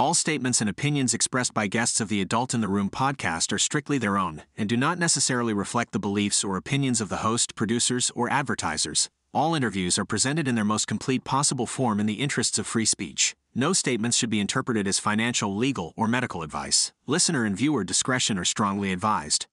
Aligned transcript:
All 0.00 0.14
statements 0.14 0.60
and 0.60 0.70
opinions 0.70 1.12
expressed 1.12 1.52
by 1.52 1.66
guests 1.66 2.00
of 2.00 2.08
the 2.08 2.20
Adult 2.20 2.54
in 2.54 2.60
the 2.60 2.68
Room 2.68 2.88
podcast 2.88 3.52
are 3.52 3.58
strictly 3.58 3.98
their 3.98 4.16
own 4.16 4.42
and 4.56 4.68
do 4.68 4.76
not 4.76 4.96
necessarily 4.96 5.52
reflect 5.52 5.90
the 5.90 5.98
beliefs 5.98 6.44
or 6.44 6.56
opinions 6.56 7.00
of 7.00 7.08
the 7.08 7.24
host, 7.28 7.56
producers, 7.56 8.12
or 8.14 8.30
advertisers. 8.30 9.10
All 9.34 9.56
interviews 9.56 9.98
are 9.98 10.04
presented 10.04 10.46
in 10.46 10.54
their 10.54 10.64
most 10.64 10.86
complete 10.86 11.24
possible 11.24 11.66
form 11.66 11.98
in 11.98 12.06
the 12.06 12.20
interests 12.22 12.60
of 12.60 12.66
free 12.68 12.84
speech. 12.84 13.34
No 13.56 13.72
statements 13.72 14.16
should 14.16 14.30
be 14.30 14.38
interpreted 14.38 14.86
as 14.86 15.00
financial, 15.00 15.56
legal, 15.56 15.94
or 15.96 16.06
medical 16.06 16.44
advice. 16.44 16.92
Listener 17.08 17.44
and 17.44 17.56
viewer 17.56 17.82
discretion 17.82 18.38
are 18.38 18.44
strongly 18.44 18.92
advised. 18.92 19.46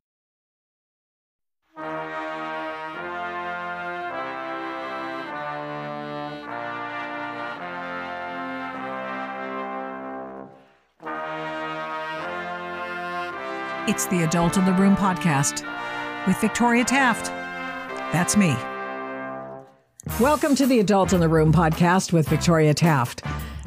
It's 13.88 14.08
the 14.08 14.24
Adult 14.24 14.58
in 14.58 14.66
the 14.66 14.74
Room 14.74 14.96
podcast 14.96 15.64
with 16.26 16.42
Victoria 16.42 16.84
Taft. 16.84 17.28
That's 18.12 18.36
me. 18.36 18.56
Welcome 20.20 20.56
to 20.56 20.66
the 20.66 20.80
Adult 20.80 21.14
in 21.14 21.20
the 21.20 21.30
Room 21.30 21.54
podcast 21.54 22.12
with 22.12 22.28
Victoria 22.28 22.74
Taft. 22.74 23.24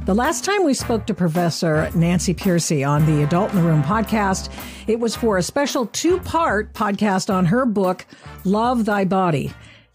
The 0.06 0.16
last 0.16 0.44
time 0.44 0.64
we 0.64 0.74
spoke 0.74 1.06
to 1.06 1.14
Professor 1.14 1.88
Nancy 1.94 2.34
Pearcey 2.34 2.84
on 2.84 3.06
the 3.06 3.22
Adult 3.22 3.50
in 3.50 3.58
the 3.58 3.62
Room 3.62 3.84
podcast, 3.84 4.52
it 4.88 4.98
was 4.98 5.14
for 5.14 5.38
a 5.38 5.42
special 5.42 5.86
two 5.86 6.18
part 6.18 6.74
podcast 6.74 7.32
on 7.32 7.44
her 7.46 7.64
book, 7.64 8.04
Love 8.42 8.86
Thy 8.86 9.04
Body, 9.04 9.52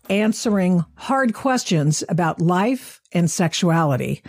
answering 0.10 0.86
hard 0.96 1.34
questions 1.34 2.02
about 2.08 2.40
life 2.40 3.02
and 3.12 3.30
sexuality. 3.30 4.24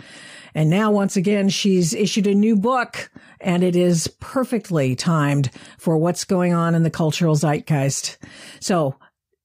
And 0.55 0.69
now, 0.69 0.89
once 0.89 1.17
again, 1.17 1.49
she's 1.49 1.93
issued 1.93 2.25
a 2.25 2.33
new 2.33 2.55
book 2.55 3.11
and 3.41 3.61
it 3.61 3.75
is 3.75 4.07
perfectly 4.19 4.95
timed 4.95 5.51
for 5.77 5.97
what's 5.97 6.23
going 6.23 6.53
on 6.53 6.73
in 6.73 6.83
the 6.83 6.89
cultural 6.89 7.35
zeitgeist. 7.35 8.17
So 8.61 8.95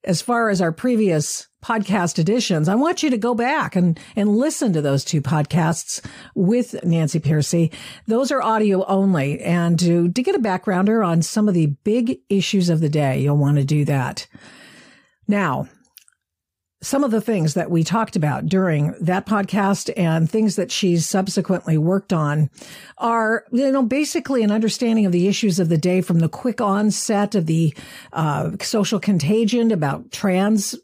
as 0.05 0.23
far 0.23 0.49
as 0.49 0.63
our 0.63 0.73
previous 0.73 1.49
podcast 1.63 2.19
editions, 2.19 2.69
I 2.69 2.77
want 2.77 3.03
you 3.03 3.11
to 3.11 3.19
go 3.19 3.35
back 3.35 3.77
and, 3.77 3.99
and 4.17 4.37
listen 4.37 4.73
to 4.73 4.81
those 4.81 5.05
two 5.05 5.21
podcasts 5.21 6.01
with 6.35 6.83
Nancy 6.85 7.21
Pearcey. 7.21 7.75
Those 8.07 8.31
are 8.31 8.41
audio 8.41 8.85
only. 8.87 9.41
And 9.41 9.79
to, 9.81 10.11
to 10.11 10.23
get 10.23 10.37
a 10.37 10.39
backgrounder 10.39 11.07
on 11.07 11.23
some 11.23 11.49
of 11.49 11.55
the 11.55 11.67
big 11.67 12.21
issues 12.31 12.71
of 12.71 12.81
the 12.81 12.89
day, 12.89 13.21
you'll 13.21 13.37
want 13.37 13.59
to 13.59 13.65
do 13.65 13.85
that. 13.85 14.27
Now, 15.29 15.69
some 16.83 17.05
of 17.05 17.11
the 17.11 17.21
things 17.21 17.55
that 17.55 17.71
we 17.71 17.85
talked 17.85 18.17
about 18.17 18.47
during 18.47 18.95
that 19.01 19.27
podcast 19.27 19.93
and 19.97 20.31
things 20.31 20.57
that 20.57 20.73
she's 20.73 21.07
subsequently 21.07 21.77
worked 21.77 22.13
on 22.13 22.49
are, 22.97 23.45
you 23.53 23.71
know, 23.71 23.83
basically 23.83 24.43
an 24.43 24.51
understanding 24.51 25.05
of 25.05 25.13
the 25.13 25.29
issues 25.29 25.59
of 25.59 25.69
the 25.69 25.77
day 25.77 26.01
from 26.01 26.21
the 26.21 26.29
quick 26.29 26.61
onset 26.61 27.35
of 27.35 27.47
the 27.47 27.75
uh, 28.15 28.51
social 28.63 28.99
contagion 28.99 29.73
about 29.73 30.11
trans, 30.11 30.75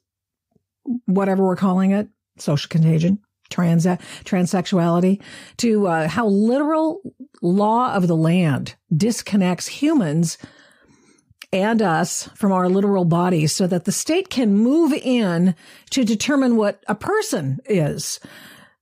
whatever 1.06 1.44
we're 1.44 1.56
calling 1.56 1.92
it, 1.92 2.08
social 2.36 2.68
contagion, 2.68 3.18
trans 3.48 3.86
transsexuality, 3.86 5.22
to 5.56 5.86
uh, 5.86 6.08
how 6.08 6.26
literal 6.26 7.00
law 7.40 7.94
of 7.94 8.06
the 8.06 8.16
land 8.16 8.74
disconnects 8.94 9.66
humans 9.66 10.36
and 11.52 11.80
us 11.82 12.28
from 12.34 12.52
our 12.52 12.68
literal 12.68 13.04
bodies 13.04 13.54
so 13.54 13.66
that 13.66 13.84
the 13.84 13.92
state 13.92 14.30
can 14.30 14.54
move 14.54 14.92
in 14.92 15.54
to 15.90 16.04
determine 16.04 16.56
what 16.56 16.82
a 16.88 16.94
person 16.94 17.60
is, 17.66 18.20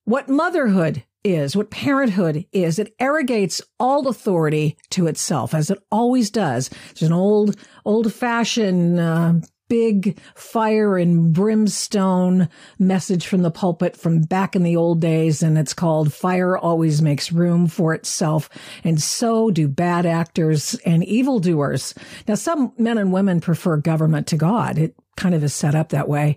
what 0.05 0.29
motherhood 0.29 1.05
is, 1.25 1.57
what 1.57 1.71
parenthood 1.71 2.45
is. 2.53 2.79
It 2.79 2.95
arrogates 3.01 3.63
all 3.81 4.09
authority 4.09 4.77
to 4.91 5.07
itself, 5.07 5.55
as 5.55 5.71
it 5.71 5.83
always 5.91 6.31
does. 6.31 6.69
There's 6.69 7.09
an 7.09 7.13
old, 7.13 7.57
old 7.85 8.13
fashioned 8.13 9.01
uh, 9.01 9.35
big 9.75 10.17
fire 10.37 10.97
and 10.97 11.33
brimstone 11.33 12.49
message 12.79 13.27
from 13.27 13.43
the 13.43 13.51
pulpit 13.51 13.97
from 13.97 14.21
back 14.21 14.55
in 14.55 14.63
the 14.63 14.77
old 14.77 15.01
days. 15.01 15.43
And 15.43 15.59
it's 15.59 15.75
called 15.75 16.13
Fire 16.13 16.57
Always 16.57 17.03
Makes 17.03 17.33
Room 17.33 17.67
for 17.67 17.93
Itself. 17.93 18.49
And 18.85 19.03
so 19.03 19.51
do 19.51 19.67
bad 19.67 20.07
actors 20.07 20.77
and 20.87 21.03
evildoers. 21.03 21.93
Now, 22.29 22.37
some 22.37 22.73
men 22.79 22.99
and 22.99 23.13
women 23.13 23.41
prefer 23.41 23.77
government 23.79 24.29
to 24.29 24.37
God. 24.37 24.79
It 24.79 24.95
kind 25.17 25.35
of 25.35 25.43
is 25.43 25.53
set 25.53 25.75
up 25.75 25.89
that 25.89 26.09
way 26.09 26.37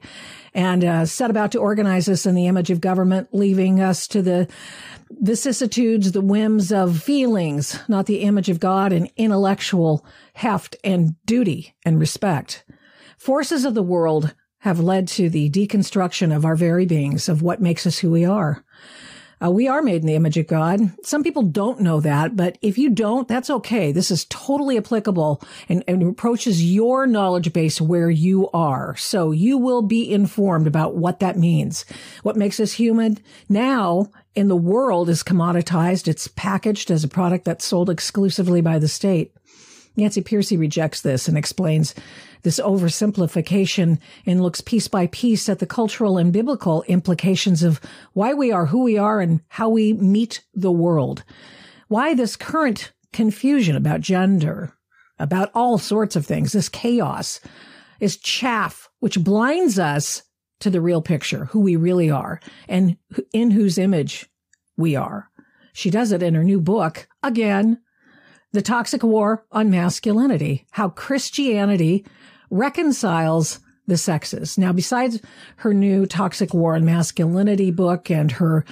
and 0.56 0.84
uh, 0.84 1.06
set 1.06 1.30
about 1.30 1.52
to 1.52 1.59
organize 1.59 2.09
us 2.09 2.25
in 2.25 2.34
the 2.34 2.48
image 2.48 2.72
of 2.72 2.81
government, 2.81 3.30
leaving 3.34 3.81
us 3.81 4.08
to 4.08 4.24
the 4.24 4.48
vicissitudes, 5.12 6.12
the 6.12 6.22
whims 6.22 6.72
of 6.72 7.04
feelings, 7.04 7.80
not 7.88 8.08
the 8.08 8.22
image 8.22 8.50
of 8.50 8.59
God 8.59 8.92
and 8.92 9.12
intellectual 9.16 10.04
heft 10.34 10.75
and 10.84 11.14
duty 11.28 11.75
and 11.86 12.00
respect. 12.00 12.64
Forces 13.17 13.66
of 13.66 13.73
the 13.73 13.83
world 13.83 14.35
have 14.59 14.79
led 14.79 15.07
to 15.07 15.29
the 15.29 15.50
deconstruction 15.50 16.35
of 16.35 16.45
our 16.45 16.55
very 16.55 16.85
beings, 16.85 17.28
of 17.28 17.41
what 17.41 17.61
makes 17.61 17.85
us 17.85 18.00
who 18.00 18.11
we 18.11 18.25
are. 18.25 18.63
Uh, 19.44 19.51
we 19.51 19.67
are 19.67 19.83
made 19.83 20.01
in 20.01 20.07
the 20.07 20.16
image 20.16 20.38
of 20.38 20.47
God. 20.47 20.79
Some 21.03 21.23
people 21.23 21.44
don't 21.44 21.79
know 21.79 22.00
that, 22.01 22.35
but 22.35 22.57
if 22.63 22.77
you 22.77 22.89
don't, 22.89 23.27
that's 23.27 23.51
okay. 23.51 23.91
This 23.91 24.09
is 24.09 24.25
totally 24.25 24.77
applicable 24.77 25.44
and, 25.69 25.83
and 25.88 26.01
approaches 26.01 26.63
your 26.63 27.06
knowledge 27.06 27.53
base 27.53 27.79
where 27.79 28.09
you 28.09 28.50
are. 28.50 28.95
So 28.95 29.31
you 29.31 29.59
will 29.59 29.83
be 29.83 30.11
informed 30.11 30.66
about 30.66 30.95
what 30.95 31.19
that 31.19 31.38
means. 31.38 31.85
What 32.23 32.35
makes 32.35 32.59
us 32.59 32.72
human 32.72 33.19
now 33.47 34.07
in 34.33 34.47
the 34.47 34.56
world 34.56 35.07
is 35.07 35.22
commoditized. 35.22 36.07
It's 36.07 36.27
packaged 36.29 36.89
as 36.89 37.03
a 37.03 37.07
product 37.07 37.45
that's 37.45 37.66
sold 37.66 37.91
exclusively 37.91 38.61
by 38.61 38.79
the 38.79 38.88
state. 38.88 39.33
Nancy 39.95 40.22
Pearcey 40.22 40.57
rejects 40.57 41.01
this 41.01 41.27
and 41.27 41.38
explains 41.38 41.94
this 42.44 42.59
oversimplification 42.59 44.00
and 44.25 44.42
looks 44.42 44.62
piece 44.62 44.88
by 44.88 45.08
piece 45.08 45.50
at 45.50 45.59
the 45.59 45.66
cultural 45.66 46.18
and 46.18 46.34
biblical 46.34 46.84
implications 46.84 47.64
of 47.64 47.80
why 48.14 48.34
we 48.34 48.52
are 48.52 48.68
who 48.68 48.84
we 48.84 48.98
are 48.98 49.20
and 49.22 49.42
how 49.50 49.70
we 49.70 49.94
meet 49.94 50.44
the 50.53 50.72
world. 50.72 51.24
Why 51.88 52.14
this 52.14 52.36
current 52.36 52.92
confusion 53.14 53.75
about 53.75 54.02
gender, 54.02 54.74
about 55.20 55.52
all 55.53 55.78
sorts 55.78 56.16
of 56.16 56.25
things, 56.25 56.52
this 56.52 56.70
chaos 56.70 57.40
is 58.00 58.18
chaff, 58.18 58.90
which 59.00 59.24
blinds 59.24 59.80
us 59.80 60.24
to 60.59 60.69
the 60.69 60.81
real 60.81 61.02
picture, 61.02 61.46
who 61.46 61.59
we 61.59 61.75
really 61.75 62.09
are 62.09 62.40
and 62.68 62.98
in 63.34 63.52
whose 63.52 63.78
image 63.78 64.28
we 64.75 64.96
are. 64.96 65.30
She 65.74 65.90
does 65.90 66.12
it 66.12 66.24
in 66.24 66.34
her 66.34 66.44
new 66.44 66.59
book, 66.59 67.08
again, 67.22 67.80
The 68.53 68.62
Toxic 68.62 69.03
War 69.03 69.46
on 69.52 69.69
Masculinity, 69.69 70.66
how 70.72 70.90
Christianity 70.90 72.06
reconciles 72.50 73.59
the 73.88 73.97
sexes. 73.97 74.58
Now, 74.58 74.74
besides 74.74 75.22
her 75.58 75.74
new 75.74 76.06
Toxic 76.06 76.53
War 76.53 76.75
on 76.75 76.86
Masculinity 76.86 77.72
book 77.72 78.09
and 78.09 78.31
her 78.34 78.66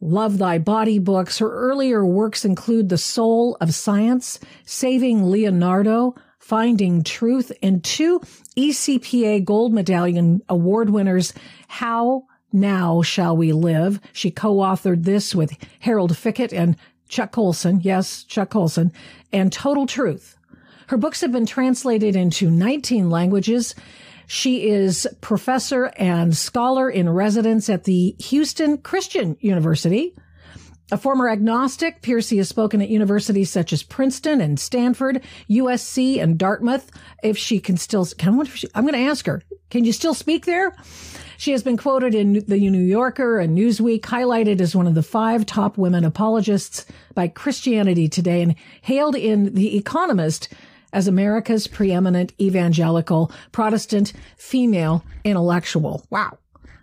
Love 0.00 0.38
Thy 0.38 0.58
Body 0.58 0.98
books, 0.98 1.38
her 1.38 1.50
earlier 1.50 2.04
works 2.04 2.44
include 2.44 2.88
The 2.88 2.98
Soul 2.98 3.56
of 3.60 3.74
Science, 3.74 4.38
Saving 4.64 5.24
Leonardo, 5.24 6.14
Finding 6.38 7.02
Truth, 7.02 7.52
and 7.62 7.82
two 7.82 8.20
ECPA 8.56 9.44
Gold 9.44 9.72
Medallion 9.72 10.42
Award 10.48 10.90
winners, 10.90 11.32
How 11.68 12.24
Now 12.52 13.00
Shall 13.00 13.36
We 13.36 13.52
Live. 13.52 14.00
She 14.12 14.30
co-authored 14.30 15.04
this 15.04 15.34
with 15.34 15.56
Harold 15.80 16.16
Fickett 16.16 16.52
and 16.52 16.76
Chuck 17.08 17.32
Colson. 17.32 17.80
Yes, 17.82 18.24
Chuck 18.24 18.50
Colson. 18.50 18.92
And 19.32 19.52
Total 19.52 19.86
Truth. 19.86 20.36
Her 20.88 20.96
books 20.96 21.20
have 21.20 21.32
been 21.32 21.46
translated 21.46 22.16
into 22.16 22.50
19 22.50 23.10
languages. 23.10 23.74
She 24.26 24.68
is 24.68 25.06
professor 25.20 25.86
and 25.96 26.36
scholar 26.36 26.90
in 26.90 27.08
residence 27.08 27.68
at 27.68 27.84
the 27.84 28.16
Houston 28.18 28.78
Christian 28.78 29.36
University. 29.40 30.14
A 30.92 30.98
former 30.98 31.30
agnostic, 31.30 32.02
Pearcey 32.02 32.36
has 32.36 32.48
spoken 32.48 32.82
at 32.82 32.90
universities 32.90 33.50
such 33.50 33.72
as 33.72 33.82
Princeton 33.82 34.42
and 34.42 34.60
Stanford, 34.60 35.22
USC 35.48 36.22
and 36.22 36.38
Dartmouth. 36.38 36.90
If 37.22 37.38
she 37.38 37.58
can 37.58 37.78
still, 37.78 38.04
can, 38.04 38.38
I'm 38.74 38.84
going 38.84 38.92
to 38.94 39.10
ask 39.10 39.24
her, 39.26 39.42
can 39.70 39.84
you 39.84 39.92
still 39.92 40.14
speak 40.14 40.44
there? 40.44 40.76
She 41.36 41.52
has 41.52 41.62
been 41.62 41.76
quoted 41.76 42.14
in 42.14 42.44
the 42.46 42.58
New 42.58 42.82
Yorker 42.82 43.38
and 43.38 43.56
Newsweek, 43.56 44.02
highlighted 44.02 44.60
as 44.60 44.76
one 44.76 44.86
of 44.86 44.94
the 44.94 45.02
five 45.02 45.46
top 45.46 45.76
women 45.76 46.04
apologists 46.04 46.86
by 47.14 47.28
Christianity 47.28 48.08
Today, 48.08 48.42
and 48.42 48.54
hailed 48.82 49.16
in 49.16 49.54
The 49.54 49.76
Economist 49.76 50.48
as 50.92 51.08
America's 51.08 51.66
preeminent 51.66 52.32
evangelical 52.40 53.32
Protestant 53.52 54.12
female 54.36 55.04
intellectual. 55.24 56.06
Wow. 56.10 56.38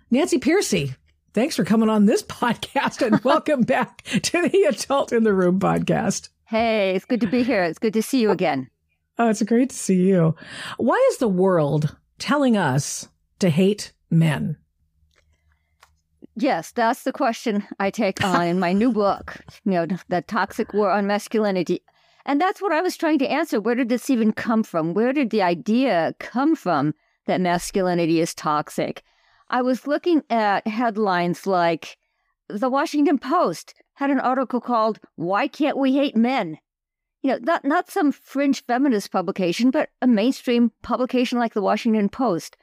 Nancy 0.09 0.37
Pearcey, 0.37 0.95
thanks 1.33 1.55
for 1.55 1.63
coming 1.63 1.89
on 1.89 2.05
this 2.05 2.21
podcast 2.27 3.05
and 3.05 3.23
welcome 3.23 3.61
back 3.61 4.03
to 4.03 4.49
the 4.49 4.63
Adult 4.63 5.13
in 5.13 5.23
the 5.23 5.33
Room 5.33 5.59
podcast. 5.59 6.29
Hey, 6.45 6.93
it's 6.95 7.05
good 7.05 7.21
to 7.21 7.27
be 7.27 7.43
here. 7.43 7.63
It's 7.63 7.79
good 7.79 7.93
to 7.93 8.01
see 8.01 8.19
you 8.19 8.31
again. 8.31 8.69
Oh, 9.17 9.29
it's 9.29 9.41
great 9.43 9.69
to 9.69 9.75
see 9.75 10.07
you. 10.07 10.35
Why 10.77 11.07
is 11.11 11.17
the 11.17 11.29
world 11.29 11.95
telling 12.19 12.57
us 12.57 13.07
to 13.39 13.49
hate 13.49 13.93
men? 14.11 14.57
Yes, 16.35 16.71
that's 16.71 17.03
the 17.03 17.11
question 17.11 17.65
I 17.79 17.89
take 17.89 18.23
on 18.23 18.47
in 18.47 18.59
my 18.59 18.73
new 18.73 18.91
book, 18.91 19.37
you 19.65 19.71
know, 19.71 19.85
The 20.07 20.21
Toxic 20.21 20.73
War 20.73 20.89
on 20.89 21.07
Masculinity. 21.07 21.81
And 22.25 22.39
that's 22.39 22.61
what 22.61 22.71
I 22.71 22.81
was 22.81 22.95
trying 22.95 23.19
to 23.19 23.31
answer. 23.31 23.59
Where 23.59 23.75
did 23.75 23.89
this 23.89 24.09
even 24.09 24.31
come 24.31 24.63
from? 24.63 24.93
Where 24.93 25.11
did 25.11 25.29
the 25.29 25.41
idea 25.41 26.15
come 26.19 26.55
from 26.55 26.93
that 27.25 27.41
masculinity 27.41 28.21
is 28.21 28.33
toxic? 28.33 29.03
I 29.49 29.61
was 29.61 29.87
looking 29.87 30.23
at 30.29 30.67
headlines 30.67 31.45
like 31.45 31.97
The 32.47 32.69
Washington 32.69 33.17
Post 33.17 33.73
had 33.95 34.09
an 34.09 34.19
article 34.19 34.61
called 34.61 34.99
Why 35.15 35.47
Can't 35.47 35.77
We 35.77 35.93
Hate 35.93 36.15
Men? 36.15 36.57
You 37.21 37.31
know, 37.31 37.39
not, 37.41 37.65
not 37.65 37.91
some 37.91 38.11
fringe 38.11 38.63
feminist 38.65 39.11
publication, 39.11 39.69
but 39.69 39.89
a 40.01 40.07
mainstream 40.07 40.71
publication 40.81 41.37
like 41.37 41.53
The 41.53 41.61
Washington 41.61 42.07
Post 42.07 42.55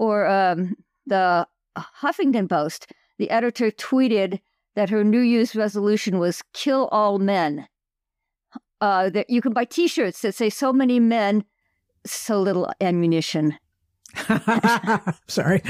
or 0.00 0.26
um, 0.26 0.74
the 1.06 1.46
Huffington 1.76 2.48
Post. 2.48 2.90
The 3.18 3.30
editor 3.30 3.70
tweeted 3.70 4.40
that 4.74 4.88
her 4.88 5.04
New 5.04 5.20
Year's 5.20 5.54
resolution 5.54 6.18
was 6.18 6.42
kill 6.54 6.88
all 6.90 7.18
men. 7.18 7.68
Uh, 8.80 9.10
that 9.10 9.28
you 9.28 9.42
can 9.42 9.52
buy 9.52 9.66
T-shirts 9.66 10.22
that 10.22 10.34
say 10.34 10.48
"So 10.48 10.72
many 10.72 10.98
men, 10.98 11.44
so 12.06 12.40
little 12.40 12.72
ammunition." 12.80 13.58
Sorry, 15.28 15.60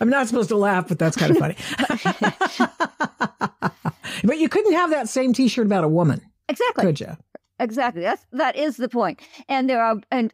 I'm 0.00 0.10
not 0.10 0.28
supposed 0.28 0.50
to 0.50 0.56
laugh, 0.56 0.86
but 0.86 0.98
that's 0.98 1.16
kind 1.16 1.30
of 1.30 1.38
funny. 1.38 1.56
but 4.22 4.38
you 4.38 4.50
couldn't 4.50 4.74
have 4.74 4.90
that 4.90 5.08
same 5.08 5.32
T-shirt 5.32 5.64
about 5.64 5.82
a 5.82 5.88
woman, 5.88 6.20
exactly? 6.46 6.84
Could 6.84 7.00
you? 7.00 7.16
Exactly. 7.60 8.00
That's 8.00 8.24
that 8.32 8.56
is 8.56 8.78
the 8.78 8.88
point. 8.88 9.20
And 9.48 9.68
there 9.68 9.82
are 9.82 10.00
and 10.10 10.32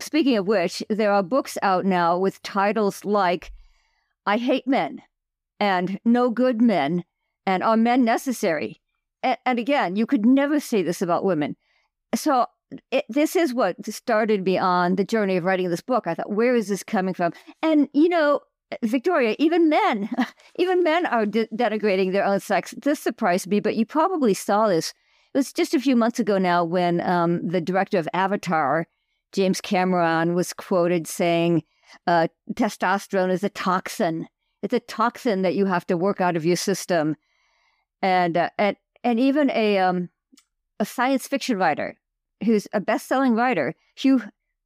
speaking 0.00 0.38
of 0.38 0.48
which, 0.48 0.82
there 0.88 1.12
are 1.12 1.22
books 1.22 1.58
out 1.62 1.84
now 1.84 2.18
with 2.18 2.42
titles 2.42 3.04
like 3.04 3.52
"I 4.26 4.38
Hate 4.38 4.66
Men" 4.66 5.02
and 5.60 6.00
"No 6.06 6.30
Good 6.30 6.62
Men" 6.62 7.04
and 7.46 7.62
"Are 7.62 7.76
Men 7.76 8.02
Necessary?" 8.02 8.80
And, 9.22 9.36
and 9.44 9.58
again, 9.58 9.96
you 9.96 10.06
could 10.06 10.24
never 10.24 10.58
say 10.58 10.82
this 10.82 11.02
about 11.02 11.24
women. 11.24 11.56
So 12.14 12.46
it, 12.90 13.04
this 13.10 13.36
is 13.36 13.52
what 13.52 13.76
started 13.86 14.44
me 14.44 14.56
on 14.56 14.96
the 14.96 15.04
journey 15.04 15.36
of 15.36 15.44
writing 15.44 15.68
this 15.68 15.82
book. 15.82 16.06
I 16.06 16.14
thought, 16.14 16.32
where 16.32 16.56
is 16.56 16.68
this 16.68 16.82
coming 16.82 17.12
from? 17.12 17.34
And 17.62 17.90
you 17.92 18.08
know, 18.08 18.40
Victoria, 18.82 19.36
even 19.38 19.68
men, 19.68 20.08
even 20.58 20.82
men 20.82 21.04
are 21.04 21.26
de- 21.26 21.46
denigrating 21.48 22.12
their 22.12 22.24
own 22.24 22.40
sex. 22.40 22.74
This 22.82 23.00
surprised 23.00 23.48
me, 23.48 23.60
but 23.60 23.76
you 23.76 23.84
probably 23.84 24.32
saw 24.32 24.68
this. 24.68 24.94
It 25.34 25.38
was 25.38 25.52
just 25.52 25.74
a 25.74 25.80
few 25.80 25.96
months 25.96 26.20
ago 26.20 26.38
now 26.38 26.62
when 26.62 27.00
um, 27.00 27.44
the 27.44 27.60
director 27.60 27.98
of 27.98 28.08
Avatar, 28.14 28.86
James 29.32 29.60
Cameron, 29.60 30.34
was 30.34 30.52
quoted 30.52 31.08
saying, 31.08 31.64
uh, 32.06 32.28
"Testosterone 32.52 33.32
is 33.32 33.42
a 33.42 33.48
toxin. 33.48 34.28
It's 34.62 34.74
a 34.74 34.78
toxin 34.78 35.42
that 35.42 35.56
you 35.56 35.66
have 35.66 35.86
to 35.88 35.96
work 35.96 36.20
out 36.20 36.36
of 36.36 36.46
your 36.46 36.54
system." 36.54 37.16
And 38.00 38.36
uh, 38.36 38.50
and 38.58 38.76
and 39.02 39.18
even 39.18 39.50
a 39.50 39.78
um, 39.78 40.08
a 40.78 40.84
science 40.84 41.26
fiction 41.26 41.58
writer 41.58 41.98
who's 42.44 42.68
a 42.72 42.80
best-selling 42.80 43.34
writer, 43.34 43.74
Hugh 43.96 44.22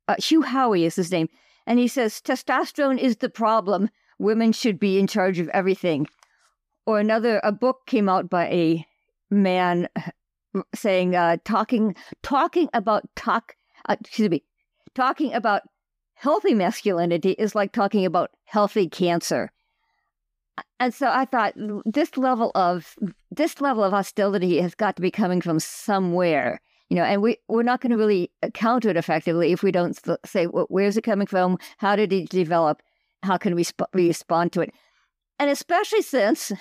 uh, 0.06 0.16
Hugh 0.18 0.42
Howey 0.42 0.82
is 0.82 0.96
his 0.96 1.10
name, 1.10 1.30
and 1.66 1.78
he 1.78 1.88
says 1.88 2.20
testosterone 2.20 2.98
is 2.98 3.16
the 3.16 3.30
problem. 3.30 3.88
Women 4.18 4.52
should 4.52 4.78
be 4.78 4.98
in 4.98 5.06
charge 5.06 5.38
of 5.38 5.48
everything. 5.48 6.08
Or 6.84 7.00
another, 7.00 7.40
a 7.42 7.52
book 7.52 7.86
came 7.86 8.08
out 8.08 8.28
by 8.28 8.48
a 8.48 8.86
man 9.30 9.88
saying, 10.74 11.14
uh, 11.14 11.36
talking 11.44 11.94
talking 12.22 12.68
about 12.72 13.04
talk, 13.16 13.56
uh, 13.88 13.96
excuse 14.00 14.30
me, 14.30 14.42
talking 14.94 15.32
about 15.34 15.62
healthy 16.14 16.54
masculinity 16.54 17.32
is 17.32 17.54
like 17.54 17.72
talking 17.72 18.04
about 18.04 18.30
healthy 18.44 18.88
cancer 18.88 19.50
and 20.80 20.94
so 20.94 21.08
I 21.08 21.24
thought 21.24 21.54
this 21.84 22.16
level 22.16 22.50
of 22.54 22.96
this 23.30 23.60
level 23.60 23.84
of 23.84 23.92
hostility 23.92 24.60
has 24.60 24.74
got 24.74 24.96
to 24.96 25.02
be 25.02 25.10
coming 25.10 25.40
from 25.40 25.60
somewhere, 25.60 26.60
you 26.88 26.96
know. 26.96 27.04
And 27.04 27.22
we 27.22 27.38
we're 27.48 27.62
not 27.62 27.80
going 27.80 27.90
to 27.90 27.98
really 27.98 28.30
counter 28.54 28.90
it 28.90 28.96
effectively 28.96 29.52
if 29.52 29.62
we 29.62 29.72
don't 29.72 29.98
say 30.24 30.46
well, 30.46 30.66
where's 30.68 30.96
it 30.96 31.02
coming 31.02 31.26
from, 31.26 31.58
how 31.78 31.96
did 31.96 32.12
it 32.12 32.28
develop, 32.28 32.82
how 33.22 33.36
can 33.36 33.54
we 33.54 33.64
sp- 33.66 33.90
respond 33.92 34.52
to 34.52 34.60
it, 34.60 34.72
and 35.38 35.50
especially 35.50 36.02
since 36.02 36.52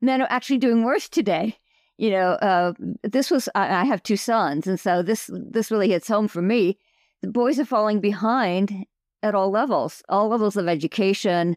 men 0.00 0.22
are 0.22 0.28
actually 0.30 0.58
doing 0.58 0.84
worse 0.84 1.08
today. 1.08 1.56
You 1.98 2.10
know, 2.10 2.30
uh, 2.32 2.72
this 3.02 3.30
was 3.30 3.48
I, 3.54 3.82
I 3.82 3.84
have 3.84 4.02
two 4.02 4.16
sons, 4.16 4.66
and 4.66 4.78
so 4.78 5.02
this 5.02 5.30
this 5.32 5.70
really 5.70 5.88
hits 5.88 6.08
home 6.08 6.28
for 6.28 6.42
me. 6.42 6.78
The 7.22 7.28
boys 7.28 7.58
are 7.58 7.64
falling 7.64 8.00
behind 8.00 8.86
at 9.22 9.34
all 9.34 9.50
levels, 9.50 10.02
all 10.08 10.28
levels 10.28 10.56
of 10.56 10.68
education 10.68 11.56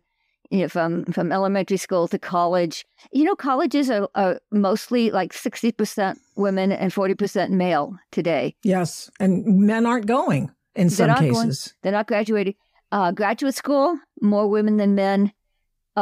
you 0.49 0.61
know, 0.61 0.67
from 0.67 1.05
from 1.05 1.31
elementary 1.31 1.77
school 1.77 2.07
to 2.07 2.17
college. 2.17 2.85
You 3.11 3.23
know, 3.23 3.35
colleges 3.35 3.89
are, 3.89 4.09
are 4.15 4.39
mostly 4.51 5.11
like 5.11 5.33
sixty 5.33 5.71
percent 5.71 6.19
women 6.35 6.71
and 6.71 6.91
forty 6.91 7.13
percent 7.13 7.51
male 7.51 7.97
today. 8.11 8.55
Yes, 8.63 9.09
and 9.19 9.45
men 9.45 9.85
aren't 9.85 10.07
going 10.07 10.51
in 10.75 10.89
some 10.89 11.13
cases. 11.15 11.33
Going, 11.33 11.73
they're 11.83 11.91
not 11.91 12.07
graduating. 12.07 12.55
Uh, 12.91 13.11
graduate 13.11 13.53
school, 13.53 13.99
more 14.21 14.47
women 14.47 14.77
than 14.77 14.95
men 14.95 15.31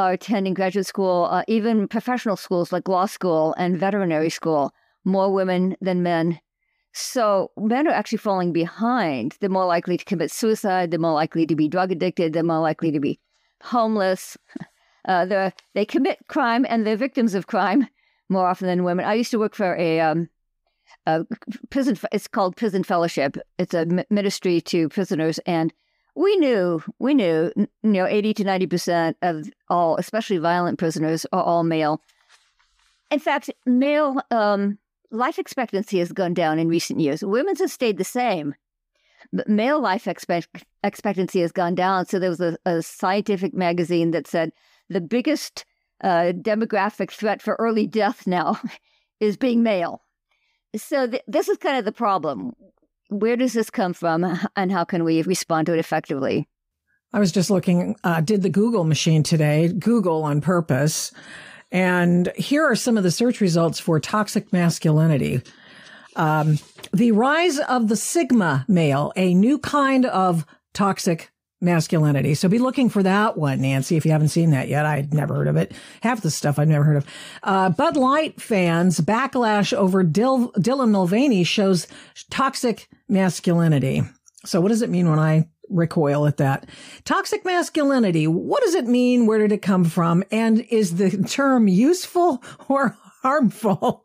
attending 0.06 0.54
graduate 0.54 0.86
school. 0.86 1.28
Uh, 1.30 1.42
even 1.48 1.88
professional 1.88 2.36
schools 2.36 2.72
like 2.72 2.88
law 2.88 3.06
school 3.06 3.54
and 3.58 3.78
veterinary 3.78 4.30
school, 4.30 4.72
more 5.04 5.32
women 5.32 5.76
than 5.80 6.02
men. 6.02 6.40
So 6.92 7.50
men 7.56 7.86
are 7.86 7.92
actually 7.92 8.18
falling 8.18 8.52
behind. 8.52 9.36
They're 9.40 9.50
more 9.50 9.66
likely 9.66 9.96
to 9.96 10.04
commit 10.04 10.30
suicide. 10.30 10.90
They're 10.90 10.98
more 10.98 11.12
likely 11.12 11.46
to 11.46 11.54
be 11.54 11.68
drug 11.68 11.92
addicted. 11.92 12.32
They're 12.32 12.42
more 12.42 12.60
likely 12.60 12.90
to 12.92 13.00
be 13.00 13.20
homeless. 13.62 14.36
Uh, 15.04 15.50
they 15.74 15.86
commit 15.86 16.18
crime 16.28 16.66
and 16.68 16.86
they're 16.86 16.94
victims 16.94 17.34
of 17.34 17.46
crime 17.46 17.88
more 18.28 18.46
often 18.46 18.66
than 18.66 18.84
women. 18.84 19.06
I 19.06 19.14
used 19.14 19.30
to 19.30 19.38
work 19.38 19.54
for 19.54 19.74
a, 19.76 20.00
um, 20.00 20.28
a 21.06 21.24
prison. 21.70 21.96
It's 22.12 22.28
called 22.28 22.56
Prison 22.56 22.84
Fellowship. 22.84 23.36
It's 23.58 23.74
a 23.74 23.86
ministry 24.10 24.60
to 24.62 24.88
prisoners, 24.88 25.38
and 25.46 25.72
we 26.18 26.36
knew 26.36 26.82
we 26.98 27.14
knew 27.14 27.52
you 27.56 27.68
know 27.82 28.06
eighty 28.06 28.34
to 28.34 28.44
ninety 28.44 28.66
percent 28.66 29.16
of 29.22 29.48
all, 29.68 29.96
especially 29.96 30.38
violent 30.38 30.78
prisoners, 30.78 31.26
are 31.32 31.42
all 31.42 31.64
male. 31.64 32.02
In 33.10 33.18
fact, 33.18 33.50
male 33.64 34.20
um, 34.30 34.78
life 35.10 35.38
expectancy 35.38 35.98
has 35.98 36.12
gone 36.12 36.34
down 36.34 36.58
in 36.58 36.68
recent 36.68 37.00
years. 37.00 37.24
Women's 37.24 37.60
has 37.60 37.72
stayed 37.72 37.98
the 37.98 38.04
same 38.04 38.54
but 39.32 39.48
male 39.48 39.80
life 39.80 40.06
expect- 40.06 40.64
expectancy 40.82 41.40
has 41.40 41.52
gone 41.52 41.74
down. 41.74 42.06
So 42.06 42.18
there 42.18 42.30
was 42.30 42.40
a, 42.40 42.56
a 42.64 42.82
scientific 42.82 43.54
magazine 43.54 44.10
that 44.12 44.26
said 44.26 44.52
the 44.88 45.00
biggest 45.00 45.64
uh, 46.02 46.32
demographic 46.34 47.10
threat 47.10 47.42
for 47.42 47.56
early 47.58 47.86
death 47.86 48.26
now 48.26 48.60
is 49.20 49.36
being 49.36 49.62
male. 49.62 50.02
So 50.76 51.08
th- 51.08 51.22
this 51.26 51.48
is 51.48 51.58
kind 51.58 51.78
of 51.78 51.84
the 51.84 51.92
problem. 51.92 52.52
Where 53.08 53.36
does 53.36 53.52
this 53.52 53.70
come 53.70 53.92
from, 53.92 54.38
and 54.56 54.72
how 54.72 54.84
can 54.84 55.04
we 55.04 55.22
respond 55.22 55.66
to 55.66 55.74
it 55.74 55.78
effectively? 55.78 56.48
I 57.12 57.20
was 57.20 57.32
just 57.32 57.50
looking, 57.50 57.96
uh, 58.04 58.20
did 58.20 58.42
the 58.42 58.50
Google 58.50 58.84
machine 58.84 59.22
today, 59.22 59.68
Google 59.68 60.24
on 60.24 60.40
purpose. 60.40 61.10
And 61.72 62.30
here 62.36 62.64
are 62.64 62.76
some 62.76 62.96
of 62.96 63.02
the 63.02 63.10
search 63.10 63.40
results 63.40 63.80
for 63.80 63.98
toxic 63.98 64.52
masculinity. 64.52 65.42
Um, 66.16 66.58
the 66.92 67.12
rise 67.12 67.58
of 67.60 67.88
the 67.88 67.96
Sigma 67.96 68.64
male, 68.68 69.12
a 69.16 69.34
new 69.34 69.58
kind 69.58 70.04
of 70.06 70.44
toxic 70.74 71.30
masculinity. 71.60 72.34
So 72.34 72.48
be 72.48 72.58
looking 72.58 72.88
for 72.88 73.02
that 73.02 73.36
one, 73.36 73.60
Nancy, 73.60 73.96
if 73.96 74.06
you 74.06 74.12
haven't 74.12 74.28
seen 74.28 74.50
that 74.50 74.68
yet. 74.68 74.86
I'd 74.86 75.12
never 75.12 75.34
heard 75.34 75.48
of 75.48 75.56
it. 75.56 75.72
Half 76.02 76.22
the 76.22 76.30
stuff 76.30 76.58
I've 76.58 76.68
never 76.68 76.84
heard 76.84 76.96
of. 76.98 77.06
Uh, 77.42 77.70
Bud 77.70 77.96
Light 77.96 78.40
fans 78.40 79.00
backlash 79.00 79.72
over 79.72 80.02
Dil- 80.02 80.52
Dylan 80.52 80.90
Mulvaney 80.90 81.44
shows 81.44 81.86
toxic 82.30 82.88
masculinity. 83.08 84.02
So 84.44 84.60
what 84.60 84.68
does 84.68 84.82
it 84.82 84.90
mean 84.90 85.10
when 85.10 85.18
I 85.18 85.48
recoil 85.68 86.26
at 86.26 86.36
that? 86.38 86.68
Toxic 87.04 87.44
masculinity. 87.44 88.26
What 88.26 88.62
does 88.62 88.74
it 88.74 88.86
mean? 88.86 89.26
Where 89.26 89.38
did 89.38 89.52
it 89.52 89.62
come 89.62 89.84
from? 89.84 90.22
And 90.30 90.60
is 90.70 90.96
the 90.96 91.10
term 91.24 91.68
useful 91.68 92.42
or 92.68 92.96
harmful? 93.22 94.04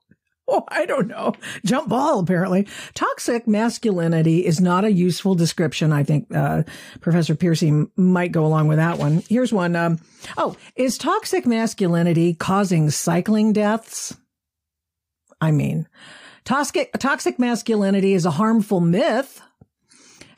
I 0.69 0.86
don't 0.86 1.07
know. 1.07 1.33
Jump 1.65 1.89
ball, 1.89 2.19
apparently. 2.19 2.67
Toxic 2.93 3.48
masculinity 3.48 4.45
is 4.45 4.60
not 4.60 4.86
a 4.86 4.91
useful 4.91 5.36
description. 5.36 5.91
I 5.91 6.03
think 6.03 6.27
uh, 6.33 6.63
Professor 7.01 7.36
Pearcey 7.36 7.89
might 7.95 8.31
go 8.31 8.45
along 8.45 8.67
with 8.67 8.77
that 8.77 8.98
one. 8.98 9.24
Here's 9.29 9.53
one. 9.53 9.75
Um, 9.75 10.00
oh, 10.38 10.55
is 10.75 10.98
toxic 10.98 11.45
masculinity 11.45 12.33
causing 12.33 12.89
cycling 12.89 13.53
deaths? 13.53 14.15
I 15.41 15.51
mean, 15.51 15.88
toxic, 16.45 16.91
toxic 17.00 17.38
masculinity 17.38 18.13
is 18.13 18.25
a 18.25 18.31
harmful 18.31 18.79
myth 18.79 19.41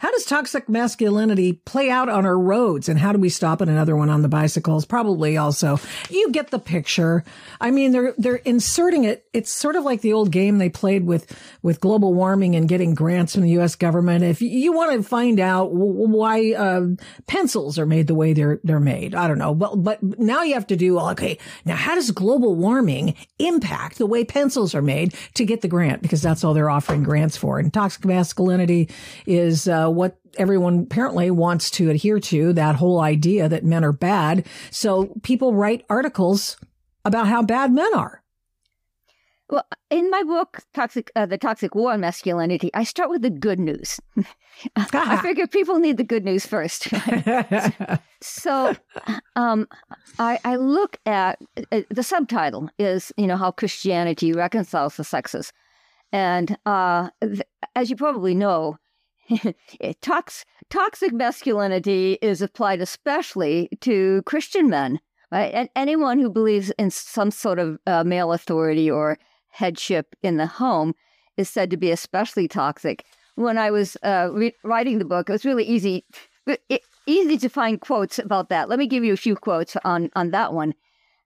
how 0.06 0.12
does 0.12 0.26
toxic 0.26 0.70
masculinity 0.70 1.54
play 1.54 1.90
out 1.90 2.10
on 2.10 2.28
our 2.28 2.38
roads 2.38 2.90
and 2.90 3.00
how 3.00 3.12
do 3.12 3.18
we 3.18 3.28
stop 3.28 3.60
it? 3.60 3.68
Another 3.68 3.96
one 3.96 4.12
on 4.12 4.22
the 4.22 4.28
bicycles, 4.28 4.86
probably 4.86 5.36
also. 5.36 5.80
You 6.12 6.32
get 6.32 6.52
the 6.52 6.60
picture. 6.60 7.24
I 7.60 7.72
mean, 7.72 7.92
they're, 7.92 8.14
they're 8.16 8.36
inserting 8.36 9.06
it. 9.06 9.26
It's 9.34 9.52
sort 9.52 9.76
of 9.76 9.84
like 9.84 10.02
the 10.02 10.14
old 10.14 10.30
game 10.30 10.60
they 10.60 10.70
played 10.70 11.08
with, 11.08 11.36
with 11.64 11.82
global 11.82 12.14
warming 12.14 12.56
and 12.56 12.70
getting 12.70 12.94
grants 12.94 13.34
from 13.34 13.42
the 13.42 13.50
U.S. 13.54 13.74
government. 13.74 14.24
If 14.24 14.44
you 14.44 14.74
want 14.74 14.96
to 14.96 15.02
find 15.02 15.40
out 15.40 15.72
why, 15.74 16.54
uh, 16.54 16.86
pencils 17.26 17.80
are 17.80 17.88
made 17.88 18.06
the 18.06 18.14
way 18.14 18.34
they're, 18.34 18.60
they're 18.64 18.80
made, 18.80 19.16
I 19.16 19.28
don't 19.28 19.40
know. 19.40 19.56
But, 19.56 19.84
but 19.84 20.20
now 20.20 20.44
you 20.44 20.54
have 20.54 20.68
to 20.68 20.76
do, 20.76 21.00
okay, 21.00 21.40
now 21.66 21.76
how 21.76 21.96
does 21.96 22.12
global 22.12 22.54
warming 22.54 23.16
impact 23.40 23.98
the 23.98 24.06
way 24.06 24.24
pencils 24.24 24.76
are 24.76 24.84
made 24.84 25.16
to 25.34 25.46
get 25.46 25.62
the 25.62 25.68
grant? 25.68 26.04
Because 26.04 26.22
that's 26.22 26.44
all 26.44 26.54
they're 26.54 26.70
offering 26.70 27.02
grants 27.02 27.38
for. 27.38 27.58
And 27.58 27.74
toxic 27.74 28.06
masculinity 28.06 28.92
is, 29.26 29.68
uh, 29.68 29.94
what 29.96 30.18
everyone 30.38 30.82
apparently 30.82 31.32
wants 31.32 31.72
to 31.72 31.90
adhere 31.90 32.20
to 32.20 32.54
that 32.54 32.76
whole 32.76 33.02
idea 33.02 33.50
that 33.50 33.64
men 33.64 33.84
are 33.84 33.94
bad. 33.94 34.46
So 34.72 35.16
people 35.24 35.54
write 35.54 35.86
articles 35.90 36.58
about 37.04 37.28
how 37.28 37.42
bad 37.44 37.72
men 37.72 37.94
are. 37.96 38.24
Well, 39.48 39.66
in 39.92 40.10
my 40.10 40.24
book, 40.24 40.62
"Toxic: 40.74 41.12
uh, 41.16 41.28
The 41.28 41.38
Toxic 41.38 41.76
War 41.76 41.94
on 41.94 42.00
Masculinity," 42.00 42.72
I 42.74 42.84
start 42.84 43.12
with 43.12 43.22
the 43.22 43.30
good 43.30 43.60
news. 43.60 44.00
I 44.76 45.18
figure 45.22 45.46
people 45.46 45.78
need 45.78 45.98
the 45.98 46.04
good 46.04 46.26
news 46.26 46.48
first. 46.48 46.88
so, 48.22 48.76
um, 49.36 49.68
I, 50.18 50.40
I, 50.44 50.56
look 50.56 50.98
at 51.06 51.40
uh, 51.72 51.82
the 51.90 52.02
subtitle 52.02 52.70
is 52.80 53.12
you 53.18 53.28
know 53.28 53.38
how 53.38 53.52
Christianity 53.52 54.34
reconciles 54.34 54.98
the 54.98 55.04
sexes, 55.04 55.54
and 56.12 56.58
uh, 56.66 57.10
th- 57.22 57.44
as 57.76 57.92
you 57.92 57.96
probably 57.96 58.34
know, 58.34 58.78
Tox- 60.02 60.46
toxic 60.70 61.14
masculinity 61.14 62.18
is 62.22 62.42
applied 62.42 62.82
especially 62.82 63.70
to 63.82 64.22
Christian 64.24 64.70
men, 64.70 65.00
right? 65.32 65.54
And 65.54 65.70
anyone 65.76 66.20
who 66.20 66.30
believes 66.30 66.72
in 66.78 66.92
some 66.92 67.32
sort 67.32 67.60
of 67.60 67.78
uh, 67.88 68.04
male 68.04 68.34
authority 68.34 68.90
or 68.90 69.18
headship 69.50 70.16
in 70.22 70.38
the 70.38 70.48
home 70.48 70.94
is 71.38 71.50
said 71.50 71.70
to 71.72 71.78
be 71.78 71.92
especially 71.92 72.48
toxic. 72.48 73.06
When 73.36 73.58
I 73.58 73.72
was 73.72 73.98
uh, 74.04 74.30
re- 74.32 74.56
writing 74.64 75.00
the 75.00 75.06
book, 75.06 75.30
it 75.30 75.34
was 75.34 75.46
really 75.46 75.66
easy, 75.66 76.06
easy 77.06 77.38
to 77.38 77.50
find 77.50 77.82
quotes 77.82 78.20
about 78.20 78.50
that. 78.50 78.70
Let 78.70 78.80
me 78.80 78.88
give 78.88 79.04
you 79.04 79.14
a 79.14 79.18
few 79.18 79.36
quotes 79.36 79.76
on 79.84 80.10
on 80.16 80.32
that 80.32 80.54
one. 80.54 80.74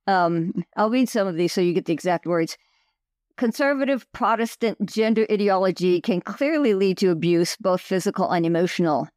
Um, 0.08 0.64
I'll 0.76 0.90
read 0.90 1.08
some 1.08 1.28
of 1.28 1.36
these 1.36 1.54
so 1.54 1.62
you 1.62 1.74
get 1.74 1.86
the 1.86 1.94
exact 1.94 2.26
words. 2.26 2.58
Conservative 3.40 4.06
Protestant 4.12 4.86
gender 4.86 5.26
ideology 5.32 6.02
can 6.02 6.20
clearly 6.20 6.74
lead 6.74 6.98
to 6.98 7.10
abuse, 7.10 7.56
both 7.56 7.80
physical 7.80 8.30
and 8.32 8.46
emotional. 8.46 9.08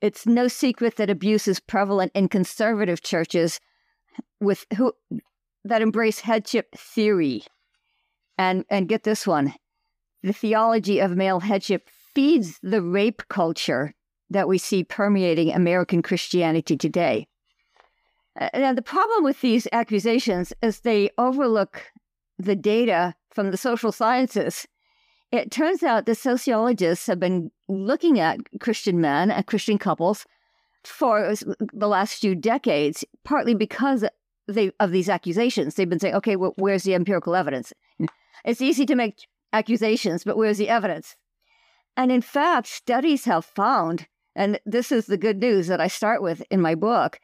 It's 0.00 0.24
no 0.24 0.46
secret 0.46 0.94
that 0.98 1.10
abuse 1.10 1.48
is 1.48 1.58
prevalent 1.58 2.12
in 2.14 2.28
conservative 2.28 3.02
churches 3.02 3.58
with 4.38 4.66
who 4.76 4.92
that 5.64 5.82
embrace 5.82 6.20
headship 6.20 6.76
theory. 6.76 7.42
And 8.38 8.64
and 8.70 8.88
get 8.88 9.02
this 9.02 9.26
one. 9.26 9.52
The 10.22 10.32
theology 10.32 11.00
of 11.00 11.16
male 11.16 11.40
headship 11.40 11.88
feeds 12.14 12.60
the 12.62 12.82
rape 12.82 13.22
culture 13.28 13.94
that 14.30 14.46
we 14.46 14.58
see 14.58 14.84
permeating 14.84 15.52
American 15.52 16.02
Christianity 16.02 16.76
today. 16.76 17.26
Uh, 18.40 18.48
now, 18.54 18.74
the 18.74 18.80
problem 18.80 19.24
with 19.24 19.40
these 19.40 19.66
accusations 19.72 20.52
is 20.62 20.78
they 20.78 21.10
overlook 21.18 21.82
the 22.38 22.56
data 22.56 23.14
from 23.30 23.50
the 23.50 23.56
social 23.56 23.92
sciences, 23.92 24.66
it 25.30 25.50
turns 25.50 25.82
out 25.82 26.06
that 26.06 26.14
sociologists 26.16 27.06
have 27.06 27.20
been 27.20 27.50
looking 27.68 28.18
at 28.18 28.38
Christian 28.60 29.00
men 29.00 29.30
and 29.30 29.46
Christian 29.46 29.78
couples 29.78 30.24
for 30.84 31.34
the 31.72 31.88
last 31.88 32.20
few 32.20 32.34
decades, 32.34 33.04
partly 33.24 33.54
because 33.54 34.04
they, 34.46 34.70
of 34.80 34.92
these 34.92 35.08
accusations. 35.08 35.74
They've 35.74 35.88
been 35.88 35.98
saying, 35.98 36.14
okay, 36.14 36.36
well, 36.36 36.54
where's 36.56 36.84
the 36.84 36.94
empirical 36.94 37.34
evidence? 37.34 37.72
It's 38.44 38.62
easy 38.62 38.86
to 38.86 38.94
make 38.94 39.26
accusations, 39.52 40.24
but 40.24 40.36
where's 40.36 40.58
the 40.58 40.68
evidence? 40.68 41.16
And 41.96 42.12
in 42.12 42.22
fact, 42.22 42.68
studies 42.68 43.24
have 43.24 43.44
found, 43.44 44.06
and 44.34 44.60
this 44.64 44.92
is 44.92 45.06
the 45.06 45.18
good 45.18 45.38
news 45.38 45.66
that 45.66 45.80
I 45.80 45.88
start 45.88 46.22
with 46.22 46.42
in 46.50 46.60
my 46.60 46.74
book 46.74 47.18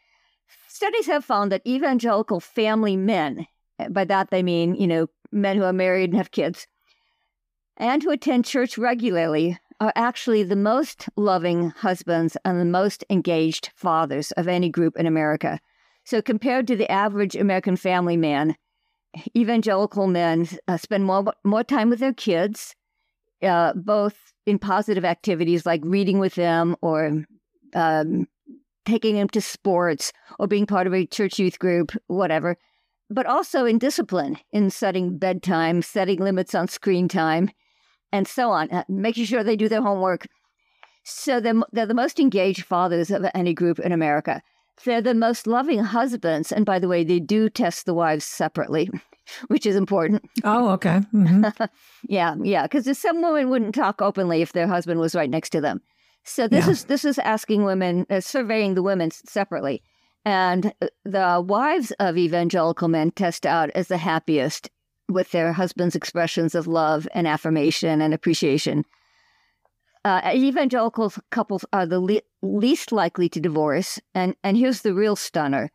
studies 0.69 1.07
have 1.07 1.25
found 1.25 1.53
that 1.53 1.67
evangelical 1.67 2.41
family 2.41 2.97
men 2.97 3.47
by 3.91 4.05
that 4.05 4.31
they 4.31 4.43
mean, 4.43 4.75
you 4.75 4.87
know, 4.87 5.09
men 5.33 5.57
who 5.57 5.65
are 5.65 5.73
married 5.73 6.11
and 6.11 6.17
have 6.17 6.31
kids, 6.31 6.67
and 7.77 8.03
who 8.03 8.11
attend 8.11 8.45
church 8.45 8.79
regularly 8.79 9.59
are 9.81 9.93
actually 9.97 10.43
the 10.45 10.57
most 10.57 11.09
loving 11.17 11.71
husbands 11.71 12.37
and 12.45 12.61
the 12.61 12.65
most 12.65 13.05
engaged 13.11 13.71
fathers 13.75 14.31
of 14.33 14.47
any 14.47 14.69
group 14.69 14.97
in 14.97 15.07
America. 15.07 15.59
So, 16.05 16.23
compared 16.23 16.67
to 16.69 16.77
the 16.77 16.91
average 16.91 17.35
American 17.35 17.77
family 17.77 18.17
man, 18.17 18.57
evangelical 19.37 20.07
men 20.07 20.49
uh, 20.69 20.77
spend 20.77 21.05
more, 21.05 21.33
more 21.45 21.65
time 21.65 21.91
with 21.91 21.99
their 21.99 22.13
kids, 22.13 22.75
uh, 23.43 23.73
both 23.75 24.33
in 24.47 24.59
positive 24.59 25.05
activities 25.05 25.67
like 25.67 25.81
reading 25.85 26.19
with 26.19 26.35
them 26.35 26.77
or 26.83 27.25
um, 27.75 28.29
taking 28.85 29.17
them 29.17 29.29
to 29.31 29.41
sports 29.41 30.13
or 30.39 30.47
being 30.47 30.67
part 30.67 30.87
of 30.87 30.95
a 30.95 31.07
church 31.07 31.39
youth 31.39 31.59
group, 31.59 31.93
whatever 32.07 32.57
but 33.11 33.27
also 33.27 33.65
in 33.65 33.79
discipline, 33.79 34.39
in 34.53 34.71
setting 34.71 35.19
bedtime, 35.19 35.83
setting 35.83 36.19
limits 36.19 36.55
on 36.55 36.69
screen 36.69 37.09
time, 37.09 37.51
and 38.13 38.27
so 38.27 38.51
on, 38.51 38.71
uh, 38.71 38.85
making 38.89 39.25
sure 39.25 39.43
they 39.43 39.57
do 39.57 39.69
their 39.69 39.83
homework. 39.83 40.27
So 41.05 41.41
they're, 41.41 41.55
they're 41.73 41.87
the 41.87 41.95
most 41.95 42.19
engaged 42.19 42.65
fathers 42.65 43.11
of 43.11 43.27
any 43.35 43.53
group 43.55 43.79
in 43.79 43.93
America. 43.93 44.43
They're 44.85 45.03
the 45.03 45.15
most 45.15 45.47
loving 45.47 45.81
husbands. 45.81 46.51
And 46.51 46.65
by 46.65 46.79
the 46.79 46.89
way, 46.89 47.05
they 47.05 47.21
do 47.21 47.49
test 47.49 47.87
the 47.87 47.95
wives 47.95 48.25
separately, 48.25 48.91
which 49.49 49.67
is 49.67 49.77
important. 49.77 50.29
Oh, 50.43 50.71
okay. 50.71 51.01
Mm-hmm. 51.15 51.65
yeah, 52.09 52.35
yeah. 52.43 52.63
Because 52.63 52.99
some 52.99 53.23
women 53.23 53.51
wouldn't 53.51 53.75
talk 53.75 54.03
openly 54.03 54.43
if 54.43 54.53
their 54.53 54.67
husband 54.67 55.01
was 55.01 55.15
right 55.15 55.31
next 55.31 55.51
to 55.51 55.61
them. 55.61 55.81
So 56.25 56.49
this 56.49 56.65
yeah. 56.65 56.73
is 56.73 56.85
this 56.85 57.05
is 57.05 57.19
asking 57.19 57.65
women, 57.65 58.07
uh, 58.09 58.21
surveying 58.21 58.75
the 58.75 58.83
women 58.83 59.11
separately. 59.11 59.83
And 60.25 60.73
uh, 60.81 60.89
the 61.05 61.45
wives 61.47 61.93
of 61.99 62.17
evangelical 62.17 62.89
men 62.89 63.11
test 63.11 63.45
out 63.45 63.71
as 63.71 63.89
the 63.89 63.99
happiest 63.99 64.71
with 65.09 65.31
their 65.33 65.53
husbands' 65.53 65.95
expressions 65.95 66.55
of 66.55 66.67
love 66.67 67.07
and 67.13 67.29
affirmation 67.29 68.01
and 68.01 68.15
appreciation. 68.15 68.85
Uh, 70.05 70.33
evangelical 70.35 71.13
couples 71.31 71.65
are 71.73 71.87
the 71.87 72.01
le- 72.01 72.21
least 72.43 72.93
likely 72.93 73.29
to 73.29 73.41
divorce. 73.41 73.99
And, 74.15 74.35
and 74.43 74.57
here's 74.57 74.83
the 74.83 74.95
real 74.95 75.17
stunner 75.17 75.71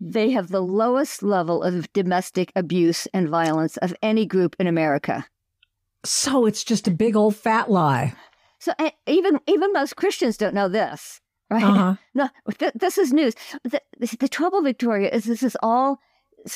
they 0.00 0.30
have 0.30 0.48
the 0.48 0.62
lowest 0.62 1.24
level 1.24 1.62
of 1.62 1.92
domestic 1.92 2.52
abuse 2.54 3.08
and 3.12 3.28
violence 3.28 3.76
of 3.78 3.94
any 4.00 4.26
group 4.26 4.54
in 4.60 4.68
America. 4.68 5.26
So 6.04 6.46
it's 6.46 6.62
just 6.62 6.86
a 6.86 6.92
big 6.92 7.16
old 7.16 7.34
fat 7.34 7.68
lie. 7.68 8.14
So 8.60 8.72
even 9.06 9.40
even 9.48 9.72
most 9.72 9.96
Christians 9.96 10.36
don't 10.36 10.54
know 10.54 10.68
this 10.68 11.20
right? 11.50 11.64
Uh-huh. 11.64 11.94
No, 12.14 12.28
th- 12.58 12.72
this 12.74 12.98
is 12.98 13.12
news. 13.12 13.34
The, 13.64 13.80
the 14.18 14.28
trouble, 14.28 14.62
Victoria, 14.62 15.10
is 15.10 15.24
this 15.24 15.42
is 15.42 15.56
all 15.62 16.00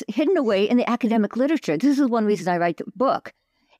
hidden 0.09 0.37
away 0.37 0.69
in 0.69 0.77
the 0.77 0.89
academic 0.89 1.37
literature. 1.37 1.77
This 1.77 1.99
is 1.99 2.09
one 2.09 2.25
reason 2.25 2.49
I 2.49 2.59
write 2.59 2.79
the 2.79 2.85
book. 2.97 3.33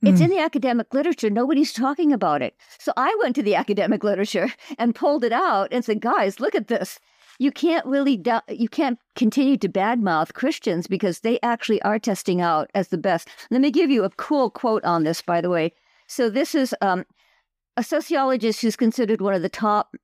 It's 0.03 0.21
mm. 0.21 0.25
in 0.25 0.31
the 0.31 0.39
academic 0.39 0.93
literature. 0.93 1.31
Nobody's 1.31 1.73
talking 1.73 2.13
about 2.13 2.43
it. 2.43 2.57
So 2.79 2.93
I 2.97 3.17
went 3.21 3.37
to 3.37 3.43
the 3.43 3.55
academic 3.55 4.03
literature 4.03 4.53
and 4.79 4.95
pulled 4.95 5.25
it 5.25 5.33
out 5.33 5.69
and 5.73 5.85
said, 5.85 6.01
guys, 6.01 6.41
look 6.41 6.55
at 6.55 6.69
this. 6.69 6.99
You 7.39 7.51
can't 7.51 7.87
really, 7.87 8.17
do- 8.17 8.41
you 8.49 8.69
can't 8.69 8.99
continue 9.17 9.57
to 9.59 9.69
badmouth 9.69 10.35
Christians 10.35 10.87
because 10.87 11.21
they 11.21 11.39
actually 11.43 11.81
are 11.83 11.99
testing 11.99 12.41
out 12.41 12.71
as 12.75 12.89
the 12.89 12.99
best. 12.99 13.29
Let 13.51 13.61
me 13.61 13.71
give 13.71 13.91
you 13.91 14.05
a 14.05 14.11
cool 14.11 14.51
quote 14.51 14.85
on 14.85 15.05
this, 15.05 15.23
by 15.23 15.41
the 15.41 15.51
way. 15.51 15.73
So 16.07 16.29
this 16.29 16.55
is 16.55 16.75
um, 16.81 17.05
a 17.77 17.83
sociologist 17.83 18.61
who's 18.61 18.77
considered 18.77 19.21
one 19.21 19.35
of 19.35 19.43
the 19.43 19.49
top 19.49 19.95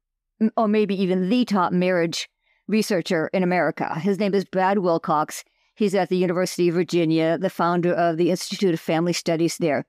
or 0.57 0.68
maybe 0.68 1.00
even 1.00 1.28
the 1.28 1.45
top 1.45 1.73
marriage 1.73 2.28
researcher 2.66 3.28
in 3.33 3.42
America. 3.42 3.99
His 3.99 4.18
name 4.18 4.35
is 4.35 4.45
Brad 4.45 4.78
Wilcox. 4.78 5.45
He's 5.75 5.95
at 5.95 6.09
the 6.09 6.16
University 6.16 6.68
of 6.68 6.75
Virginia, 6.75 7.38
the 7.38 7.50
founder 7.50 7.92
of 7.92 8.16
the 8.16 8.30
Institute 8.30 8.75
of 8.75 8.80
Family 8.80 9.12
Studies 9.12 9.59
there. 9.59 9.87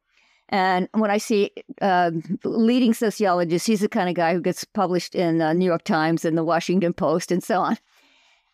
And 0.49 0.87
when 0.93 1.11
I 1.11 1.17
see 1.19 1.51
uh, 1.81 2.11
leading 2.43 2.93
sociologists, 2.93 3.67
he's 3.67 3.81
the 3.81 3.89
kind 3.89 4.09
of 4.09 4.15
guy 4.15 4.33
who 4.33 4.41
gets 4.41 4.63
published 4.63 5.13
in 5.13 5.37
the 5.37 5.53
New 5.53 5.65
York 5.65 5.83
Times 5.83 6.25
and 6.25 6.37
the 6.37 6.43
Washington 6.43 6.93
Post 6.93 7.31
and 7.31 7.43
so 7.43 7.59
on. 7.59 7.77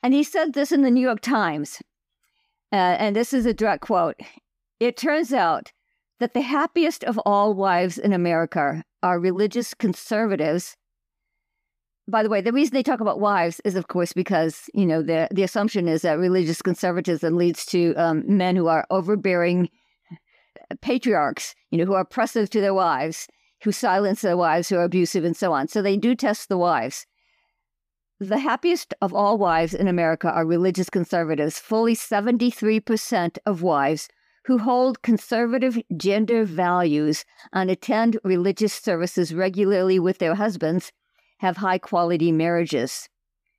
And 0.04 0.14
he 0.14 0.24
said 0.24 0.54
this 0.54 0.72
in 0.72 0.82
the 0.82 0.92
New 0.92 1.02
York 1.02 1.22
Times, 1.22 1.82
uh, 2.72 2.76
and 2.76 3.16
this 3.16 3.34
is 3.34 3.46
a 3.46 3.54
direct 3.54 3.82
quote. 3.82 4.20
It 4.80 4.98
turns 4.98 5.32
out 5.32 5.72
that 6.20 6.34
the 6.34 6.42
happiest 6.42 7.04
of 7.06 7.18
all 7.20 7.54
wives 7.54 7.98
in 7.98 8.14
America 8.14 8.84
are 9.02 9.20
religious 9.20 9.74
conservatives. 9.74 10.76
By 12.08 12.22
the 12.22 12.30
way, 12.30 12.40
the 12.40 12.54
reason 12.54 12.76
they 12.76 12.84
talk 12.84 13.00
about 13.00 13.20
wives 13.20 13.60
is, 13.66 13.76
of 13.76 13.88
course, 13.88 14.14
because 14.14 14.70
you 14.74 14.86
know 14.86 15.02
the 15.02 15.28
the 15.32 15.44
assumption 15.44 15.88
is 15.88 16.04
that 16.04 16.20
religious 16.20 16.62
conservatism 16.62 17.36
leads 17.36 17.66
to 17.68 17.94
um, 17.96 18.24
men 18.28 18.56
who 18.56 18.68
are 18.68 18.86
overbearing 18.92 19.70
patriarchs, 20.82 21.56
you 21.72 21.78
know, 21.78 21.86
who 21.86 21.94
are 21.94 22.02
oppressive 22.02 22.50
to 22.52 22.62
their 22.62 22.74
wives, 22.74 23.28
who 23.64 23.72
silence 23.72 24.22
their 24.22 24.38
wives, 24.38 24.70
who 24.70 24.78
are 24.78 24.84
abusive, 24.84 25.24
and 25.24 25.36
so 25.36 25.54
on. 25.54 25.68
So 25.68 25.82
they 25.82 25.98
do 25.98 26.16
test 26.16 26.50
the 26.50 26.58
wives. 26.58 27.06
The 28.20 28.40
happiest 28.40 28.94
of 29.02 29.14
all 29.14 29.38
wives 29.38 29.74
in 29.74 29.88
America 29.88 30.32
are 30.32 30.46
religious 30.46 30.90
conservatives. 30.90 31.60
Fully 31.60 31.96
73% 31.96 33.38
of 33.46 33.62
wives 33.62 34.08
who 34.46 34.60
hold 34.60 35.02
conservative 35.02 35.78
gender 35.98 36.46
values 36.46 37.26
and 37.52 37.70
attend 37.70 38.18
religious 38.24 38.74
services 38.74 39.34
regularly 39.34 40.00
with 40.00 40.20
their 40.20 40.36
husbands 40.36 40.92
have 41.38 41.58
high 41.58 41.78
quality 41.78 42.32
marriages. 42.32 43.10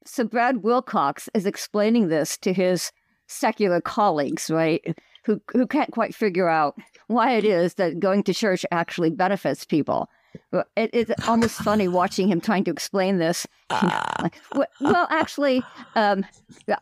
So 0.05 0.25
Brad 0.25 0.63
Wilcox 0.63 1.29
is 1.35 1.47
explaining 1.47 2.09
this 2.09 2.37
to 2.39 2.53
his 2.53 2.93
secular 3.27 3.81
colleagues, 3.81 4.51
right? 4.51 4.97
Who 5.25 5.41
who 5.53 5.67
can't 5.67 5.91
quite 5.91 6.15
figure 6.15 6.49
out 6.49 6.77
why 7.09 7.33
it 7.33 7.45
is 7.45 7.75
that 7.75 7.99
going 7.99 8.23
to 8.25 8.35
church 8.35 8.65
actually 8.71 9.11
benefits 9.11 9.65
people. 9.65 10.09
It, 10.53 10.91
it's 10.93 11.29
almost 11.29 11.57
funny 11.57 11.89
watching 11.89 12.29
him 12.29 12.41
trying 12.41 12.65
to 12.65 12.71
explain 12.71 13.19
this. 13.19 13.47
well, 14.81 15.07
actually, 15.11 15.63
um, 15.95 16.25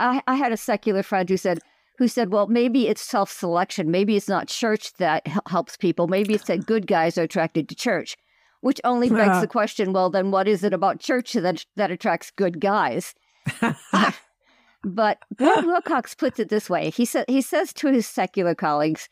I, 0.01 0.23
I 0.27 0.35
had 0.35 0.53
a 0.53 0.57
secular 0.57 1.03
friend 1.03 1.29
who 1.29 1.37
said, 1.37 1.61
who 1.99 2.09
said, 2.09 2.33
well, 2.33 2.47
maybe 2.49 2.89
it's 2.89 3.03
self 3.03 3.31
selection. 3.31 3.91
Maybe 3.91 4.17
it's 4.17 4.29
not 4.29 4.49
church 4.49 4.93
that 4.95 5.27
helps 5.49 5.77
people. 5.77 6.09
Maybe 6.09 6.35
it's 6.35 6.47
that 6.47 6.67
good 6.67 6.87
guys 6.87 7.17
are 7.17 7.23
attracted 7.23 7.69
to 7.69 7.75
church, 7.75 8.17
which 8.64 8.80
only 8.83 9.11
begs 9.11 9.42
the 9.42 9.47
question 9.47 9.92
well, 9.92 10.09
then 10.09 10.30
what 10.30 10.49
is 10.49 10.64
it 10.64 10.73
about 10.73 10.99
church 10.99 11.35
that, 11.35 11.66
that 11.76 11.90
attracts 11.90 12.30
good 12.30 12.61
guys? 12.61 13.14
but 14.83 15.18
Bill 15.37 15.66
Wilcox 15.66 16.14
puts 16.14 16.40
it 16.40 16.49
this 16.49 16.71
way 16.71 16.88
he, 16.88 17.04
sa- 17.04 17.26
he 17.28 17.42
says 17.42 17.75
to 17.75 17.88
his 17.88 18.06
secular 18.06 18.54
colleagues, 18.54 19.11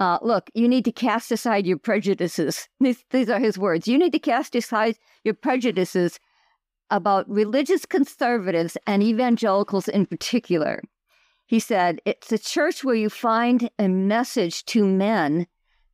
uh, 0.00 0.18
look, 0.20 0.50
you 0.52 0.68
need 0.68 0.84
to 0.84 0.92
cast 0.92 1.32
aside 1.32 1.66
your 1.66 1.78
prejudices. 1.78 2.68
These, 2.80 3.02
these 3.10 3.30
are 3.30 3.38
his 3.38 3.56
words. 3.56 3.88
You 3.88 3.96
need 3.96 4.12
to 4.12 4.18
cast 4.18 4.54
aside 4.54 4.98
your 5.24 5.34
prejudices 5.34 6.20
about 6.90 7.26
religious 7.26 7.86
conservatives 7.86 8.76
and 8.86 9.02
evangelicals 9.02 9.88
in 9.88 10.04
particular. 10.04 10.82
He 11.46 11.58
said, 11.58 12.02
It's 12.04 12.32
a 12.32 12.38
church 12.38 12.84
where 12.84 12.94
you 12.94 13.08
find 13.08 13.70
a 13.78 13.88
message 13.88 14.66
to 14.66 14.84
men 14.84 15.46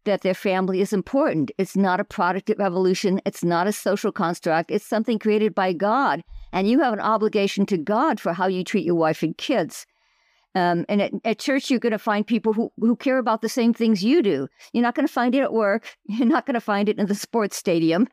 that 0.06 0.22
their 0.22 0.34
family 0.34 0.80
is 0.80 0.92
important. 0.92 1.50
It's 1.58 1.76
not 1.76 2.00
a 2.00 2.04
product 2.04 2.50
of 2.50 2.60
evolution, 2.60 3.20
it's 3.26 3.44
not 3.44 3.66
a 3.66 3.72
social 3.72 4.10
construct, 4.10 4.70
it's 4.70 4.86
something 4.86 5.18
created 5.18 5.54
by 5.54 5.72
God. 5.72 6.24
And 6.52 6.68
you 6.68 6.80
have 6.80 6.94
an 6.94 7.00
obligation 7.00 7.66
to 7.66 7.76
God 7.76 8.18
for 8.18 8.32
how 8.32 8.46
you 8.46 8.64
treat 8.64 8.84
your 8.84 8.94
wife 8.94 9.22
and 9.22 9.36
kids. 9.36 9.86
Um, 10.54 10.86
and 10.88 11.02
at, 11.02 11.12
at, 11.24 11.38
church, 11.38 11.70
you're 11.70 11.78
going 11.78 11.92
to 11.92 11.98
find 11.98 12.26
people 12.26 12.54
who, 12.54 12.72
who 12.80 12.96
care 12.96 13.18
about 13.18 13.42
the 13.42 13.48
same 13.48 13.74
things 13.74 14.02
you 14.02 14.22
do. 14.22 14.48
You're 14.72 14.82
not 14.82 14.94
going 14.94 15.06
to 15.06 15.12
find 15.12 15.34
it 15.34 15.42
at 15.42 15.52
work. 15.52 15.94
You're 16.06 16.26
not 16.26 16.46
going 16.46 16.54
to 16.54 16.60
find 16.62 16.88
it 16.88 16.98
in 16.98 17.06
the 17.06 17.14
sports 17.14 17.58
stadium. 17.58 18.08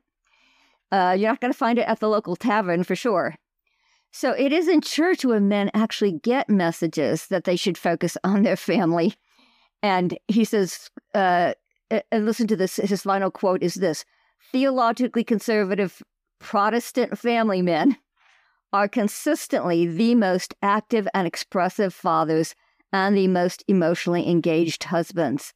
Uh, 0.91 1.15
you're 1.17 1.31
not 1.31 1.41
going 1.41 1.51
to 1.51 1.57
find 1.57 1.79
it 1.79 1.87
at 1.87 1.99
the 2.01 2.07
local 2.07 2.35
tavern 2.35 2.83
for 2.83 2.95
sure. 2.95 3.33
So 4.11 4.31
it 4.31 4.53
is 4.53 4.67
in 4.67 4.81
church 4.81 5.25
where 5.25 5.39
men 5.39 5.71
actually 5.73 6.11
get 6.11 6.47
messages 6.47 7.25
that 7.27 7.45
they 7.45 7.55
should 7.55 7.79
focus 7.79 8.15
on 8.23 8.43
their 8.43 8.55
family. 8.55 9.15
And 9.81 10.15
he 10.27 10.45
says, 10.45 10.91
uh, 11.15 11.55
and 12.11 12.25
listen 12.25 12.47
to 12.47 12.55
this, 12.55 12.77
his 12.77 13.03
final 13.03 13.31
quote 13.31 13.63
is 13.63 13.75
this 13.75 14.05
theologically 14.51 15.23
conservative 15.23 16.01
Protestant 16.39 17.17
family 17.17 17.61
men 17.61 17.97
are 18.73 18.87
consistently 18.87 19.85
the 19.85 20.15
most 20.15 20.53
active 20.61 21.07
and 21.13 21.27
expressive 21.27 21.93
fathers 21.93 22.55
and 22.91 23.15
the 23.15 23.27
most 23.27 23.63
emotionally 23.67 24.27
engaged 24.29 24.83
husbands. 24.83 25.53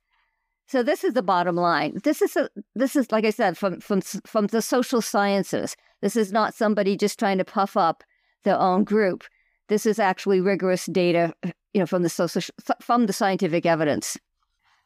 So 0.67 0.83
this 0.83 1.03
is 1.03 1.13
the 1.13 1.23
bottom 1.23 1.55
line. 1.55 1.99
This 2.03 2.21
is 2.21 2.35
a, 2.35 2.49
this 2.75 2.95
is 2.95 3.11
like 3.11 3.25
I 3.25 3.29
said 3.29 3.57
from 3.57 3.79
from 3.79 4.01
from 4.01 4.47
the 4.47 4.61
social 4.61 5.01
sciences. 5.01 5.75
This 6.01 6.15
is 6.15 6.31
not 6.31 6.53
somebody 6.53 6.97
just 6.97 7.17
trying 7.17 7.37
to 7.37 7.45
puff 7.45 7.77
up 7.77 8.03
their 8.43 8.59
own 8.59 8.83
group. 8.83 9.23
This 9.69 9.85
is 9.85 9.99
actually 9.99 10.41
rigorous 10.41 10.85
data, 10.85 11.33
you 11.73 11.79
know, 11.79 11.85
from 11.85 12.03
the 12.03 12.09
social, 12.09 12.41
from 12.81 13.05
the 13.05 13.13
scientific 13.13 13.65
evidence. 13.65 14.17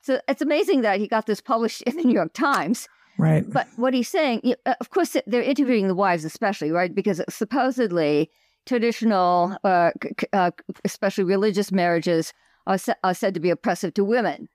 So 0.01 0.19
it's 0.27 0.41
amazing 0.41 0.81
that 0.81 0.99
he 0.99 1.07
got 1.07 1.25
this 1.25 1.41
published 1.41 1.83
in 1.83 1.95
the 1.95 2.03
New 2.03 2.13
York 2.13 2.33
Times. 2.33 2.87
Right. 3.17 3.47
But 3.47 3.67
what 3.75 3.93
he's 3.93 4.09
saying, 4.09 4.55
uh, 4.65 4.73
of 4.79 4.89
course, 4.89 5.15
they're 5.27 5.43
interviewing 5.43 5.87
the 5.87 5.95
wives, 5.95 6.25
especially, 6.25 6.71
right? 6.71 6.93
Because 6.93 7.21
supposedly 7.29 8.31
traditional, 8.65 9.57
uh, 9.63 9.91
uh, 10.33 10.51
especially 10.83 11.23
religious 11.23 11.71
marriages, 11.71 12.33
are, 12.67 12.77
are 13.03 13.13
said 13.13 13.33
to 13.33 13.39
be 13.39 13.49
oppressive 13.49 13.93
to 13.95 14.03
women. 14.03 14.49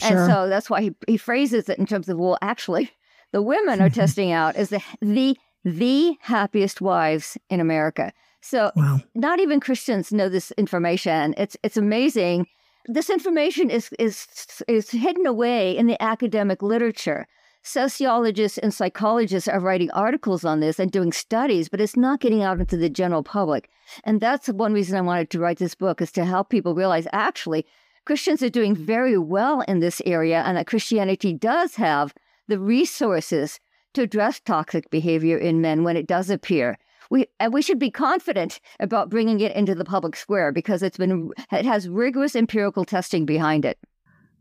Sure. 0.00 0.16
And 0.16 0.32
so 0.32 0.48
that's 0.48 0.70
why 0.70 0.82
he, 0.82 0.94
he 1.06 1.16
phrases 1.16 1.68
it 1.68 1.78
in 1.78 1.86
terms 1.86 2.08
of, 2.08 2.18
well, 2.18 2.38
actually, 2.42 2.90
the 3.32 3.42
women 3.42 3.80
are 3.80 3.90
testing 4.02 4.32
out 4.32 4.56
as 4.56 4.70
the, 4.70 4.82
the 5.00 5.36
the 5.66 6.16
happiest 6.20 6.80
wives 6.80 7.36
in 7.50 7.58
America. 7.58 8.12
So 8.40 8.70
wow. 8.76 9.00
not 9.16 9.40
even 9.40 9.58
Christians 9.58 10.12
know 10.12 10.28
this 10.28 10.52
information. 10.52 11.34
It's 11.36 11.56
it's 11.64 11.76
amazing. 11.76 12.46
This 12.88 13.10
information 13.10 13.68
is 13.68 13.90
is 13.98 14.26
is 14.68 14.90
hidden 14.90 15.26
away 15.26 15.76
in 15.76 15.86
the 15.86 16.00
academic 16.00 16.62
literature. 16.62 17.26
Sociologists 17.62 18.58
and 18.58 18.72
psychologists 18.72 19.48
are 19.48 19.58
writing 19.58 19.90
articles 19.90 20.44
on 20.44 20.60
this 20.60 20.78
and 20.78 20.92
doing 20.92 21.12
studies, 21.12 21.68
but 21.68 21.80
it's 21.80 21.96
not 21.96 22.20
getting 22.20 22.44
out 22.44 22.60
into 22.60 22.76
the 22.76 22.88
general 22.88 23.24
public. 23.24 23.68
And 24.04 24.20
that's 24.20 24.46
one 24.46 24.72
reason 24.72 24.96
I 24.96 25.00
wanted 25.00 25.30
to 25.30 25.40
write 25.40 25.58
this 25.58 25.74
book 25.74 26.00
is 26.00 26.12
to 26.12 26.24
help 26.24 26.48
people 26.48 26.76
realize 26.76 27.08
actually 27.12 27.66
Christians 28.04 28.40
are 28.40 28.48
doing 28.48 28.76
very 28.76 29.18
well 29.18 29.62
in 29.62 29.80
this 29.80 30.00
area 30.06 30.44
and 30.46 30.56
that 30.56 30.68
Christianity 30.68 31.32
does 31.32 31.74
have 31.74 32.14
the 32.46 32.60
resources 32.60 33.58
to 33.94 34.02
address 34.02 34.38
toxic 34.38 34.88
behavior 34.90 35.36
in 35.36 35.60
men 35.60 35.82
when 35.82 35.96
it 35.96 36.06
does 36.06 36.30
appear 36.30 36.78
we 37.10 37.26
and 37.40 37.52
we 37.52 37.62
should 37.62 37.78
be 37.78 37.90
confident 37.90 38.60
about 38.80 39.10
bringing 39.10 39.40
it 39.40 39.54
into 39.54 39.74
the 39.74 39.84
public 39.84 40.16
square 40.16 40.52
because 40.52 40.82
it's 40.82 40.98
been 40.98 41.30
it 41.52 41.64
has 41.64 41.88
rigorous 41.88 42.36
empirical 42.36 42.84
testing 42.84 43.26
behind 43.26 43.64
it. 43.64 43.78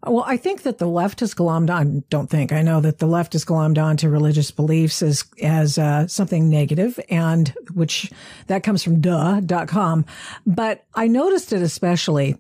Well, 0.08 0.24
I 0.28 0.38
think 0.38 0.62
that 0.64 0.78
the 0.78 0.88
left 0.88 1.22
has 1.22 1.34
glommed 1.34 1.72
on. 1.72 2.04
Don't 2.10 2.30
think 2.30 2.52
I 2.52 2.62
know 2.62 2.80
that 2.82 3.00
the 3.00 3.08
left 3.08 3.34
has 3.34 3.44
glommed 3.44 3.82
on 3.82 3.98
to 3.98 4.10
religious 4.10 4.52
beliefs 4.52 5.02
as 5.02 5.26
as 5.42 5.78
uh, 5.78 6.08
something 6.08 6.50
negative, 6.50 7.00
and 7.10 7.54
which 7.74 8.12
that 8.48 8.62
comes 8.64 8.84
from 8.84 9.02
duh.com. 9.02 10.06
But 10.46 10.86
I 10.94 11.08
noticed 11.08 11.54
it 11.54 11.64
especially 11.64 12.38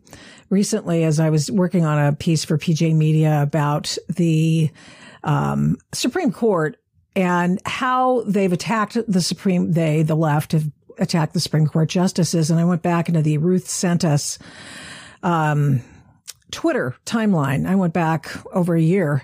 recently 0.49 1.03
as 1.03 1.19
I 1.19 1.31
was 1.31 1.49
working 1.49 1.85
on 1.85 2.05
a 2.05 2.13
piece 2.13 2.45
for 2.45 2.57
PJ 2.57 2.95
Media 2.95 3.41
about 3.41 3.97
the 4.09 4.69
um, 5.23 5.77
Supreme 5.91 6.31
Court 6.31 6.77
and 7.15 7.61
how 7.65 8.23
they've 8.27 8.51
attacked 8.51 8.97
the 9.07 9.21
Supreme, 9.21 9.71
they, 9.71 10.03
the 10.03 10.15
left, 10.15 10.51
have 10.51 10.69
attacked 10.97 11.33
the 11.33 11.39
Supreme 11.39 11.67
Court 11.67 11.89
justices. 11.89 12.51
And 12.51 12.59
I 12.59 12.65
went 12.65 12.81
back 12.81 13.07
into 13.07 13.21
the 13.21 13.37
Ruth 13.37 13.67
sent 13.67 14.03
us, 14.03 14.37
um, 15.23 15.81
Twitter 16.51 16.95
timeline. 17.05 17.67
I 17.67 17.75
went 17.75 17.93
back 17.93 18.31
over 18.53 18.75
a 18.75 18.81
year 18.81 19.23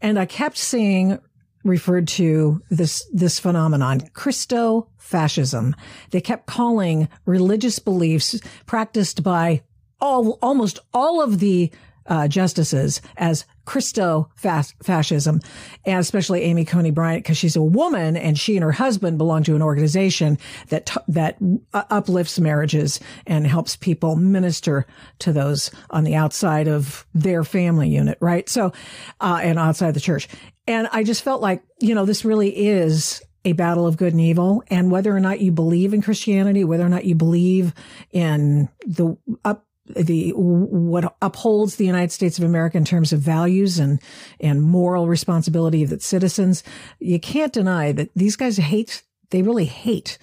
and 0.00 0.18
I 0.18 0.26
kept 0.26 0.56
seeing 0.56 1.18
referred 1.64 2.08
to 2.08 2.62
this, 2.70 3.08
this 3.12 3.38
phenomenon, 3.38 4.00
Christo 4.12 4.88
fascism. 4.96 5.74
They 6.10 6.20
kept 6.20 6.46
calling 6.46 7.08
religious 7.24 7.78
beliefs 7.78 8.40
practiced 8.66 9.22
by 9.22 9.62
all, 10.00 10.38
almost 10.40 10.78
all 10.94 11.22
of 11.22 11.40
the 11.40 11.70
uh, 12.06 12.28
justices 12.28 13.00
as 13.16 13.44
Christo 13.68 14.30
fascism, 14.38 15.40
and 15.84 16.00
especially 16.00 16.40
Amy 16.40 16.64
Coney 16.64 16.90
Barrett 16.90 17.22
because 17.22 17.36
she's 17.36 17.54
a 17.54 17.62
woman 17.62 18.16
and 18.16 18.38
she 18.38 18.56
and 18.56 18.64
her 18.64 18.72
husband 18.72 19.18
belong 19.18 19.42
to 19.42 19.54
an 19.54 19.60
organization 19.60 20.38
that 20.70 20.86
t- 20.86 21.00
that 21.08 21.36
uplifts 21.74 22.40
marriages 22.40 22.98
and 23.26 23.46
helps 23.46 23.76
people 23.76 24.16
minister 24.16 24.86
to 25.18 25.34
those 25.34 25.70
on 25.90 26.04
the 26.04 26.14
outside 26.14 26.66
of 26.66 27.06
their 27.12 27.44
family 27.44 27.90
unit, 27.90 28.16
right? 28.22 28.48
So, 28.48 28.72
uh, 29.20 29.40
and 29.42 29.58
outside 29.58 29.92
the 29.92 30.00
church. 30.00 30.28
And 30.66 30.88
I 30.90 31.04
just 31.04 31.22
felt 31.22 31.42
like, 31.42 31.62
you 31.78 31.94
know, 31.94 32.06
this 32.06 32.24
really 32.24 32.48
is 32.48 33.20
a 33.44 33.52
battle 33.52 33.86
of 33.86 33.98
good 33.98 34.14
and 34.14 34.20
evil. 34.22 34.62
And 34.68 34.90
whether 34.90 35.14
or 35.14 35.20
not 35.20 35.40
you 35.40 35.52
believe 35.52 35.92
in 35.92 36.00
Christianity, 36.00 36.64
whether 36.64 36.86
or 36.86 36.88
not 36.88 37.04
you 37.04 37.14
believe 37.14 37.74
in 38.12 38.70
the 38.86 39.18
up 39.44 39.67
the 39.94 40.30
what 40.34 41.16
upholds 41.22 41.76
the 41.76 41.86
United 41.86 42.12
States 42.12 42.38
of 42.38 42.44
America 42.44 42.76
in 42.76 42.84
terms 42.84 43.12
of 43.12 43.20
values 43.20 43.78
and 43.78 44.00
and 44.40 44.62
moral 44.62 45.08
responsibility 45.08 45.82
of 45.82 45.92
its 45.92 46.06
citizens. 46.06 46.62
You 46.98 47.20
can't 47.20 47.52
deny 47.52 47.92
that 47.92 48.10
these 48.14 48.36
guys 48.36 48.56
hate. 48.56 49.02
They 49.30 49.42
really 49.42 49.66
hate 49.66 50.18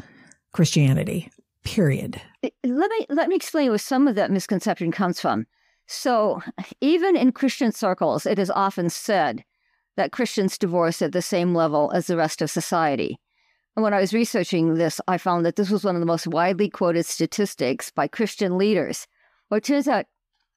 Christianity. 0.52 1.30
Period. 1.64 2.22
Let 2.44 2.92
me 2.92 3.06
let 3.10 3.28
me 3.28 3.36
explain 3.36 3.70
where 3.70 3.78
some 3.78 4.08
of 4.08 4.16
that 4.16 4.32
misconception 4.32 4.92
comes 4.92 5.20
from. 5.20 5.48
So, 5.88 6.42
even 6.82 7.16
in 7.16 7.32
Christian 7.32 7.72
circles, 7.72 8.26
it 8.26 8.40
is 8.40 8.50
often 8.50 8.90
said 8.90 9.44
that 9.98 10.12
Christians 10.12 10.58
divorce 10.58 11.02
at 11.02 11.12
the 11.12 11.22
same 11.22 11.54
level 11.54 11.92
as 11.94 12.08
the 12.08 12.18
rest 12.18 12.42
of 12.42 12.50
society. 12.50 13.20
And 13.76 13.84
when 13.84 13.94
I 13.94 14.00
was 14.00 14.14
researching 14.14 14.76
this, 14.76 15.02
I 15.08 15.18
found 15.18 15.46
that 15.46 15.58
this 15.58 15.70
was 15.70 15.84
one 15.84 15.96
of 15.96 16.00
the 16.00 16.06
most 16.06 16.28
widely 16.28 16.70
quoted 16.70 17.06
statistics 17.06 17.92
by 17.92 18.08
Christian 18.08 18.58
leaders. 18.58 19.08
Well, 19.50 19.58
it 19.58 19.64
turns 19.64 19.88
out 19.88 20.06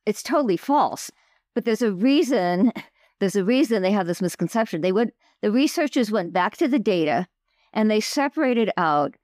it's 0.06 0.22
totally 0.22 0.56
false, 0.56 1.10
but 1.54 1.64
there's 1.64 1.82
a 1.82 1.92
reason. 1.92 2.72
There's 3.20 3.34
a 3.34 3.42
reason 3.42 3.82
they 3.82 3.90
have 3.90 4.06
this 4.06 4.22
misconception. 4.22 4.80
They 4.80 4.92
went, 4.92 5.12
the 5.42 5.50
researchers 5.50 6.12
went 6.12 6.32
back 6.32 6.56
to 6.58 6.68
the 6.68 6.78
data, 6.78 7.26
and 7.72 7.90
they 7.90 7.98
separated 7.98 8.70
out 8.76 9.16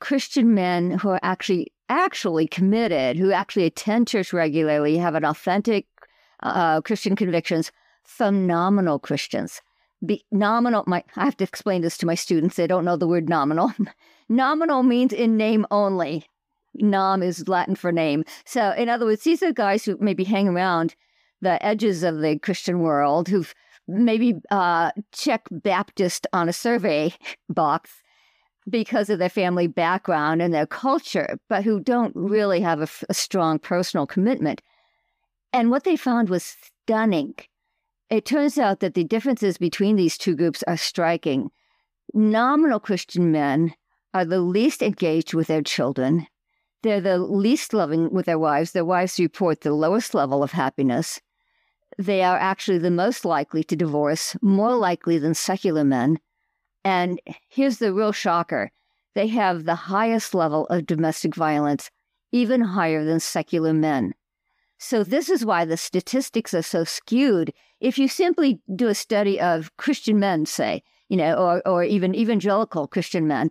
Christian 0.00 0.54
men 0.54 0.92
who 0.92 1.10
are 1.10 1.20
actually 1.22 1.70
actually 1.90 2.46
committed, 2.46 3.18
who 3.18 3.32
actually 3.32 3.64
attend 3.64 4.08
church 4.08 4.32
regularly, 4.32 4.96
have 4.96 5.14
an 5.14 5.24
authentic 5.24 5.86
uh, 6.42 6.80
Christian 6.80 7.16
convictions, 7.16 7.72
phenomenal 8.04 8.98
Christians. 8.98 9.60
Be, 10.04 10.24
nominal, 10.30 10.84
my, 10.86 11.02
I 11.16 11.24
have 11.24 11.36
to 11.38 11.44
explain 11.44 11.82
this 11.82 11.98
to 11.98 12.06
my 12.06 12.14
students. 12.14 12.56
They 12.56 12.66
don't 12.66 12.84
know 12.84 12.96
the 12.96 13.08
word 13.08 13.28
nominal. 13.28 13.72
nominal 14.28 14.82
means 14.82 15.12
in 15.12 15.36
name 15.36 15.66
only. 15.70 16.24
Nom 16.78 17.22
is 17.22 17.48
Latin 17.48 17.74
for 17.74 17.92
name. 17.92 18.24
So, 18.44 18.72
in 18.72 18.88
other 18.88 19.06
words, 19.06 19.24
these 19.24 19.42
are 19.42 19.52
guys 19.52 19.84
who 19.84 19.96
maybe 20.00 20.24
hang 20.24 20.48
around 20.48 20.94
the 21.40 21.64
edges 21.64 22.02
of 22.02 22.20
the 22.20 22.38
Christian 22.38 22.80
world, 22.80 23.28
who've 23.28 23.54
maybe 23.86 24.34
uh, 24.50 24.90
checked 25.12 25.48
Baptist 25.50 26.26
on 26.32 26.48
a 26.48 26.52
survey 26.52 27.12
box 27.48 27.90
because 28.68 29.08
of 29.08 29.18
their 29.18 29.30
family 29.30 29.66
background 29.66 30.42
and 30.42 30.52
their 30.52 30.66
culture, 30.66 31.38
but 31.48 31.64
who 31.64 31.80
don't 31.80 32.14
really 32.14 32.60
have 32.60 32.80
a, 32.82 32.88
a 33.08 33.14
strong 33.14 33.58
personal 33.58 34.06
commitment. 34.06 34.60
And 35.52 35.70
what 35.70 35.84
they 35.84 35.96
found 35.96 36.28
was 36.28 36.56
stunning. 36.84 37.34
It 38.10 38.24
turns 38.24 38.58
out 38.58 38.80
that 38.80 38.94
the 38.94 39.04
differences 39.04 39.58
between 39.58 39.96
these 39.96 40.18
two 40.18 40.36
groups 40.36 40.62
are 40.66 40.76
striking. 40.76 41.50
Nominal 42.14 42.80
Christian 42.80 43.32
men 43.32 43.74
are 44.14 44.24
the 44.24 44.40
least 44.40 44.82
engaged 44.82 45.34
with 45.34 45.46
their 45.46 45.62
children. 45.62 46.26
They're 46.82 47.00
the 47.00 47.18
least 47.18 47.74
loving 47.74 48.12
with 48.12 48.26
their 48.26 48.38
wives. 48.38 48.72
Their 48.72 48.84
wives 48.84 49.18
report 49.18 49.60
the 49.60 49.74
lowest 49.74 50.14
level 50.14 50.42
of 50.42 50.52
happiness. 50.52 51.20
They 51.98 52.22
are 52.22 52.38
actually 52.38 52.78
the 52.78 52.90
most 52.90 53.24
likely 53.24 53.64
to 53.64 53.76
divorce, 53.76 54.36
more 54.40 54.76
likely 54.76 55.18
than 55.18 55.34
secular 55.34 55.84
men. 55.84 56.20
And 56.84 57.20
here's 57.48 57.78
the 57.78 57.92
real 57.92 58.12
shocker 58.12 58.70
they 59.14 59.26
have 59.28 59.64
the 59.64 59.74
highest 59.74 60.32
level 60.34 60.66
of 60.66 60.86
domestic 60.86 61.34
violence, 61.34 61.90
even 62.30 62.60
higher 62.60 63.04
than 63.04 63.18
secular 63.18 63.72
men. 63.72 64.14
So, 64.78 65.02
this 65.02 65.28
is 65.28 65.44
why 65.44 65.64
the 65.64 65.76
statistics 65.76 66.54
are 66.54 66.62
so 66.62 66.84
skewed. 66.84 67.52
If 67.80 67.98
you 67.98 68.06
simply 68.06 68.60
do 68.76 68.86
a 68.86 68.94
study 68.94 69.40
of 69.40 69.76
Christian 69.76 70.20
men, 70.20 70.46
say, 70.46 70.84
you 71.08 71.16
know, 71.16 71.34
or, 71.34 71.66
or 71.66 71.82
even 71.82 72.14
evangelical 72.14 72.86
Christian 72.86 73.26
men, 73.26 73.50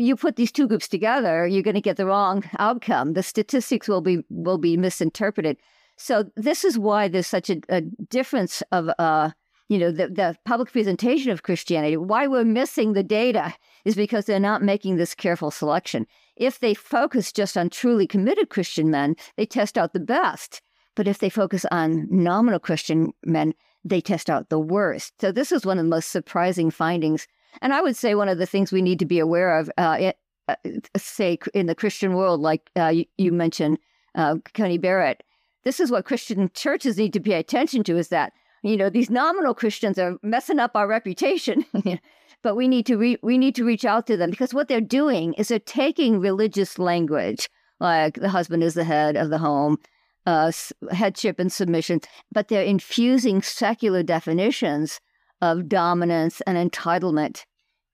you 0.00 0.16
put 0.16 0.36
these 0.36 0.52
two 0.52 0.66
groups 0.66 0.88
together, 0.88 1.46
you're 1.46 1.62
going 1.62 1.74
to 1.74 1.80
get 1.80 1.96
the 1.96 2.06
wrong 2.06 2.44
outcome. 2.58 3.12
The 3.12 3.22
statistics 3.22 3.88
will 3.88 4.00
be 4.00 4.24
will 4.28 4.58
be 4.58 4.76
misinterpreted. 4.76 5.56
So 5.96 6.24
this 6.36 6.64
is 6.64 6.78
why 6.78 7.08
there's 7.08 7.26
such 7.26 7.50
a, 7.50 7.60
a 7.68 7.82
difference 7.82 8.62
of 8.72 8.90
uh, 8.98 9.30
you 9.70 9.78
know, 9.78 9.92
the, 9.92 10.08
the 10.08 10.36
public 10.44 10.72
presentation 10.72 11.30
of 11.30 11.44
Christianity. 11.44 11.96
Why 11.96 12.26
we're 12.26 12.44
missing 12.44 12.92
the 12.92 13.04
data 13.04 13.54
is 13.84 13.94
because 13.94 14.24
they're 14.24 14.40
not 14.40 14.64
making 14.64 14.96
this 14.96 15.14
careful 15.14 15.52
selection. 15.52 16.08
If 16.34 16.58
they 16.58 16.74
focus 16.74 17.32
just 17.32 17.56
on 17.56 17.70
truly 17.70 18.08
committed 18.08 18.50
Christian 18.50 18.90
men, 18.90 19.14
they 19.36 19.46
test 19.46 19.78
out 19.78 19.92
the 19.92 20.00
best. 20.00 20.60
But 20.96 21.06
if 21.06 21.18
they 21.18 21.30
focus 21.30 21.64
on 21.70 22.08
nominal 22.10 22.58
Christian 22.58 23.12
men, 23.24 23.54
they 23.84 24.00
test 24.00 24.28
out 24.28 24.48
the 24.48 24.58
worst. 24.58 25.14
So 25.20 25.30
this 25.30 25.52
is 25.52 25.64
one 25.64 25.78
of 25.78 25.84
the 25.84 25.90
most 25.90 26.10
surprising 26.10 26.72
findings. 26.72 27.28
And 27.62 27.72
I 27.72 27.80
would 27.80 27.96
say 27.96 28.14
one 28.14 28.28
of 28.28 28.38
the 28.38 28.46
things 28.46 28.72
we 28.72 28.82
need 28.82 28.98
to 28.98 29.06
be 29.06 29.18
aware 29.18 29.58
of, 29.58 29.70
uh, 29.76 29.96
it, 30.00 30.18
uh, 30.48 30.54
say 30.96 31.38
in 31.54 31.66
the 31.66 31.74
Christian 31.74 32.14
world, 32.14 32.40
like 32.40 32.70
uh, 32.76 32.88
you, 32.88 33.04
you, 33.18 33.32
mentioned, 33.32 33.78
uh, 34.14 34.36
Barrett, 34.54 35.22
this 35.64 35.80
is 35.80 35.90
what 35.90 36.04
Christian 36.04 36.50
churches 36.54 36.96
need 36.96 37.12
to 37.12 37.20
pay 37.20 37.34
attention 37.34 37.84
to: 37.84 37.96
is 37.96 38.08
that 38.08 38.32
you 38.62 38.76
know 38.76 38.90
these 38.90 39.10
nominal 39.10 39.54
Christians 39.54 39.98
are 39.98 40.16
messing 40.22 40.58
up 40.58 40.72
our 40.74 40.88
reputation. 40.88 41.64
but 42.42 42.56
we 42.56 42.68
need 42.68 42.86
to 42.86 42.96
re- 42.96 43.18
we 43.22 43.38
need 43.38 43.54
to 43.54 43.64
reach 43.64 43.84
out 43.84 44.06
to 44.06 44.16
them 44.16 44.30
because 44.30 44.54
what 44.54 44.68
they're 44.68 44.80
doing 44.80 45.34
is 45.34 45.48
they're 45.48 45.58
taking 45.58 46.20
religious 46.20 46.78
language 46.78 47.48
like 47.78 48.14
the 48.14 48.28
husband 48.28 48.62
is 48.62 48.74
the 48.74 48.84
head 48.84 49.16
of 49.16 49.30
the 49.30 49.38
home 49.38 49.78
uh, 50.26 50.52
headship 50.90 51.38
and 51.38 51.52
submission 51.52 52.00
but 52.32 52.48
they're 52.48 52.62
infusing 52.62 53.42
secular 53.42 54.02
definitions 54.02 55.00
of 55.40 55.68
dominance 55.68 56.40
and 56.42 56.56
entitlement 56.56 57.44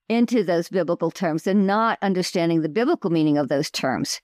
into 0.09 0.45
those 0.45 0.69
biblical 0.69 1.11
terms 1.11 1.47
and 1.47 1.67
not 1.67 1.99
understanding 2.03 2.63
the 2.63 2.69
biblical 2.69 3.11
meaning 3.11 3.39
of 3.39 3.49
those 3.49 3.71
terms. 3.71 4.21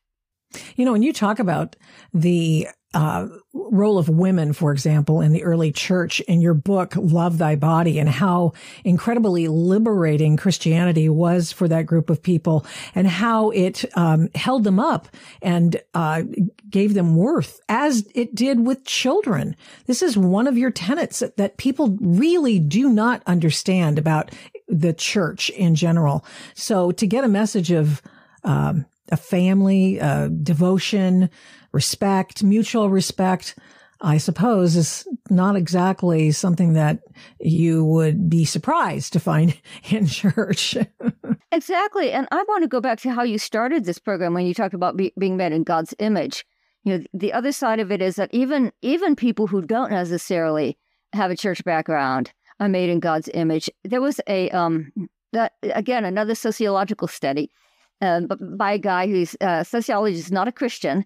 You 0.77 0.85
know 0.85 0.93
when 0.93 1.03
you 1.03 1.13
talk 1.13 1.39
about 1.39 1.77
the 2.13 2.69
uh, 2.95 3.29
role 3.55 3.99
of 3.99 4.09
women, 4.09 4.53
for 4.53 4.73
example, 4.73 5.21
in 5.21 5.33
the 5.33 5.45
early 5.45 5.73
church 5.73 6.21
in 6.21 6.41
your 6.41 6.55
book, 6.55 6.95
Love 6.97 7.39
Thy 7.39 7.57
Body, 7.57 7.99
and 7.99 8.09
how 8.09 8.53
incredibly 8.85 9.49
liberating 9.49 10.37
Christianity 10.37 11.09
was 11.09 11.53
for 11.53 11.69
that 11.69 11.87
group 11.87 12.11
of 12.11 12.23
people 12.23 12.67
and 12.95 13.07
how 13.07 13.51
it 13.51 13.85
um, 13.97 14.29
held 14.35 14.65
them 14.65 14.79
up 14.79 15.09
and 15.41 15.81
uh, 15.95 16.23
gave 16.69 16.95
them 16.95 17.17
worth 17.17 17.61
as 17.69 18.07
it 18.15 18.35
did 18.35 18.67
with 18.67 18.85
children. 18.85 19.57
This 19.87 20.03
is 20.03 20.17
one 20.17 20.47
of 20.47 20.59
your 20.59 20.71
tenets 20.71 21.21
that, 21.21 21.37
that 21.39 21.57
people 21.57 21.97
really 22.01 22.59
do 22.59 22.91
not 22.91 23.23
understand 23.27 23.99
about 23.99 24.31
the 24.69 24.93
church 24.93 25.51
in 25.51 25.75
general. 25.75 26.25
So 26.55 26.93
to 26.93 27.07
get 27.07 27.25
a 27.25 27.29
message 27.29 27.71
of 27.71 28.03
um, 28.45 28.87
a 29.11 29.17
family, 29.17 30.01
uh, 30.01 30.29
devotion, 30.29 31.31
respect, 31.73 32.43
mutual 32.43 32.91
respect, 32.91 33.57
I 34.03 34.19
suppose 34.19 34.75
is 34.75 35.07
not 35.31 35.55
exactly 35.55 36.33
something 36.33 36.73
that 36.73 36.99
you 37.41 37.85
would 37.85 38.29
be 38.29 38.45
surprised 38.45 39.13
to 39.13 39.21
find 39.21 39.57
in 39.91 40.07
church. 40.07 40.77
exactly. 41.53 42.11
And 42.11 42.27
I 42.33 42.45
want 42.49 42.63
to 42.65 42.69
go 42.69 42.81
back 42.81 43.01
to 43.01 43.13
how 43.13 43.23
you 43.23 43.39
started 43.39 43.85
this 43.85 43.99
program 43.99 44.35
when 44.35 44.45
you 44.45 44.55
talked 44.55 44.75
about 44.75 44.97
be, 44.97 45.13
being 45.19 45.37
made 45.37 45.53
in 45.53 45.63
God's 45.63 45.95
image. 45.99 46.45
You 46.85 46.99
know, 46.99 47.05
the 47.15 47.33
other 47.33 47.53
side 47.53 47.79
of 47.79 47.93
it 47.93 48.03
is 48.03 48.17
that 48.17 48.35
even 48.35 48.73
even 48.83 49.15
people 49.15 49.47
who 49.47 49.63
don't 49.63 49.93
necessarily 49.93 50.77
have 51.13 51.31
a 51.31 51.37
church 51.37 51.63
background 51.65 52.33
are 52.59 52.69
made 52.69 52.91
in 52.91 52.99
God's 52.99 53.31
image. 53.33 53.71
There 53.85 54.01
was 54.01 54.21
a 54.27 54.51
um 54.51 54.93
that 55.33 55.53
again 55.63 56.05
another 56.05 56.35
sociological 56.35 57.07
study 57.07 57.53
uh, 58.01 58.23
by 58.57 58.73
a 58.73 58.79
guy 58.79 59.07
who's 59.07 59.37
a 59.41 59.47
uh, 59.47 59.65
sociologist, 59.65 60.33
not 60.33 60.49
a 60.49 60.53
Christian, 60.53 61.05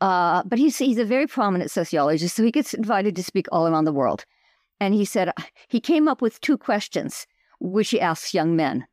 uh, 0.00 0.42
but 0.44 0.58
he's 0.58 0.78
he's 0.78 0.98
a 0.98 1.04
very 1.04 1.26
prominent 1.26 1.70
sociologist, 1.70 2.36
so 2.36 2.42
he 2.42 2.50
gets 2.50 2.74
invited 2.74 3.16
to 3.16 3.22
speak 3.22 3.46
all 3.52 3.66
around 3.66 3.84
the 3.84 3.92
world. 3.92 4.24
And 4.80 4.94
he 4.94 5.04
said 5.04 5.32
he 5.68 5.80
came 5.80 6.08
up 6.08 6.20
with 6.20 6.40
two 6.40 6.58
questions, 6.58 7.26
which 7.60 7.90
he 7.90 8.00
asks 8.00 8.34
young 8.34 8.56
men, 8.56 8.86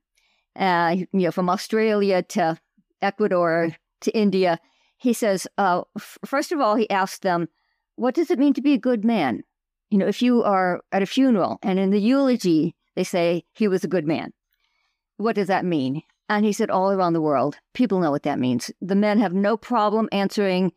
uh, 0.56 0.96
you 0.98 1.08
know, 1.14 1.32
from 1.32 1.50
Australia 1.50 2.22
to 2.24 2.58
Ecuador 3.02 3.76
to 4.02 4.18
India. 4.18 4.60
He 4.98 5.14
says, 5.14 5.48
uh, 5.58 5.82
f- 5.98 6.20
first 6.26 6.52
of 6.52 6.60
all, 6.60 6.76
he 6.76 6.90
asks 6.90 7.20
them, 7.20 7.48
"What 7.96 8.16
does 8.16 8.30
it 8.30 8.40
mean 8.40 8.54
to 8.54 8.62
be 8.62 8.74
a 8.74 8.78
good 8.78 9.04
man?" 9.04 9.44
You 9.90 9.98
know, 9.98 10.08
if 10.08 10.22
you 10.22 10.44
are 10.44 10.82
at 10.92 11.02
a 11.02 11.06
funeral 11.06 11.60
and 11.64 11.78
in 11.78 11.90
the 11.90 12.00
eulogy 12.00 12.76
they 12.96 13.04
say 13.04 13.44
he 13.54 13.68
was 13.68 13.84
a 13.84 13.90
good 13.90 14.06
man, 14.08 14.32
what 15.18 15.36
does 15.36 15.48
that 15.48 15.66
mean? 15.66 16.04
And 16.30 16.46
he 16.46 16.54
said, 16.54 16.70
all 16.70 16.92
around 16.92 17.12
the 17.14 17.22
world, 17.22 17.58
people 17.74 18.00
know 18.00 18.12
what 18.12 18.24
that 18.24 18.40
means. 18.40 18.72
The 18.82 18.96
men 18.96 19.20
have 19.20 19.34
no 19.34 19.58
problem 19.58 20.08
answering 20.14 20.72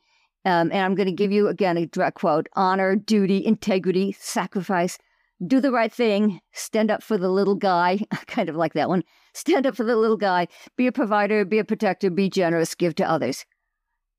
um, 0.45 0.71
and 0.73 0.81
I'm 0.81 0.95
going 0.95 1.07
to 1.07 1.13
give 1.13 1.33
you 1.33 1.49
again 1.49 1.77
a 1.77 1.87
direct 1.87 2.19
quote 2.19 2.49
honor, 2.55 2.97
duty, 2.97 3.45
integrity, 3.45 4.13
sacrifice, 4.13 4.99
do 5.47 5.61
the 5.61 5.73
right 5.73 5.93
thing, 5.93 6.41
stand 6.53 6.91
up 6.91 7.03
for 7.03 7.19
the 7.19 7.29
little 7.29 7.55
guy. 7.55 8.01
kind 8.27 8.49
of 8.49 8.57
like 8.57 8.75
that 8.75 8.89
one. 8.89 9.03
Stand 9.33 9.67
up 9.67 9.77
for 9.77 9.85
the 9.85 9.97
little 9.97 10.17
guy, 10.17 10.47
be 10.77 10.87
a 10.87 10.93
provider, 10.93 11.45
be 11.45 11.59
a 11.59 11.65
protector, 11.65 12.11
be 12.11 12.29
generous, 12.29 12.75
give 12.75 12.95
to 12.97 13.09
others. 13.09 13.45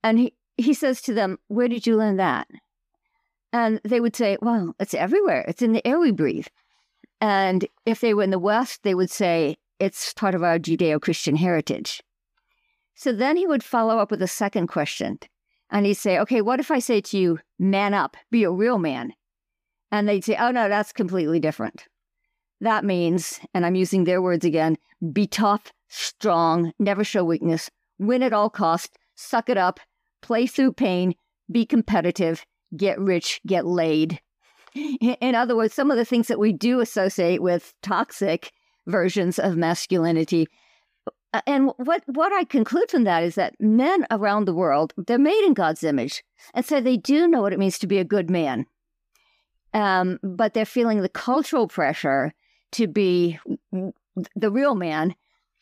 And 0.04 0.20
he, 0.20 0.34
he 0.58 0.74
says 0.74 1.02
to 1.04 1.14
them, 1.14 1.38
Where 1.48 1.68
did 1.68 1.88
you 1.88 1.96
learn 1.96 2.18
that? 2.18 2.48
And 3.54 3.80
they 3.84 4.02
would 4.02 4.16
say, 4.16 4.38
Well, 4.42 4.76
it's 4.80 4.94
everywhere. 4.94 5.46
It's 5.48 5.62
in 5.62 5.74
the 5.74 5.86
air 5.88 6.00
we 6.00 6.12
breathe. 6.12 6.48
And 7.22 7.66
if 7.86 8.02
they 8.02 8.14
were 8.14 8.24
in 8.24 8.32
the 8.32 8.40
West, 8.40 8.84
they 8.84 8.96
would 8.96 9.10
say, 9.10 9.58
It's 9.80 10.14
part 10.14 10.36
of 10.36 10.44
our 10.44 10.60
Judeo 10.60 11.02
Christian 11.02 11.36
heritage. 11.36 12.04
So 12.96 13.12
then 13.12 13.38
he 13.38 13.48
would 13.48 13.64
follow 13.64 14.00
up 14.00 14.12
with 14.12 14.22
a 14.22 14.28
second 14.28 14.68
question 14.68 15.20
and 15.76 15.86
he'd 15.86 15.96
say, 15.96 16.18
okay, 16.20 16.42
what 16.42 16.62
if 16.62 16.72
I 16.72 16.80
say 16.80 17.02
to 17.02 17.18
you, 17.18 17.40
man 17.60 17.94
up, 17.94 18.16
be 18.32 18.46
a 18.46 18.50
real 18.50 18.80
man? 18.80 19.12
And 19.92 20.08
they'd 20.08 20.24
say, 20.24 20.38
oh, 20.40 20.50
no, 20.50 20.70
that's 20.70 20.94
completely 20.94 21.38
different. 21.42 21.84
That 22.62 22.86
means, 22.86 23.42
and 23.54 23.66
I'm 23.66 23.76
using 23.76 24.06
their 24.06 24.22
words 24.22 24.46
again, 24.46 24.78
be 25.12 25.28
tough, 25.28 25.74
strong, 25.90 26.72
never 26.80 27.04
show 27.04 27.26
weakness, 27.26 27.70
win 28.00 28.24
at 28.24 28.32
all 28.32 28.50
costs, 28.50 28.96
suck 29.16 29.50
it 29.50 29.58
up, 29.58 29.82
play 30.22 30.48
through 30.48 30.72
pain, 30.72 31.14
be 31.52 31.66
competitive, 31.66 32.46
get 32.78 32.98
rich, 32.98 33.42
get 33.46 33.66
laid. 33.66 34.22
In 34.76 35.36
other 35.36 35.58
words, 35.58 35.74
some 35.74 35.92
of 35.92 35.98
the 35.98 36.06
things 36.06 36.30
that 36.30 36.40
we 36.40 36.54
do 36.54 36.80
associate 36.80 37.42
with 37.42 37.74
toxic 37.84 38.54
versions 38.88 39.40
of 39.40 39.58
masculinity. 39.58 40.48
Uh, 41.36 41.42
and 41.46 41.72
what, 41.76 42.02
what 42.06 42.32
I 42.32 42.46
conclude 42.46 42.90
from 42.90 43.04
that 43.04 43.22
is 43.22 43.36
that 43.36 43.60
men 43.60 44.06
around 44.10 44.46
the 44.46 44.54
world, 44.54 44.94
they're 44.96 45.18
made 45.18 45.44
in 45.46 45.54
God's 45.54 45.84
image. 45.84 46.24
And 46.54 46.66
so 46.66 46.80
they 46.80 46.96
do 46.96 47.28
know 47.28 47.42
what 47.42 47.52
it 47.52 47.60
means 47.60 47.78
to 47.80 47.88
be 47.88 47.98
a 47.98 48.06
good 48.06 48.30
man. 48.30 48.66
Um, 49.74 50.18
but 50.24 50.54
they're 50.54 50.66
feeling 50.66 51.02
the 51.02 51.10
cultural 51.10 51.68
pressure 51.68 52.34
to 52.72 52.88
be 52.88 53.38
the 54.34 54.50
real 54.50 54.76
man. 54.76 55.14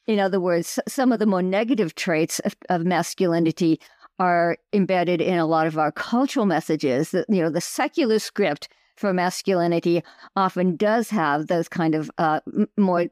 In 0.05 0.19
other 0.19 0.39
words, 0.39 0.77
some 0.87 1.11
of 1.11 1.17
the 1.17 1.25
more 1.25 1.41
negative 1.41 1.95
traits 1.95 2.37
of, 2.41 2.55
of 2.69 2.85
masculinity 2.85 3.79
are 4.19 4.57
embedded 4.73 5.21
in 5.21 5.39
a 5.39 5.47
lot 5.47 5.65
of 5.65 5.79
our 5.79 5.91
cultural 5.91 6.45
messages. 6.45 7.09
That 7.11 7.25
you 7.29 7.41
know, 7.41 7.49
the 7.49 7.61
secular 7.61 8.19
script 8.19 8.67
for 8.95 9.11
masculinity 9.11 10.03
often 10.35 10.75
does 10.75 11.09
have 11.09 11.47
those 11.47 11.67
kind 11.67 11.95
of 11.95 12.11
uh, 12.19 12.41
more, 12.77 13.07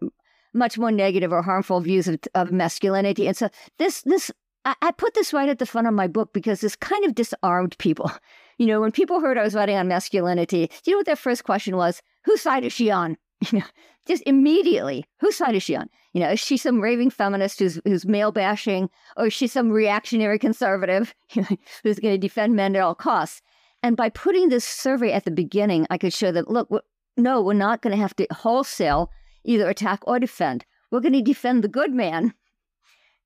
much 0.54 0.78
more 0.78 0.92
negative 0.92 1.32
or 1.32 1.42
harmful 1.42 1.80
views 1.82 2.08
of, 2.08 2.20
of 2.36 2.52
masculinity. 2.52 3.28
And 3.28 3.38
so 3.38 3.50
this, 3.78 4.02
this, 4.02 4.32
I, 4.66 4.76
I 4.82 4.92
put 4.92 5.14
this 5.14 5.34
right 5.34 5.50
at 5.50 5.60
the 5.60 5.66
front 5.66 5.88
of 5.88 5.94
my 5.94 6.08
book 6.08 6.34
because 6.34 6.62
this 6.62 6.76
kind 6.76 7.06
of 7.06 7.16
disarmed 7.16 7.78
people. 7.78 8.12
You 8.58 8.68
know, 8.68 8.80
when 8.80 8.92
people 8.92 9.22
heard 9.22 9.40
I 9.40 9.44
was 9.44 9.56
writing 9.56 9.76
on 9.76 9.88
masculinity, 9.88 10.68
do 10.68 10.92
you 10.92 10.94
know 10.94 11.00
what 11.00 11.08
their 11.08 11.16
first 11.16 11.46
question 11.46 11.78
was? 11.78 12.00
Whose 12.26 12.42
side 12.42 12.64
is 12.64 12.72
she 12.72 12.92
on? 12.92 13.18
You 13.52 13.58
know, 13.58 13.66
just 14.08 14.22
immediately, 14.28 15.04
whose 15.20 15.36
side 15.36 15.56
is 15.56 15.64
she 15.64 15.76
on? 15.76 15.90
You 16.14 16.22
know, 16.22 16.30
is 16.30 16.40
she 16.40 16.58
some 16.58 16.80
raving 16.80 17.10
feminist 17.10 17.58
who's 17.58 17.80
who's 17.86 18.06
male 18.06 18.32
bashing, 18.32 18.88
or 19.18 19.28
is 19.28 19.34
she 19.34 19.48
some 19.48 19.72
reactionary 19.72 20.38
conservative 20.38 21.16
who's 21.34 21.98
going 21.98 22.14
to 22.14 22.20
defend 22.20 22.56
men 22.56 22.76
at 22.76 22.84
all 22.84 22.94
costs? 22.94 23.42
And 23.82 23.98
by 23.98 24.10
putting 24.10 24.50
this 24.50 24.64
survey 24.66 25.12
at 25.12 25.26
the 25.26 25.32
beginning, 25.32 25.88
I 25.90 25.98
could 25.98 26.14
show 26.14 26.32
them, 26.32 26.46
look, 26.48 26.70
we're, 26.70 26.82
no, 27.18 27.42
we're 27.42 27.54
not 27.54 27.82
going 27.82 27.96
to 27.96 28.02
have 28.02 28.16
to 28.18 28.28
wholesale 28.32 29.10
either 29.44 29.70
attack 29.70 30.00
or 30.08 30.20
defend. 30.20 30.66
We're 30.90 31.00
going 31.00 31.14
to 31.14 31.22
defend 31.22 31.64
the 31.64 31.68
good 31.68 31.94
man 31.94 32.34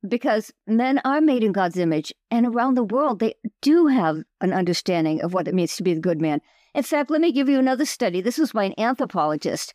because 0.07 0.51
men 0.67 1.01
are 1.03 1.21
made 1.21 1.43
in 1.43 1.51
God's 1.51 1.77
image, 1.77 2.13
and 2.29 2.45
around 2.45 2.75
the 2.75 2.83
world, 2.83 3.19
they 3.19 3.33
do 3.61 3.87
have 3.87 4.21
an 4.41 4.53
understanding 4.53 5.21
of 5.21 5.33
what 5.33 5.47
it 5.47 5.55
means 5.55 5.75
to 5.75 5.83
be 5.83 5.93
the 5.93 5.99
good 5.99 6.21
man. 6.21 6.41
In 6.75 6.83
fact, 6.83 7.09
let 7.09 7.21
me 7.21 7.31
give 7.31 7.49
you 7.49 7.57
another 7.57 7.85
study. 7.85 8.21
This 8.21 8.37
was 8.37 8.51
by 8.51 8.65
an 8.65 8.79
anthropologist. 8.79 9.73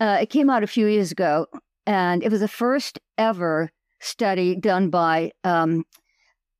Uh, 0.00 0.18
it 0.20 0.30
came 0.30 0.48
out 0.48 0.62
a 0.62 0.68
few 0.68 0.86
years 0.86 1.12
ago, 1.12 1.46
and 1.86 2.22
it 2.22 2.30
was 2.30 2.40
the 2.40 2.48
first 2.48 2.98
ever 3.18 3.70
study 4.00 4.54
done 4.54 4.88
by 4.88 5.32
um, 5.44 5.84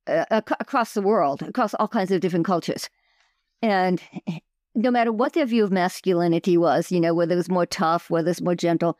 uh, 0.07 0.25
across 0.59 0.93
the 0.93 1.01
world, 1.01 1.41
across 1.41 1.73
all 1.75 1.87
kinds 1.87 2.11
of 2.11 2.21
different 2.21 2.45
cultures. 2.45 2.89
And 3.61 4.01
no 4.75 4.91
matter 4.91 5.11
what 5.11 5.33
their 5.33 5.45
view 5.45 5.63
of 5.63 5.71
masculinity 5.71 6.57
was, 6.57 6.91
you 6.91 6.99
know, 6.99 7.13
whether 7.13 7.33
it 7.33 7.37
was 7.37 7.49
more 7.49 7.65
tough, 7.65 8.09
whether 8.09 8.29
it's 8.29 8.41
more 8.41 8.55
gentle, 8.55 8.97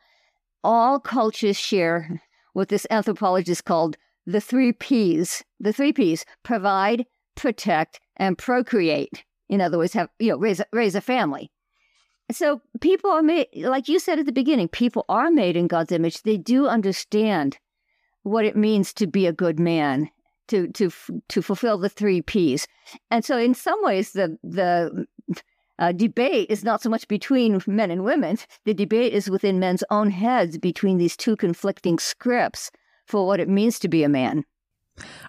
all 0.64 1.00
cultures 1.00 1.58
share 1.58 2.20
what 2.52 2.68
this 2.68 2.86
anthropologist 2.90 3.64
called 3.64 3.96
the 4.26 4.40
three 4.40 4.72
P's. 4.72 5.44
The 5.60 5.72
three 5.72 5.92
P's 5.92 6.24
provide, 6.42 7.06
protect, 7.34 8.00
and 8.16 8.36
procreate. 8.36 9.24
In 9.48 9.60
other 9.60 9.78
words, 9.78 9.94
have 9.94 10.08
you 10.18 10.30
know, 10.30 10.38
raise 10.38 10.60
raise 10.72 10.94
a 10.94 11.00
family. 11.00 11.50
So 12.30 12.60
people 12.80 13.10
are 13.10 13.22
made, 13.22 13.46
like 13.54 13.88
you 13.88 13.98
said 13.98 14.18
at 14.18 14.26
the 14.26 14.32
beginning, 14.32 14.68
people 14.68 15.06
are 15.08 15.30
made 15.30 15.56
in 15.56 15.66
God's 15.66 15.92
image. 15.92 16.22
They 16.22 16.36
do 16.36 16.66
understand 16.66 17.58
what 18.22 18.44
it 18.44 18.56
means 18.56 18.92
to 18.94 19.06
be 19.06 19.26
a 19.26 19.32
good 19.32 19.58
man, 19.58 20.10
to 20.48 20.68
to 20.72 20.90
to 21.28 21.42
fulfill 21.42 21.78
the 21.78 21.88
three 21.88 22.20
P's. 22.20 22.66
And 23.10 23.24
so, 23.24 23.38
in 23.38 23.54
some 23.54 23.82
ways, 23.82 24.12
the 24.12 24.36
the 24.42 25.06
uh, 25.78 25.92
debate 25.92 26.50
is 26.50 26.64
not 26.64 26.82
so 26.82 26.90
much 26.90 27.06
between 27.08 27.60
men 27.66 27.90
and 27.90 28.04
women. 28.04 28.38
The 28.64 28.74
debate 28.74 29.12
is 29.12 29.30
within 29.30 29.58
men's 29.58 29.84
own 29.90 30.10
heads 30.10 30.58
between 30.58 30.98
these 30.98 31.16
two 31.16 31.36
conflicting 31.36 31.98
scripts 31.98 32.70
for 33.06 33.26
what 33.26 33.40
it 33.40 33.48
means 33.48 33.78
to 33.80 33.88
be 33.88 34.02
a 34.02 34.08
man. 34.08 34.44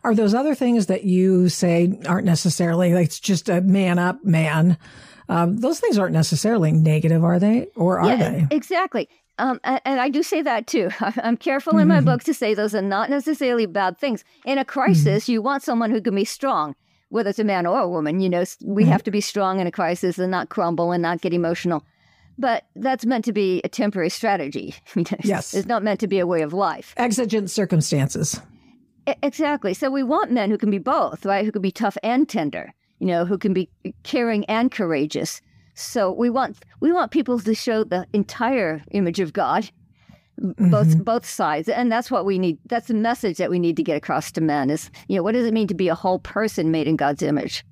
Are 0.03 0.15
those 0.15 0.33
other 0.33 0.55
things 0.55 0.87
that 0.87 1.03
you 1.03 1.49
say 1.49 1.99
aren't 2.07 2.25
necessarily 2.25 2.93
like 2.93 3.05
it's 3.05 3.19
just 3.19 3.49
a 3.49 3.61
man 3.61 3.99
up 3.99 4.23
man? 4.23 4.77
Um, 5.27 5.57
those 5.57 5.79
things 5.79 5.97
aren't 5.97 6.13
necessarily 6.13 6.71
negative, 6.71 7.23
are 7.23 7.39
they? 7.39 7.67
Or 7.75 7.99
are 7.99 8.09
yeah, 8.09 8.31
they? 8.31 8.47
Exactly. 8.55 9.07
Um, 9.37 9.59
and, 9.63 9.79
and, 9.85 10.01
I 10.01 10.09
do 10.09 10.21
say 10.21 10.41
that 10.41 10.67
too. 10.67 10.89
I'm 10.99 11.37
careful 11.37 11.77
in 11.77 11.87
my 11.87 11.97
mm-hmm. 11.97 12.05
book 12.05 12.23
to 12.23 12.33
say 12.33 12.53
those 12.53 12.75
are 12.75 12.81
not 12.81 13.09
necessarily 13.09 13.65
bad 13.67 13.97
things. 13.97 14.25
In 14.43 14.57
a 14.57 14.65
crisis, 14.65 15.23
mm-hmm. 15.23 15.31
you 15.31 15.41
want 15.41 15.63
someone 15.63 15.91
who 15.91 16.01
can 16.01 16.13
be 16.13 16.25
strong, 16.25 16.75
whether 17.09 17.29
it's 17.29 17.39
a 17.39 17.43
man 17.43 17.65
or 17.65 17.79
a 17.79 17.89
woman. 17.89 18.19
You 18.19 18.29
know, 18.29 18.43
we 18.63 18.83
mm-hmm. 18.83 18.91
have 18.91 19.03
to 19.03 19.11
be 19.11 19.21
strong 19.21 19.59
in 19.59 19.67
a 19.67 19.71
crisis 19.71 20.17
and 20.17 20.31
not 20.31 20.49
crumble 20.49 20.91
and 20.91 21.01
not 21.01 21.21
get 21.21 21.33
emotional. 21.33 21.83
But 22.37 22.65
that's 22.75 23.05
meant 23.05 23.25
to 23.25 23.33
be 23.33 23.59
a 23.63 23.69
temporary 23.69 24.09
strategy. 24.09 24.73
yes. 25.23 25.53
It's 25.53 25.67
not 25.67 25.83
meant 25.83 25.99
to 25.99 26.07
be 26.07 26.19
a 26.19 26.27
way 26.27 26.41
of 26.41 26.53
life. 26.53 26.93
Exigent 26.95 27.49
circumstances. 27.49 28.39
exactly. 29.21 29.73
So 29.73 29.91
we 29.91 30.03
want 30.03 30.31
men 30.31 30.49
who 30.49 30.57
can 30.57 30.71
be 30.71 30.77
both, 30.77 31.25
right? 31.25 31.43
Who 31.43 31.51
can 31.51 31.61
be 31.61 31.71
tough 31.71 31.97
and 32.01 32.29
tender 32.29 32.73
you 32.99 33.07
know, 33.07 33.25
who 33.25 33.37
can 33.37 33.53
be 33.53 33.69
caring 34.03 34.45
and 34.45 34.71
courageous. 34.71 35.41
So 35.73 36.11
we 36.11 36.29
want 36.29 36.57
we 36.81 36.91
want 36.91 37.11
people 37.11 37.39
to 37.39 37.55
show 37.55 37.83
the 37.83 38.05
entire 38.13 38.83
image 38.91 39.19
of 39.19 39.33
God, 39.33 39.69
mm-hmm. 40.39 40.69
both 40.69 41.03
both 41.03 41.25
sides, 41.25 41.69
and 41.69 41.91
that's 41.91 42.09
what 42.09 42.25
we 42.25 42.39
need. 42.39 42.57
That's 42.65 42.87
the 42.87 42.93
message 42.93 43.37
that 43.37 43.49
we 43.49 43.59
need 43.59 43.77
to 43.77 43.83
get 43.83 43.97
across 43.97 44.31
to 44.33 44.41
men. 44.41 44.69
Is 44.69 44.89
you 45.07 45.17
know, 45.17 45.23
what 45.23 45.33
does 45.33 45.45
it 45.45 45.53
mean 45.53 45.67
to 45.67 45.73
be 45.73 45.87
a 45.87 45.95
whole 45.95 46.19
person 46.19 46.71
made 46.71 46.87
in 46.87 46.95
God's 46.95 47.21
image? 47.21 47.63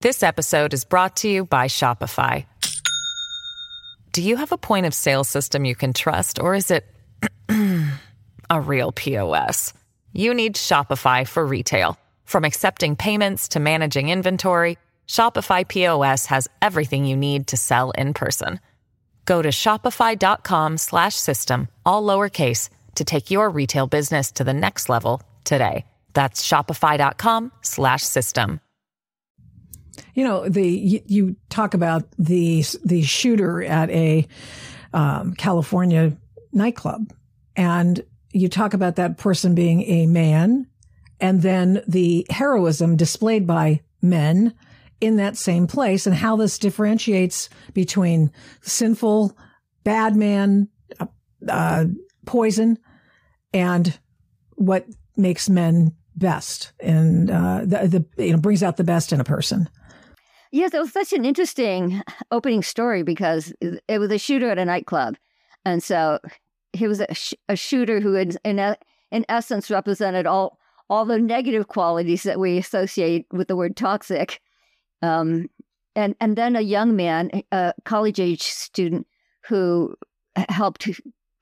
This 0.00 0.22
episode 0.22 0.72
is 0.74 0.84
brought 0.84 1.16
to 1.16 1.28
you 1.28 1.44
by 1.44 1.66
Shopify. 1.66 2.46
Do 4.12 4.22
you 4.22 4.36
have 4.36 4.52
a 4.52 4.58
point 4.58 4.86
of 4.86 4.94
sale 4.94 5.24
system 5.24 5.64
you 5.64 5.74
can 5.74 5.92
trust, 5.92 6.38
or 6.38 6.54
is 6.54 6.70
it 6.70 6.86
a 8.50 8.60
real 8.60 8.92
POS? 8.92 9.72
You 10.12 10.34
need 10.34 10.54
Shopify 10.54 11.26
for 11.26 11.44
retail. 11.44 11.98
From 12.24 12.44
accepting 12.44 12.96
payments 12.96 13.48
to 13.48 13.60
managing 13.60 14.08
inventory, 14.08 14.78
Shopify 15.08 15.66
POS 15.66 16.26
has 16.26 16.48
everything 16.60 17.04
you 17.04 17.16
need 17.16 17.46
to 17.48 17.56
sell 17.56 17.90
in 17.92 18.14
person. 18.14 18.60
Go 19.28 19.42
to 19.42 19.50
shopify.com 19.50 20.78
slash 20.78 21.14
system, 21.14 21.68
all 21.84 22.02
lowercase 22.02 22.70
to 22.94 23.04
take 23.04 23.30
your 23.30 23.50
retail 23.50 23.86
business 23.86 24.32
to 24.32 24.42
the 24.42 24.54
next 24.54 24.88
level 24.88 25.20
today. 25.44 25.84
That's 26.14 26.48
shopify.com 26.48 27.52
slash 27.60 28.04
system. 28.04 28.60
You 30.14 30.24
know, 30.24 30.48
the 30.48 30.66
you, 30.66 31.02
you, 31.04 31.36
talk 31.50 31.74
about 31.74 32.04
the 32.18 32.64
the 32.82 33.02
shooter 33.02 33.62
at 33.62 33.90
a 33.90 34.26
um, 34.94 35.34
California 35.34 36.16
nightclub, 36.54 37.12
and 37.54 38.02
you 38.32 38.48
talk 38.48 38.72
about 38.72 38.96
that 38.96 39.18
person 39.18 39.54
being 39.54 39.82
a 39.82 40.06
man 40.06 40.68
and 41.20 41.42
then 41.42 41.82
the 41.86 42.26
heroism 42.30 42.96
displayed 42.96 43.46
by 43.46 43.82
men 44.00 44.54
in 45.00 45.16
that 45.16 45.36
same 45.36 45.66
place 45.66 46.06
and 46.06 46.14
how 46.14 46.36
this 46.36 46.58
differentiates 46.58 47.48
between 47.72 48.32
sinful, 48.62 49.36
bad 49.84 50.16
man, 50.16 50.68
uh, 50.98 51.06
uh, 51.48 51.84
poison, 52.26 52.78
and 53.52 53.98
what 54.56 54.86
makes 55.16 55.48
men 55.48 55.94
best 56.18 56.72
and 56.80 57.30
uh, 57.30 57.60
the, 57.60 58.04
the 58.16 58.24
you 58.24 58.32
know 58.32 58.38
brings 58.38 58.62
out 58.62 58.76
the 58.76 58.84
best 58.84 59.12
in 59.12 59.20
a 59.20 59.24
person. 59.24 59.68
Yes, 60.50 60.74
it 60.74 60.80
was 60.80 60.92
such 60.92 61.12
an 61.12 61.24
interesting 61.24 62.02
opening 62.30 62.62
story 62.62 63.02
because 63.02 63.52
it 63.60 63.98
was 63.98 64.10
a 64.10 64.18
shooter 64.18 64.50
at 64.50 64.58
a 64.58 64.64
nightclub, 64.64 65.16
and 65.64 65.82
so 65.82 66.18
he 66.72 66.88
was 66.88 67.00
a, 67.00 67.14
sh- 67.14 67.34
a 67.48 67.56
shooter 67.56 68.00
who, 68.00 68.14
in, 68.14 68.32
in, 68.44 68.76
in 69.10 69.24
essence, 69.28 69.70
represented 69.70 70.26
all 70.26 70.58
all 70.90 71.04
the 71.04 71.18
negative 71.18 71.68
qualities 71.68 72.22
that 72.22 72.40
we 72.40 72.56
associate 72.56 73.26
with 73.30 73.46
the 73.48 73.56
word 73.56 73.76
toxic. 73.76 74.40
Um, 75.02 75.48
and 75.94 76.14
and 76.20 76.36
then 76.36 76.56
a 76.56 76.60
young 76.60 76.96
man, 76.96 77.30
a 77.52 77.72
college 77.84 78.20
age 78.20 78.42
student, 78.42 79.06
who 79.46 79.94
helped 80.48 80.88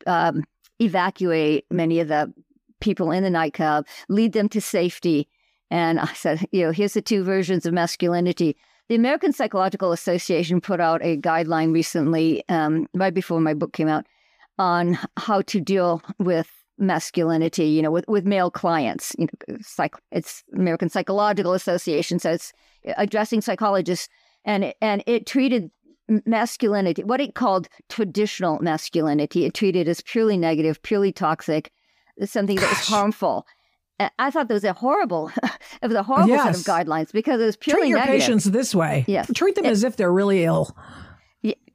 um, 0.06 0.44
evacuate 0.80 1.66
many 1.70 2.00
of 2.00 2.08
the 2.08 2.32
people 2.80 3.10
in 3.10 3.22
the 3.22 3.30
nightclub, 3.30 3.86
lead 4.08 4.32
them 4.32 4.48
to 4.50 4.60
safety. 4.60 5.28
And 5.70 5.98
I 5.98 6.12
said, 6.12 6.46
you 6.52 6.62
know, 6.64 6.70
here's 6.70 6.94
the 6.94 7.02
two 7.02 7.24
versions 7.24 7.66
of 7.66 7.74
masculinity. 7.74 8.56
The 8.88 8.94
American 8.94 9.32
Psychological 9.32 9.92
Association 9.92 10.60
put 10.60 10.80
out 10.80 11.02
a 11.02 11.16
guideline 11.16 11.74
recently, 11.74 12.44
um, 12.48 12.86
right 12.94 13.12
before 13.12 13.40
my 13.40 13.52
book 13.52 13.72
came 13.72 13.88
out, 13.88 14.06
on 14.58 14.98
how 15.16 15.42
to 15.42 15.60
deal 15.60 16.02
with 16.18 16.48
masculinity, 16.78 17.66
you 17.66 17.82
know, 17.82 17.90
with, 17.90 18.06
with 18.08 18.24
male 18.24 18.50
clients. 18.50 19.14
You 19.18 19.26
know, 19.26 19.56
psych, 19.60 19.94
it's 20.10 20.42
American 20.54 20.88
Psychological 20.88 21.52
Association, 21.52 22.18
so 22.18 22.32
it's 22.32 22.52
addressing 22.96 23.40
psychologists, 23.40 24.08
and 24.44 24.64
it, 24.64 24.76
and 24.80 25.02
it 25.06 25.26
treated 25.26 25.70
masculinity, 26.08 27.02
what 27.02 27.20
it 27.20 27.34
called 27.34 27.68
traditional 27.88 28.58
masculinity, 28.60 29.44
it 29.44 29.54
treated 29.54 29.88
as 29.88 30.00
purely 30.00 30.36
negative, 30.36 30.82
purely 30.82 31.12
toxic, 31.12 31.72
something 32.24 32.56
that 32.56 32.68
was 32.68 32.88
harmful. 32.88 33.46
I 34.18 34.30
thought 34.30 34.48
that 34.48 34.54
was 34.54 34.64
a 34.64 34.74
horrible, 34.74 35.30
it 35.82 35.86
was 35.86 35.94
a 35.94 36.02
horrible 36.02 36.28
yes. 36.28 36.44
set 36.44 36.56
of 36.56 36.86
guidelines 36.86 37.12
because 37.12 37.40
it 37.40 37.44
was 37.44 37.56
purely 37.56 37.82
Treat 37.82 37.88
your 37.88 37.98
negative. 37.98 38.20
patients 38.20 38.44
this 38.44 38.74
way. 38.74 39.04
Yes. 39.08 39.30
Treat 39.34 39.54
them 39.54 39.64
it, 39.64 39.70
as 39.70 39.84
if 39.84 39.96
they're 39.96 40.12
really 40.12 40.44
ill. 40.44 40.76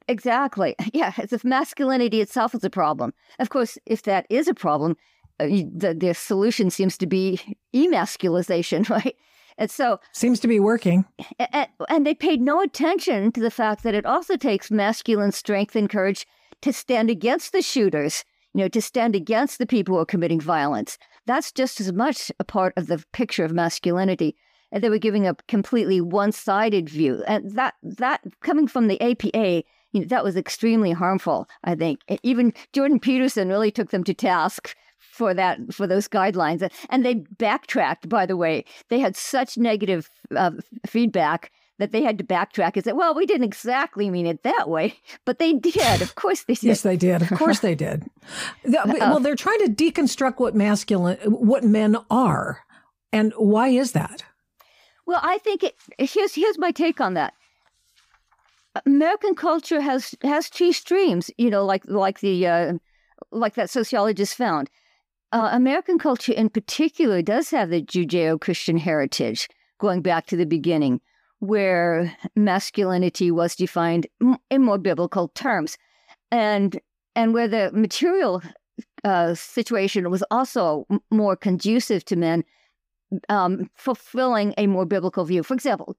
Exactly. 0.08 0.74
Yeah, 0.92 1.12
as 1.16 1.32
if 1.32 1.44
masculinity 1.44 2.20
itself 2.20 2.54
is 2.54 2.64
a 2.64 2.70
problem. 2.70 3.14
Of 3.38 3.48
course, 3.48 3.78
if 3.86 4.02
that 4.02 4.26
is 4.28 4.46
a 4.46 4.54
problem, 4.54 4.96
uh, 5.40 5.46
the, 5.46 5.96
the 5.98 6.14
solution 6.14 6.70
seems 6.70 6.98
to 6.98 7.06
be 7.06 7.40
emasculization, 7.74 8.84
right? 8.90 9.16
And 9.58 9.70
so 9.70 10.00
seems 10.12 10.40
to 10.40 10.48
be 10.48 10.60
working. 10.60 11.04
And, 11.38 11.68
and 11.88 12.06
they 12.06 12.14
paid 12.14 12.40
no 12.40 12.60
attention 12.60 13.32
to 13.32 13.40
the 13.40 13.50
fact 13.50 13.82
that 13.82 13.94
it 13.94 14.06
also 14.06 14.36
takes 14.36 14.70
masculine 14.70 15.32
strength 15.32 15.76
and 15.76 15.88
courage 15.88 16.26
to 16.62 16.72
stand 16.72 17.10
against 17.10 17.52
the 17.52 17.62
shooters, 17.62 18.24
you 18.54 18.60
know, 18.60 18.68
to 18.68 18.80
stand 18.80 19.14
against 19.14 19.58
the 19.58 19.66
people 19.66 19.94
who 19.94 20.00
are 20.00 20.06
committing 20.06 20.40
violence. 20.40 20.98
That's 21.26 21.52
just 21.52 21.80
as 21.80 21.92
much 21.92 22.30
a 22.38 22.44
part 22.44 22.72
of 22.76 22.86
the 22.86 23.04
picture 23.12 23.44
of 23.44 23.52
masculinity. 23.52 24.36
And 24.70 24.82
they 24.82 24.90
were 24.90 24.98
giving 24.98 25.26
a 25.26 25.36
completely 25.48 26.00
one-sided 26.00 26.88
view. 26.88 27.22
And 27.26 27.52
that 27.52 27.74
that 27.82 28.22
coming 28.40 28.66
from 28.66 28.88
the 28.88 29.00
APA, 29.02 29.64
you 29.92 30.00
know, 30.00 30.06
that 30.06 30.24
was 30.24 30.36
extremely 30.36 30.92
harmful, 30.92 31.48
I 31.64 31.74
think. 31.74 32.00
Even 32.22 32.52
Jordan 32.72 32.98
Peterson 32.98 33.48
really 33.48 33.70
took 33.70 33.90
them 33.90 34.04
to 34.04 34.14
task 34.14 34.74
for 34.98 35.34
that 35.34 35.58
for 35.72 35.86
those 35.86 36.08
guidelines 36.08 36.68
and 36.88 37.04
they 37.04 37.14
backtracked 37.14 38.08
by 38.08 38.24
the 38.24 38.36
way. 38.36 38.64
They 38.88 38.98
had 38.98 39.16
such 39.16 39.58
negative 39.58 40.08
uh, 40.34 40.52
feedback 40.86 41.50
that 41.78 41.90
they 41.90 42.02
had 42.02 42.16
to 42.18 42.24
backtrack 42.24 42.72
and 42.74 42.84
say 42.84 42.92
well 42.92 43.14
we 43.14 43.26
didn't 43.26 43.44
exactly 43.44 44.08
mean 44.10 44.26
it 44.26 44.42
that 44.42 44.68
way 44.70 44.94
but 45.26 45.38
they 45.38 45.52
did. 45.52 46.00
Of 46.00 46.14
course 46.14 46.44
they 46.44 46.54
did. 46.54 46.62
yes 46.62 46.80
they 46.82 46.96
did. 46.96 47.22
Of 47.22 47.30
course 47.38 47.60
they 47.60 47.74
did. 47.74 48.04
Well 48.64 49.20
they're 49.20 49.36
trying 49.36 49.58
to 49.66 49.72
deconstruct 49.72 50.38
what 50.38 50.54
masculine 50.54 51.18
what 51.26 51.64
men 51.64 51.96
are 52.10 52.60
and 53.12 53.32
why 53.36 53.68
is 53.68 53.92
that? 53.92 54.24
Well 55.04 55.20
i 55.22 55.38
think 55.38 55.62
it 55.64 55.74
here's 55.98 56.34
here's 56.34 56.58
my 56.58 56.70
take 56.70 57.00
on 57.00 57.14
that 57.14 57.34
american 58.86 59.34
culture 59.34 59.80
has 59.80 60.14
has 60.22 60.48
two 60.48 60.72
streams 60.72 61.30
you 61.38 61.50
know 61.50 61.64
like 61.64 61.82
like 61.86 62.20
the 62.20 62.46
uh, 62.46 62.72
like 63.30 63.54
that 63.54 63.70
sociologist 63.70 64.34
found 64.34 64.70
uh, 65.32 65.48
American 65.52 65.98
culture 65.98 66.32
in 66.32 66.50
particular 66.50 67.22
does 67.22 67.50
have 67.50 67.70
the 67.70 67.82
Judeo 67.82 68.38
Christian 68.38 68.76
heritage 68.76 69.48
going 69.78 70.02
back 70.02 70.26
to 70.26 70.36
the 70.36 70.44
beginning, 70.44 71.00
where 71.38 72.14
masculinity 72.36 73.30
was 73.30 73.56
defined 73.56 74.06
in 74.50 74.62
more 74.62 74.78
biblical 74.78 75.28
terms. 75.28 75.78
And, 76.30 76.78
and 77.16 77.34
where 77.34 77.48
the 77.48 77.70
material 77.72 78.42
uh, 79.04 79.34
situation 79.34 80.10
was 80.10 80.22
also 80.30 80.86
more 81.10 81.34
conducive 81.34 82.04
to 82.06 82.16
men 82.16 82.44
um, 83.28 83.70
fulfilling 83.74 84.54
a 84.56 84.66
more 84.66 84.86
biblical 84.86 85.24
view. 85.24 85.42
For 85.42 85.54
example, 85.54 85.96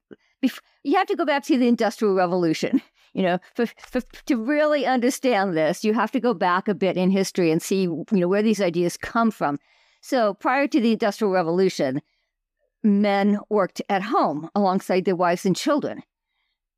you 0.84 0.96
have 0.98 1.08
to 1.08 1.16
go 1.16 1.26
back 1.26 1.44
to 1.46 1.58
the 1.58 1.68
Industrial 1.68 2.14
Revolution. 2.14 2.82
You 3.14 3.22
know, 3.22 3.40
for, 3.54 3.68
for, 3.78 4.02
to 4.26 4.36
really 4.36 4.88
understand 4.88 5.56
this, 5.56 5.84
you 5.84 5.94
have 5.94 6.12
to 6.14 6.20
go 6.20 6.34
back 6.34 6.68
a 6.68 6.74
bit 6.74 6.98
in 6.98 7.12
history 7.12 7.52
and 7.52 7.62
see, 7.62 7.84
you 7.84 8.06
know, 8.10 8.28
where 8.28 8.42
these 8.42 8.60
ideas 8.60 8.98
come 8.98 9.30
from. 9.30 9.60
So 10.02 10.34
prior 10.34 10.68
to 10.68 10.82
the 10.82 10.94
Industrial 10.94 11.32
Revolution, 11.32 12.02
men 12.82 13.38
worked 13.50 13.84
at 13.88 14.02
home 14.02 14.50
alongside 14.56 15.06
their 15.06 15.16
wives 15.16 15.46
and 15.46 15.56
children. 15.56 16.02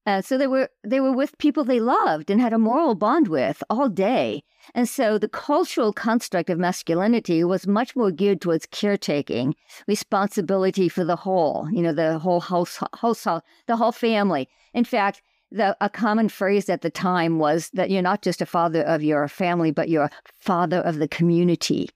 And 0.06 0.24
so 0.24 0.38
they 0.38 0.48
were 0.48 0.70
they 0.84 1.00
were 1.00 1.12
with 1.12 1.38
people 1.39 1.63
they 1.63 1.80
loved 1.80 2.30
and 2.30 2.39
had 2.39 2.54
a 2.54 2.60
moral 2.60 2.94
bond 2.94 3.28
with 3.28 3.63
all 3.70 3.89
day. 3.89 4.44
And 4.74 4.88
so 4.88 5.18
the 5.18 5.28
cultural 5.28 5.94
construct 5.94 6.50
of 6.50 6.60
masculinity 6.60 7.44
was 7.44 7.68
much 7.68 7.96
more 7.96 8.12
geared 8.12 8.41
towards 8.41 8.68
caretaking, 8.68 9.56
responsibility 9.88 10.89
for 10.89 11.04
the 11.04 11.15
whole, 11.15 11.68
you 11.72 11.82
know, 11.82 11.94
the 11.94 12.20
whole 12.20 12.39
house, 12.39 12.80
household, 12.96 13.41
the 13.68 13.76
whole 13.76 13.91
family. 13.91 14.48
In 14.74 14.84
fact, 14.84 15.22
the, 15.52 15.78
a 15.82 15.89
common 15.89 16.30
phrase 16.30 16.70
at 16.70 16.82
the 16.82 16.89
time 16.89 17.39
was 17.39 17.70
that 17.74 17.89
you're 17.89 18.02
not 18.02 18.22
just 18.22 18.41
a 18.41 18.46
father 18.46 18.82
of 18.82 19.04
your 19.04 19.28
family, 19.28 19.72
but 19.72 19.89
you're 19.89 20.06
a 20.06 20.12
father 20.39 20.78
of 20.78 20.98
the 20.98 21.08
community. 21.08 21.89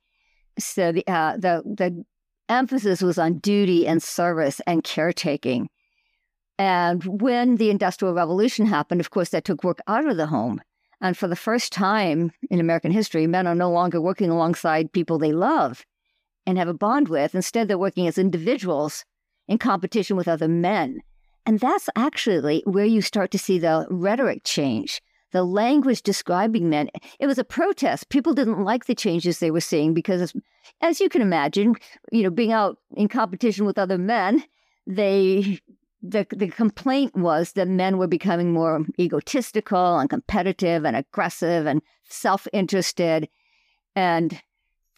So 0.58 0.92
the 0.92 1.08
uh, 1.08 1.38
the 1.38 1.64
the 1.66 2.06
emphasis 2.48 3.02
was 3.02 3.18
on 3.18 3.38
duty 3.40 3.88
and 3.88 4.02
service 4.02 4.62
and 4.66 4.84
caretaking. 4.84 5.70
And 6.60 7.22
when 7.22 7.56
the 7.56 7.70
Industrial 7.70 8.14
Revolution 8.14 8.66
happened, 8.66 9.00
of 9.00 9.12
course, 9.12 9.30
that 9.30 9.46
took 9.46 9.64
work 9.64 9.80
out 9.88 10.06
of 10.06 10.18
the 10.18 10.28
home. 10.28 10.62
And 11.02 11.18
for 11.18 11.30
the 11.30 11.36
first 11.38 11.72
time 11.72 12.34
in 12.52 12.60
American 12.60 12.92
history, 12.92 13.26
men 13.26 13.48
are 13.48 13.56
no 13.56 13.72
longer 13.72 14.02
working 14.02 14.30
alongside 14.30 14.92
people 14.92 15.18
they 15.18 15.32
love 15.32 15.86
and 16.46 16.58
have 16.58 16.68
a 16.68 16.74
bond 16.74 17.08
with. 17.08 17.34
Instead, 17.34 17.70
they're 17.70 17.78
working 17.78 18.08
as 18.08 18.18
individuals 18.18 19.06
in 19.48 19.58
competition 19.58 20.18
with 20.18 20.28
other 20.28 20.50
men. 20.50 21.00
And 21.46 21.62
that's 21.62 21.88
actually 21.96 22.62
where 22.66 22.86
you 22.86 23.02
start 23.02 23.32
to 23.32 23.40
see 23.40 23.58
the 23.58 23.88
rhetoric 23.90 24.42
change, 24.44 25.02
the 25.32 25.44
language 25.44 26.02
describing 26.02 26.70
men. 26.70 26.90
It 27.20 27.28
was 27.28 27.38
a 27.38 27.46
protest. 27.46 28.10
People 28.10 28.34
didn't 28.34 28.66
like 28.66 28.86
the 28.86 28.96
changes 28.96 29.40
they 29.40 29.50
were 29.50 29.62
seeing 29.62 29.94
because, 29.94 30.34
as 30.82 31.00
you 31.00 31.08
can 31.08 31.22
imagine, 31.22 31.76
you 32.12 32.24
know, 32.24 32.30
being 32.30 32.52
out 32.52 32.80
in 32.98 33.08
competition 33.08 33.66
with 33.66 33.78
other 33.78 33.98
men, 33.98 34.44
they 34.86 35.62
the 36.02 36.26
the 36.32 36.48
complaint 36.48 37.16
was 37.16 37.54
that 37.54 37.68
men 37.68 37.98
were 37.98 38.08
becoming 38.08 38.54
more 38.54 38.86
egotistical 39.00 40.00
and 40.00 40.10
competitive 40.10 40.86
and 40.86 40.96
aggressive 40.96 41.66
and 41.66 41.82
self-interested. 42.06 43.28
And 43.96 44.42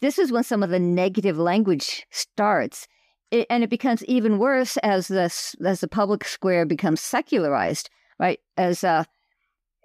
this 0.00 0.18
is 0.18 0.32
when 0.32 0.44
some 0.44 0.62
of 0.62 0.70
the 0.70 0.78
negative 0.78 1.38
language 1.38 2.06
starts. 2.10 2.86
It, 3.30 3.46
and 3.48 3.64
it 3.64 3.70
becomes 3.70 4.04
even 4.04 4.38
worse 4.38 4.76
as 4.78 5.08
the 5.08 5.32
as 5.64 5.80
the 5.80 5.88
public 5.88 6.24
square 6.24 6.66
becomes 6.66 7.00
secularized, 7.00 7.88
right? 8.18 8.38
As 8.56 8.84
uh, 8.84 9.04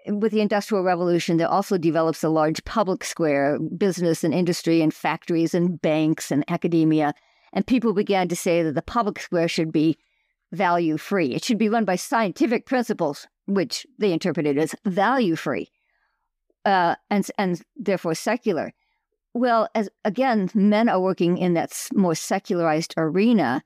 with 0.07 0.31
the 0.31 0.41
Industrial 0.41 0.83
Revolution, 0.83 1.37
there 1.37 1.47
also 1.47 1.77
develops 1.77 2.23
a 2.23 2.29
large 2.29 2.63
public 2.65 3.03
square, 3.03 3.57
business 3.77 4.23
and 4.23 4.33
industry 4.33 4.81
and 4.81 4.93
factories 4.93 5.53
and 5.53 5.81
banks 5.81 6.31
and 6.31 6.43
academia, 6.49 7.13
and 7.53 7.65
people 7.65 7.93
began 7.93 8.27
to 8.27 8.35
say 8.35 8.61
that 8.61 8.75
the 8.75 8.81
public 8.81 9.19
square 9.19 9.47
should 9.47 9.71
be 9.71 9.97
value 10.51 10.97
free. 10.97 11.33
It 11.33 11.43
should 11.43 11.57
be 11.57 11.69
run 11.69 11.85
by 11.85 11.95
scientific 11.95 12.65
principles, 12.65 13.27
which 13.45 13.85
they 13.97 14.11
interpreted 14.11 14.57
as 14.57 14.75
value 14.85 15.35
free, 15.35 15.69
uh, 16.65 16.95
and 17.09 17.29
and 17.37 17.61
therefore 17.75 18.15
secular. 18.15 18.73
Well, 19.33 19.69
as 19.75 19.89
again, 20.03 20.49
men 20.53 20.89
are 20.89 20.99
working 20.99 21.37
in 21.37 21.53
that 21.53 21.71
more 21.93 22.15
secularized 22.15 22.93
arena. 22.97 23.63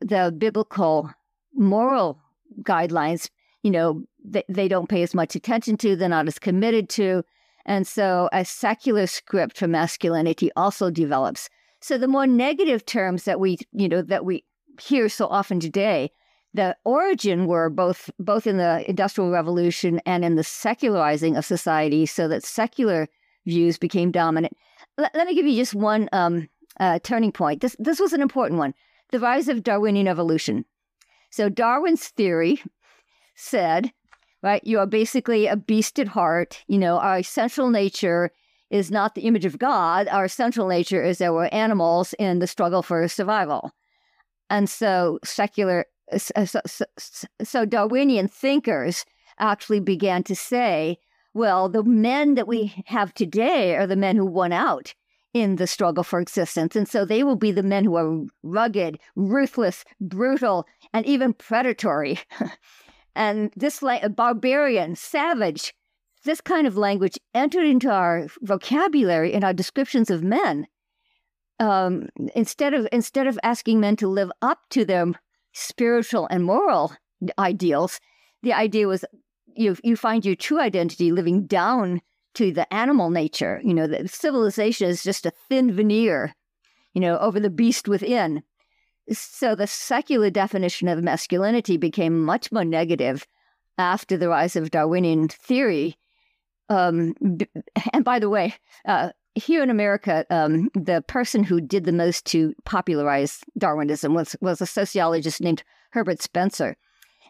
The 0.00 0.34
biblical 0.36 1.10
moral 1.54 2.20
guidelines, 2.62 3.28
you 3.62 3.70
know, 3.70 4.04
they, 4.24 4.44
they 4.48 4.68
don't 4.68 4.88
pay 4.88 5.02
as 5.02 5.14
much 5.14 5.34
attention 5.34 5.76
to, 5.78 5.96
they're 5.96 6.08
not 6.08 6.28
as 6.28 6.38
committed 6.38 6.88
to. 6.90 7.24
And 7.66 7.86
so 7.86 8.28
a 8.32 8.44
secular 8.44 9.06
script 9.06 9.58
for 9.58 9.68
masculinity 9.68 10.50
also 10.56 10.90
develops. 10.90 11.50
So 11.80 11.98
the 11.98 12.08
more 12.08 12.26
negative 12.26 12.86
terms 12.86 13.24
that 13.24 13.40
we, 13.40 13.58
you 13.72 13.88
know, 13.88 14.02
that 14.02 14.24
we 14.24 14.44
hear 14.80 15.08
so 15.08 15.26
often 15.26 15.60
today, 15.60 16.10
the 16.54 16.76
origin 16.84 17.46
were 17.46 17.68
both 17.68 18.10
both 18.18 18.46
in 18.46 18.56
the 18.56 18.84
industrial 18.88 19.30
revolution 19.30 20.00
and 20.06 20.24
in 20.24 20.36
the 20.36 20.44
secularizing 20.44 21.36
of 21.36 21.44
society 21.44 22.06
so 22.06 22.26
that 22.28 22.44
secular 22.44 23.08
views 23.44 23.78
became 23.78 24.10
dominant 24.10 24.56
let, 24.98 25.14
let 25.14 25.26
me 25.26 25.34
give 25.34 25.46
you 25.46 25.56
just 25.56 25.74
one 25.74 26.08
um, 26.12 26.48
uh, 26.78 26.98
turning 27.02 27.32
point. 27.32 27.62
This 27.62 27.76
this 27.78 28.00
was 28.00 28.12
an 28.12 28.20
important 28.20 28.58
one: 28.58 28.74
the 29.10 29.20
rise 29.20 29.48
of 29.48 29.62
Darwinian 29.62 30.08
evolution. 30.08 30.64
So 31.30 31.48
Darwin's 31.48 32.08
theory 32.08 32.62
said, 33.34 33.92
right, 34.42 34.62
you 34.64 34.78
are 34.78 34.86
basically 34.86 35.46
a 35.46 35.56
beast 35.56 35.98
at 35.98 36.08
heart. 36.08 36.64
You 36.66 36.78
know, 36.78 36.98
our 36.98 37.18
essential 37.18 37.70
nature 37.70 38.30
is 38.70 38.90
not 38.90 39.14
the 39.14 39.22
image 39.22 39.44
of 39.44 39.58
God. 39.58 40.08
Our 40.08 40.24
essential 40.24 40.68
nature 40.68 41.02
is 41.02 41.18
that 41.18 41.32
we're 41.32 41.46
animals 41.46 42.14
in 42.18 42.38
the 42.38 42.46
struggle 42.46 42.82
for 42.82 43.06
survival. 43.08 43.72
And 44.50 44.68
so 44.68 45.18
secular, 45.24 45.86
uh, 46.12 46.18
so, 46.18 46.60
so, 46.66 46.84
so 47.42 47.64
Darwinian 47.64 48.28
thinkers 48.28 49.04
actually 49.38 49.80
began 49.80 50.22
to 50.24 50.34
say 50.34 50.98
well, 51.34 51.68
the 51.68 51.84
men 51.84 52.34
that 52.34 52.48
we 52.48 52.74
have 52.86 53.14
today 53.14 53.76
are 53.76 53.86
the 53.86 53.96
men 53.96 54.16
who 54.16 54.26
won 54.26 54.52
out 54.52 54.94
in 55.34 55.56
the 55.56 55.66
struggle 55.66 56.02
for 56.02 56.20
existence. 56.20 56.74
And 56.74 56.88
so 56.88 57.04
they 57.04 57.22
will 57.22 57.36
be 57.36 57.52
the 57.52 57.62
men 57.62 57.84
who 57.84 57.96
are 57.96 58.24
rugged, 58.42 58.98
ruthless, 59.14 59.84
brutal, 60.00 60.66
and 60.92 61.04
even 61.06 61.32
predatory. 61.32 62.18
and 63.14 63.52
this 63.56 63.82
like 63.82 64.16
barbarian, 64.16 64.96
savage, 64.96 65.74
this 66.24 66.40
kind 66.40 66.66
of 66.66 66.76
language 66.76 67.18
entered 67.34 67.66
into 67.66 67.90
our 67.90 68.26
vocabulary 68.40 69.32
in 69.32 69.44
our 69.44 69.52
descriptions 69.52 70.10
of 70.10 70.24
men. 70.24 70.66
Um, 71.60 72.08
instead 72.34 72.74
of 72.74 72.86
instead 72.92 73.26
of 73.26 73.38
asking 73.42 73.80
men 73.80 73.96
to 73.96 74.08
live 74.08 74.30
up 74.42 74.60
to 74.70 74.84
their 74.84 75.06
spiritual 75.52 76.28
and 76.30 76.44
moral 76.44 76.92
ideals, 77.38 78.00
the 78.42 78.52
idea 78.52 78.86
was 78.86 79.04
you 79.54 79.76
you 79.82 79.96
find 79.96 80.24
your 80.24 80.36
true 80.36 80.60
identity 80.60 81.10
living 81.10 81.46
down 81.46 82.00
to 82.34 82.52
the 82.52 82.72
animal 82.72 83.10
nature. 83.10 83.60
You 83.64 83.74
know, 83.74 83.86
the 83.86 84.06
civilization 84.06 84.88
is 84.88 85.02
just 85.02 85.26
a 85.26 85.32
thin 85.48 85.72
veneer, 85.72 86.34
you 86.94 87.00
know, 87.00 87.18
over 87.18 87.40
the 87.40 87.50
beast 87.50 87.88
within. 87.88 88.42
So 89.10 89.54
the 89.54 89.66
secular 89.66 90.30
definition 90.30 90.86
of 90.86 91.02
masculinity 91.02 91.76
became 91.76 92.20
much 92.24 92.52
more 92.52 92.64
negative 92.64 93.26
after 93.78 94.16
the 94.16 94.28
rise 94.28 94.54
of 94.54 94.70
Darwinian 94.70 95.28
theory. 95.28 95.96
Um, 96.68 97.14
and 97.92 98.04
by 98.04 98.18
the 98.18 98.28
way, 98.28 98.54
uh, 98.86 99.10
here 99.38 99.62
in 99.62 99.70
America, 99.70 100.26
um, 100.30 100.68
the 100.74 101.02
person 101.06 101.44
who 101.44 101.60
did 101.60 101.84
the 101.84 101.92
most 101.92 102.24
to 102.26 102.54
popularize 102.64 103.40
Darwinism 103.56 104.14
was 104.14 104.36
was 104.40 104.60
a 104.60 104.66
sociologist 104.66 105.40
named 105.40 105.62
Herbert 105.90 106.20
Spencer. 106.20 106.76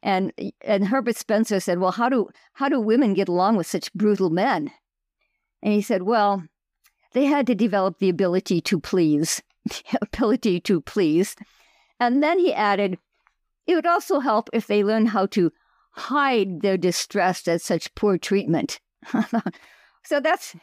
And 0.03 0.33
and 0.63 0.89
Herbert 0.89 1.17
Spencer 1.17 1.61
said, 1.61 1.79
"Well, 1.79 1.93
how 1.93 2.09
do 2.09 2.29
how 2.55 2.69
do 2.69 2.81
women 2.81 3.15
get 3.15 3.29
along 3.29 3.57
with 3.57 3.67
such 3.67 3.93
brutal 3.95 4.31
men?" 4.31 4.71
And 5.63 5.73
he 5.73 5.83
said, 5.83 6.03
"Well, 6.03 6.45
they 7.13 7.25
had 7.25 7.47
to 7.49 7.55
develop 7.55 7.99
the 7.99 8.09
ability 8.09 8.61
to 8.63 8.81
please, 8.81 9.43
the 9.65 9.99
ability 10.03 10.61
to 10.61 10.81
please." 10.81 11.37
And 12.01 12.23
then 12.23 12.39
he 12.39 12.55
added, 12.55 12.99
"It 13.67 13.75
would 13.75 13.87
also 13.87 14.21
help 14.21 14.49
if 14.53 14.67
they 14.67 14.85
learned 14.85 15.09
how 15.09 15.27
to 15.27 15.53
hide 15.93 16.61
their 16.61 16.77
distress 16.77 17.47
at 17.49 17.61
such 17.61 17.95
poor 17.95 18.19
treatment." 18.19 18.81
so 20.05 20.21
that's 20.21 20.55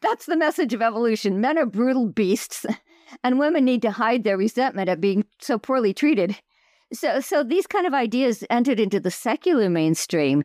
that's 0.00 0.26
the 0.26 0.36
message 0.36 0.72
of 0.72 0.82
evolution. 0.82 1.40
Men 1.40 1.58
are 1.58 1.66
brutal 1.66 2.08
beasts, 2.08 2.64
and 3.22 3.38
women 3.38 3.64
need 3.64 3.82
to 3.82 3.90
hide 3.90 4.24
their 4.24 4.36
resentment 4.36 4.88
at 4.88 5.00
being 5.00 5.24
so 5.40 5.58
poorly 5.58 5.92
treated. 5.92 6.36
So, 6.92 7.20
so 7.20 7.42
these 7.42 7.66
kind 7.66 7.86
of 7.86 7.94
ideas 7.94 8.44
entered 8.50 8.80
into 8.80 9.00
the 9.00 9.10
secular 9.10 9.68
mainstream, 9.70 10.44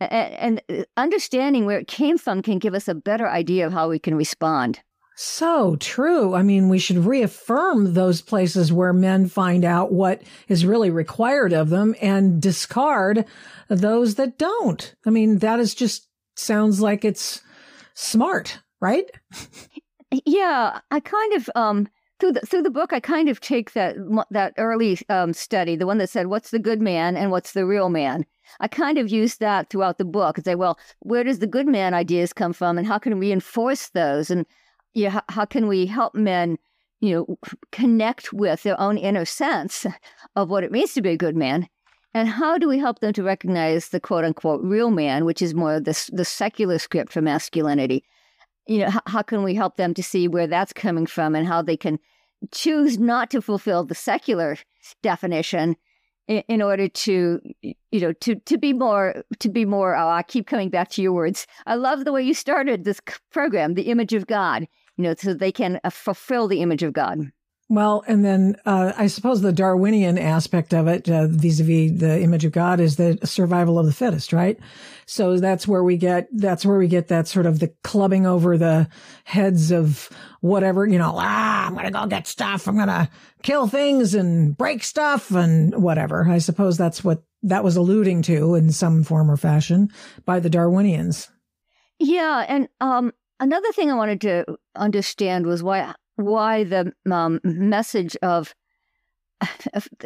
and, 0.00 0.62
and 0.68 0.86
understanding 0.96 1.66
where 1.66 1.78
it 1.78 1.88
came 1.88 2.18
from 2.18 2.42
can 2.42 2.58
give 2.58 2.74
us 2.74 2.88
a 2.88 2.94
better 2.94 3.28
idea 3.28 3.66
of 3.66 3.72
how 3.72 3.88
we 3.88 3.98
can 3.98 4.14
respond. 4.14 4.80
So 5.14 5.76
true. 5.76 6.34
I 6.34 6.42
mean, 6.42 6.68
we 6.68 6.78
should 6.78 6.98
reaffirm 6.98 7.92
those 7.92 8.22
places 8.22 8.72
where 8.72 8.94
men 8.94 9.28
find 9.28 9.64
out 9.64 9.92
what 9.92 10.22
is 10.48 10.64
really 10.64 10.90
required 10.90 11.52
of 11.52 11.68
them 11.68 11.94
and 12.00 12.40
discard 12.40 13.26
those 13.68 14.14
that 14.14 14.38
don't. 14.38 14.94
I 15.06 15.10
mean, 15.10 15.38
that 15.38 15.60
is 15.60 15.74
just 15.74 16.08
sounds 16.34 16.80
like 16.80 17.04
it's 17.04 17.42
smart, 17.94 18.58
right? 18.82 19.10
Yeah, 20.26 20.80
I 20.90 21.00
kind 21.00 21.32
of 21.32 21.48
um 21.54 21.88
through 22.20 22.32
the 22.32 22.40
through 22.40 22.62
the 22.62 22.70
book, 22.70 22.92
I 22.92 23.00
kind 23.00 23.28
of 23.28 23.40
take 23.40 23.72
that 23.72 23.96
that 24.30 24.52
early 24.58 24.98
um, 25.08 25.32
study, 25.32 25.74
the 25.74 25.86
one 25.86 25.98
that 25.98 26.10
said 26.10 26.26
what's 26.26 26.50
the 26.50 26.58
good 26.58 26.82
man 26.82 27.16
and 27.16 27.30
what's 27.30 27.52
the 27.52 27.64
real 27.64 27.88
man. 27.88 28.26
I 28.60 28.68
kind 28.68 28.98
of 28.98 29.10
use 29.10 29.38
that 29.38 29.70
throughout 29.70 29.96
the 29.96 30.04
book 30.04 30.36
and 30.36 30.44
say, 30.44 30.54
well, 30.54 30.78
where 30.98 31.24
does 31.24 31.38
the 31.38 31.46
good 31.46 31.66
man 31.66 31.94
ideas 31.94 32.32
come 32.32 32.52
from, 32.52 32.76
and 32.76 32.86
how 32.86 32.98
can 32.98 33.18
we 33.18 33.32
enforce 33.32 33.88
those, 33.88 34.30
and 34.30 34.44
you 34.92 35.04
know, 35.04 35.10
how, 35.10 35.22
how 35.30 35.44
can 35.46 35.66
we 35.66 35.86
help 35.86 36.14
men, 36.14 36.58
you 37.00 37.14
know, 37.14 37.38
connect 37.70 38.32
with 38.32 38.62
their 38.62 38.78
own 38.78 38.98
inner 38.98 39.24
sense 39.24 39.86
of 40.36 40.50
what 40.50 40.64
it 40.64 40.72
means 40.72 40.92
to 40.92 41.02
be 41.02 41.10
a 41.10 41.16
good 41.16 41.36
man, 41.36 41.66
and 42.14 42.28
how 42.28 42.58
do 42.58 42.68
we 42.68 42.78
help 42.78 43.00
them 43.00 43.14
to 43.14 43.22
recognize 43.22 43.88
the 43.88 43.98
quote 43.98 44.24
unquote 44.24 44.62
real 44.62 44.90
man, 44.90 45.24
which 45.24 45.40
is 45.40 45.54
more 45.54 45.80
the 45.80 46.10
the 46.12 46.24
secular 46.24 46.78
script 46.78 47.12
for 47.12 47.22
masculinity. 47.22 48.04
You 48.66 48.78
know, 48.78 48.90
how, 48.90 49.02
how 49.06 49.22
can 49.22 49.42
we 49.42 49.54
help 49.54 49.76
them 49.76 49.94
to 49.94 50.02
see 50.02 50.28
where 50.28 50.46
that's 50.46 50.72
coming 50.72 51.06
from 51.06 51.34
and 51.34 51.46
how 51.46 51.62
they 51.62 51.76
can 51.76 51.98
choose 52.52 52.98
not 52.98 53.30
to 53.30 53.42
fulfill 53.42 53.84
the 53.84 53.94
secular 53.94 54.56
definition 55.02 55.76
in, 56.28 56.42
in 56.48 56.62
order 56.62 56.88
to 56.88 57.40
you 57.62 58.00
know 58.00 58.12
to 58.14 58.36
to 58.36 58.58
be 58.58 58.72
more 58.72 59.24
to 59.38 59.48
be 59.48 59.64
more 59.64 59.96
oh, 59.96 60.08
i 60.08 60.22
keep 60.22 60.46
coming 60.46 60.70
back 60.70 60.90
to 60.90 61.02
your 61.02 61.12
words. 61.12 61.46
I 61.66 61.74
love 61.74 62.04
the 62.04 62.12
way 62.12 62.22
you 62.22 62.34
started 62.34 62.84
this 62.84 63.00
program 63.30 63.74
the 63.74 63.90
image 63.90 64.12
of 64.12 64.26
god 64.26 64.66
you 64.96 65.04
know 65.04 65.14
so 65.16 65.34
they 65.34 65.52
can 65.52 65.80
uh, 65.84 65.90
fulfill 65.90 66.48
the 66.48 66.60
image 66.60 66.82
of 66.82 66.92
god 66.92 67.20
well, 67.72 68.04
and 68.06 68.22
then 68.22 68.56
uh, 68.66 68.92
I 68.98 69.06
suppose 69.06 69.40
the 69.40 69.50
Darwinian 69.50 70.18
aspect 70.18 70.74
of 70.74 70.86
it, 70.88 71.08
uh, 71.08 71.26
vis-a-vis 71.26 71.98
the 71.98 72.20
image 72.20 72.44
of 72.44 72.52
God, 72.52 72.80
is 72.80 72.96
the 72.96 73.18
survival 73.24 73.78
of 73.78 73.86
the 73.86 73.94
fittest, 73.94 74.34
right? 74.34 74.58
So 75.06 75.38
that's 75.38 75.66
where 75.66 75.82
we 75.82 75.96
get 75.96 76.28
that's 76.32 76.66
where 76.66 76.76
we 76.76 76.86
get 76.86 77.08
that 77.08 77.28
sort 77.28 77.46
of 77.46 77.60
the 77.60 77.72
clubbing 77.82 78.26
over 78.26 78.58
the 78.58 78.88
heads 79.24 79.70
of 79.70 80.10
whatever, 80.40 80.86
you 80.86 80.98
know. 80.98 81.14
Ah, 81.16 81.66
I'm 81.66 81.74
gonna 81.74 81.90
go 81.90 82.06
get 82.06 82.26
stuff. 82.26 82.68
I'm 82.68 82.76
gonna 82.76 83.08
kill 83.42 83.66
things 83.66 84.14
and 84.14 84.54
break 84.54 84.84
stuff 84.84 85.30
and 85.30 85.82
whatever. 85.82 86.28
I 86.28 86.38
suppose 86.38 86.76
that's 86.76 87.02
what 87.02 87.22
that 87.42 87.64
was 87.64 87.76
alluding 87.76 88.20
to 88.22 88.54
in 88.54 88.70
some 88.70 89.02
form 89.02 89.30
or 89.30 89.38
fashion 89.38 89.88
by 90.26 90.40
the 90.40 90.50
Darwinians. 90.50 91.30
Yeah, 91.98 92.44
and 92.46 92.68
um, 92.82 93.12
another 93.40 93.72
thing 93.72 93.90
I 93.90 93.94
wanted 93.94 94.20
to 94.22 94.58
understand 94.76 95.46
was 95.46 95.62
why 95.62 95.94
why 96.16 96.64
the 96.64 96.92
um, 97.10 97.40
message 97.44 98.16
of 98.22 98.54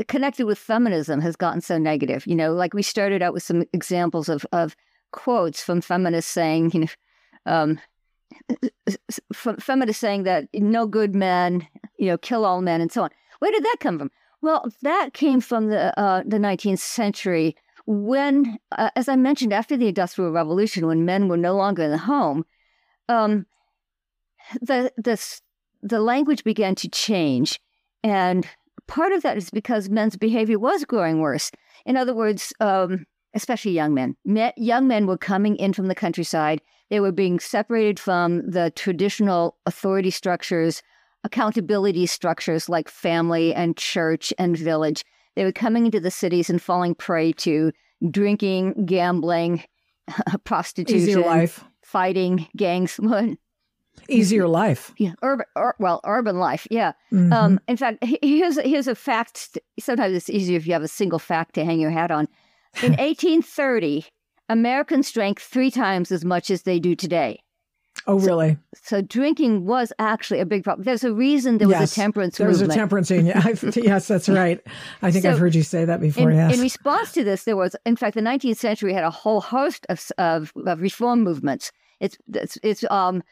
connected 0.09 0.47
with 0.47 0.59
feminism 0.59 1.21
has 1.21 1.37
gotten 1.37 1.61
so 1.61 1.79
negative. 1.79 2.27
You 2.27 2.35
know, 2.35 2.53
like 2.53 2.75
we 2.75 2.83
started 2.83 3.23
out 3.23 3.33
with 3.33 3.43
some 3.43 3.65
examples 3.73 4.29
of 4.29 4.47
of 4.53 4.77
quotes 5.13 5.63
from 5.63 5.81
feminists 5.81 6.31
saying, 6.31 6.71
you 6.73 6.81
know, 6.81 6.87
um, 7.47 7.81
feminists 9.33 10.01
saying 10.01 10.25
that 10.25 10.49
no 10.55 10.87
good 10.87 11.15
men, 11.15 11.67
you 11.99 12.07
know, 12.07 12.19
kill 12.19 12.45
all 12.45 12.63
men, 12.63 12.81
and 12.81 12.93
so 12.93 13.05
on. 13.05 13.11
Where 13.39 13.53
did 13.53 13.65
that 13.65 13.77
come 13.81 13.99
from? 13.99 14.11
Well, 14.43 14.67
that 14.83 15.13
came 15.13 15.41
from 15.41 15.69
the 15.69 15.99
uh, 15.99 16.23
the 16.27 16.39
19th 16.39 16.79
century 16.79 17.57
when, 17.87 18.59
uh, 18.73 18.91
as 18.97 19.09
I 19.09 19.15
mentioned, 19.17 19.53
after 19.53 19.77
the 19.77 19.89
Industrial 19.89 20.33
Revolution, 20.33 20.87
when 20.87 21.05
men 21.05 21.29
were 21.29 21.37
no 21.37 21.55
longer 21.55 21.85
in 21.85 21.93
the 21.93 21.99
home, 21.99 22.45
um, 23.09 23.47
the 24.61 24.93
the 24.97 25.17
the 25.87 26.01
language 26.01 26.45
began 26.45 26.75
to 26.77 26.89
change. 26.89 27.61
And 28.03 28.47
part 28.87 29.13
of 29.13 29.23
that 29.23 29.37
is 29.37 29.51
because 29.51 29.89
men's 29.89 30.17
behavior 30.17 30.59
was 30.59 30.85
growing 30.85 31.21
worse. 31.21 31.51
In 31.85 31.97
other 31.97 32.15
words, 32.15 32.53
um, 32.61 33.07
especially 33.35 33.73
young 33.73 33.95
men. 33.95 34.17
young 34.57 34.89
men 34.89 35.07
were 35.07 35.19
coming 35.19 35.57
in 35.57 35.73
from 35.73 35.89
the 35.89 35.95
countryside. 35.95 36.61
They 36.91 37.01
were 37.01 37.13
being 37.13 37.39
separated 37.39 38.01
from 38.01 38.49
the 38.51 38.73
traditional 38.75 39.57
authority 39.67 40.11
structures, 40.11 40.83
accountability 41.25 42.07
structures 42.07 42.69
like 42.69 42.89
family 42.89 43.55
and 43.55 43.77
church 43.77 44.33
and 44.39 44.57
village. 44.57 45.05
They 45.35 45.45
were 45.45 45.53
coming 45.53 45.87
into 45.87 46.01
the 46.01 46.11
cities 46.11 46.49
and 46.49 46.63
falling 46.63 46.95
prey 46.95 47.33
to 47.33 47.73
drinking, 48.11 48.87
gambling, 48.87 49.65
prostitution, 50.45 51.23
fighting, 51.83 52.49
gangs 52.57 52.99
easier 54.09 54.49
life. 54.49 54.93
Yeah, 54.97 55.13
urban, 55.23 55.47
ur, 55.57 55.75
well, 55.79 56.01
urban 56.05 56.39
life. 56.39 56.67
Yeah. 56.71 56.93
Mm-hmm. 57.13 57.33
Um, 57.33 57.61
in 57.69 57.77
fact, 57.77 58.05
here's 58.23 58.59
here's 58.61 58.89
a 58.89 58.95
fact. 58.95 59.59
Sometimes 59.79 60.15
it's 60.15 60.31
easier 60.31 60.57
if 60.57 60.67
you 60.67 60.73
have 60.73 60.83
a 60.83 60.89
single 60.89 61.19
fact 61.19 61.55
to 61.55 61.65
hang 61.65 61.81
your 61.81 61.91
hat 61.91 62.11
on. 62.11 62.29
In 62.83 62.93
1830, 62.99 64.05
Americans 64.49 65.11
drank 65.11 65.41
three 65.41 65.71
times 65.71 66.13
as 66.13 66.25
much 66.25 66.51
as 66.51 66.63
they 66.63 66.79
do 66.79 66.95
today. 66.95 67.41
Oh, 68.07 68.19
really? 68.19 68.57
So, 68.75 68.99
so, 68.99 69.03
drinking 69.03 69.65
was 69.65 69.93
actually 69.99 70.41
a 70.41 70.47
big 70.47 70.63
problem. 70.63 70.85
There's 70.85 71.03
a 71.03 71.13
reason 71.13 71.59
there 71.59 71.67
was 71.67 71.93
a 71.93 71.95
temperance 71.95 72.39
there 72.39 72.47
movement. 72.47 72.69
was 72.69 72.77
a 72.77 72.79
temperance 72.79 73.11
yeah, 73.11 73.23
yes, 73.83 74.07
that's 74.07 74.29
right. 74.29 74.61
I 75.03 75.11
think 75.11 75.25
so 75.25 75.33
I've 75.33 75.39
heard 75.39 75.55
you 75.55 75.63
say 75.63 75.85
that 75.85 76.01
before. 76.01 76.31
In, 76.31 76.37
yes. 76.37 76.55
in 76.55 76.61
response 76.61 77.13
to 77.13 77.25
this, 77.25 77.45
there 77.45 77.57
was, 77.57 77.75
in 77.85 77.97
fact, 77.97 78.15
the 78.15 78.21
19th 78.21 78.59
century 78.59 78.93
had 78.93 79.03
a 79.03 79.11
whole 79.11 79.41
host 79.41 79.87
of, 79.89 80.05
of, 80.19 80.53
of 80.67 80.81
reform 80.81 81.23
movements. 81.23 81.73
It's, 81.99 82.17
it's, 82.33 82.59
it's 82.63 82.85
um, 82.91 83.23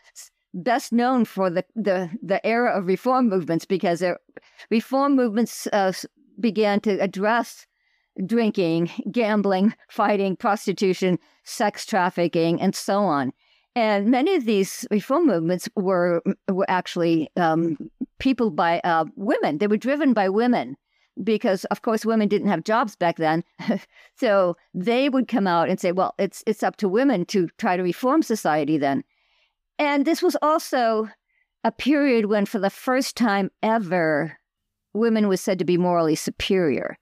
best 0.55 0.93
known 0.93 1.25
for 1.25 1.51
the, 1.51 1.65
the, 1.75 2.11
the 2.23 2.45
era 2.47 2.71
of 2.71 2.87
reform 2.87 3.29
movements 3.29 3.65
because 3.65 4.03
reform 4.71 5.17
movements 5.17 5.67
uh, 5.73 5.93
began 6.41 6.81
to 6.81 6.99
address 7.01 7.67
drinking, 8.27 8.91
gambling, 9.11 9.75
fighting, 9.89 10.37
prostitution, 10.37 11.19
sex 11.43 11.85
trafficking, 11.85 12.61
and 12.61 12.75
so 12.75 13.01
on. 13.01 13.33
And 13.77 14.09
many 14.09 14.37
of 14.37 14.45
these 14.45 14.87
reform 14.91 15.27
movements 15.27 15.69
were 15.75 16.23
were 16.49 16.67
actually 16.69 17.29
um, 17.37 17.77
people 18.21 18.51
by 18.51 18.81
uh, 18.85 19.07
women. 19.17 19.59
They 19.59 19.67
were 19.67 19.77
driven 19.77 20.13
by 20.13 20.29
women 20.29 20.77
because, 21.25 21.65
of 21.67 21.83
course, 21.83 22.07
women 22.07 22.29
didn't 22.29 22.49
have 22.49 22.63
jobs 22.63 22.95
back 22.95 23.17
then. 23.17 23.43
so 24.17 24.57
they 24.75 25.09
would 25.09 25.27
come 25.27 25.49
out 25.49 25.69
and 25.69 25.81
say, 25.81 25.91
"Well, 25.91 26.15
it's 26.19 26.45
it's 26.47 26.63
up 26.63 26.77
to 26.77 26.89
women 26.89 27.27
to 27.27 27.49
try 27.59 27.77
to 27.77 27.83
reform 27.83 28.23
society." 28.23 28.79
Then, 28.79 29.03
and 29.79 30.05
this 30.05 30.23
was 30.23 30.37
also 30.43 31.09
a 31.65 31.73
period 31.73 32.27
when, 32.27 32.47
for 32.47 32.59
the 32.59 32.71
first 32.71 33.17
time 33.17 33.51
ever, 33.63 34.37
women 34.93 35.29
was 35.29 35.41
said 35.41 35.59
to 35.59 35.65
be 35.65 35.77
morally 35.77 36.15
superior. 36.15 36.97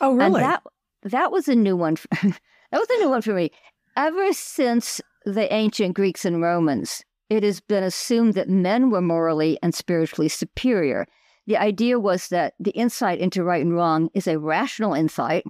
Oh, 0.00 0.14
really? 0.14 0.42
And 0.42 0.52
that 0.52 0.62
that 1.04 1.32
was 1.32 1.48
a 1.48 1.54
new 1.54 1.76
one. 1.76 1.96
For, 1.96 2.08
that 2.22 2.38
was 2.72 2.88
a 2.90 2.98
new 2.98 3.08
one 3.08 3.22
for 3.22 3.32
me. 3.32 3.50
Ever 3.96 4.32
since 4.32 5.00
the 5.24 5.52
ancient 5.52 5.94
Greeks 5.94 6.24
and 6.24 6.42
Romans, 6.42 7.04
it 7.30 7.42
has 7.42 7.60
been 7.60 7.84
assumed 7.84 8.34
that 8.34 8.48
men 8.48 8.90
were 8.90 9.00
morally 9.00 9.58
and 9.62 9.74
spiritually 9.74 10.28
superior. 10.28 11.06
The 11.46 11.56
idea 11.56 11.98
was 11.98 12.28
that 12.28 12.54
the 12.60 12.70
insight 12.72 13.18
into 13.18 13.42
right 13.42 13.62
and 13.62 13.74
wrong 13.74 14.10
is 14.14 14.26
a 14.26 14.38
rational 14.38 14.94
insight, 14.94 15.44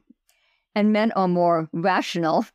and 0.74 0.92
men 0.92 1.12
are 1.12 1.28
more 1.28 1.68
rational, 1.72 2.46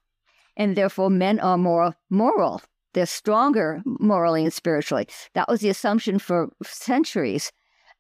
and 0.56 0.76
therefore 0.76 1.10
men 1.10 1.40
are 1.40 1.58
more 1.58 1.96
moral. 2.10 2.62
They're 2.98 3.06
stronger 3.06 3.84
morally 3.86 4.42
and 4.42 4.52
spiritually. 4.52 5.08
That 5.36 5.48
was 5.48 5.62
the 5.62 5.70
assumption 5.70 6.18
for 6.18 6.50
centuries. 6.64 7.52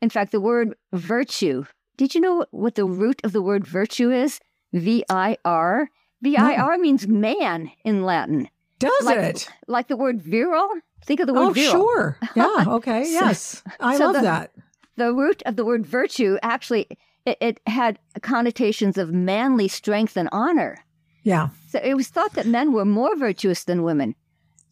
In 0.01 0.09
fact, 0.09 0.31
the 0.31 0.41
word 0.41 0.73
virtue, 0.91 1.65
did 1.97 2.15
you 2.15 2.21
know 2.21 2.47
what 2.49 2.73
the 2.73 2.85
root 2.85 3.21
of 3.23 3.31
the 3.31 3.43
word 3.43 3.63
virtue 3.63 4.09
is? 4.09 4.39
V 4.73 5.05
I 5.07 5.37
R 5.45 5.91
vir 6.23 6.77
means 6.79 7.07
man 7.07 7.69
in 7.85 8.05
Latin. 8.05 8.49
Does 8.79 9.05
like, 9.05 9.19
it? 9.19 9.47
Like 9.67 9.87
the 9.87 9.95
word 9.95 10.19
virile? 10.19 10.67
Think 11.05 11.19
of 11.19 11.27
the 11.27 11.33
word 11.35 11.49
oh, 11.49 11.51
virile. 11.51 11.71
sure. 11.73 12.19
Yeah. 12.35 12.65
Okay. 12.67 13.03
So- 13.03 13.11
yes. 13.11 13.63
I 13.79 13.97
so 13.97 14.05
love 14.05 14.15
the- 14.15 14.21
that. 14.21 14.51
The 14.95 15.13
root 15.13 15.43
of 15.45 15.57
the 15.57 15.63
word 15.63 15.85
virtue 15.85 16.39
actually 16.41 16.87
it, 17.27 17.37
it 17.39 17.59
had 17.67 17.99
connotations 18.23 18.97
of 18.97 19.13
manly 19.13 19.67
strength 19.67 20.17
and 20.17 20.27
honor. 20.31 20.83
Yeah. 21.21 21.49
So 21.69 21.79
it 21.83 21.93
was 21.93 22.07
thought 22.07 22.33
that 22.33 22.47
men 22.47 22.73
were 22.73 22.83
more 22.83 23.15
virtuous 23.15 23.63
than 23.65 23.83
women 23.83 24.15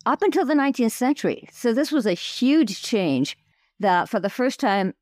up 0.06 0.22
until 0.22 0.46
the 0.46 0.54
19th 0.54 0.92
century. 0.92 1.48
So 1.52 1.74
this 1.74 1.92
was 1.92 2.06
a 2.06 2.14
huge 2.14 2.82
change 2.82 3.38
that 3.80 4.10
for 4.10 4.20
the 4.20 4.30
first 4.30 4.60
time 4.60 4.94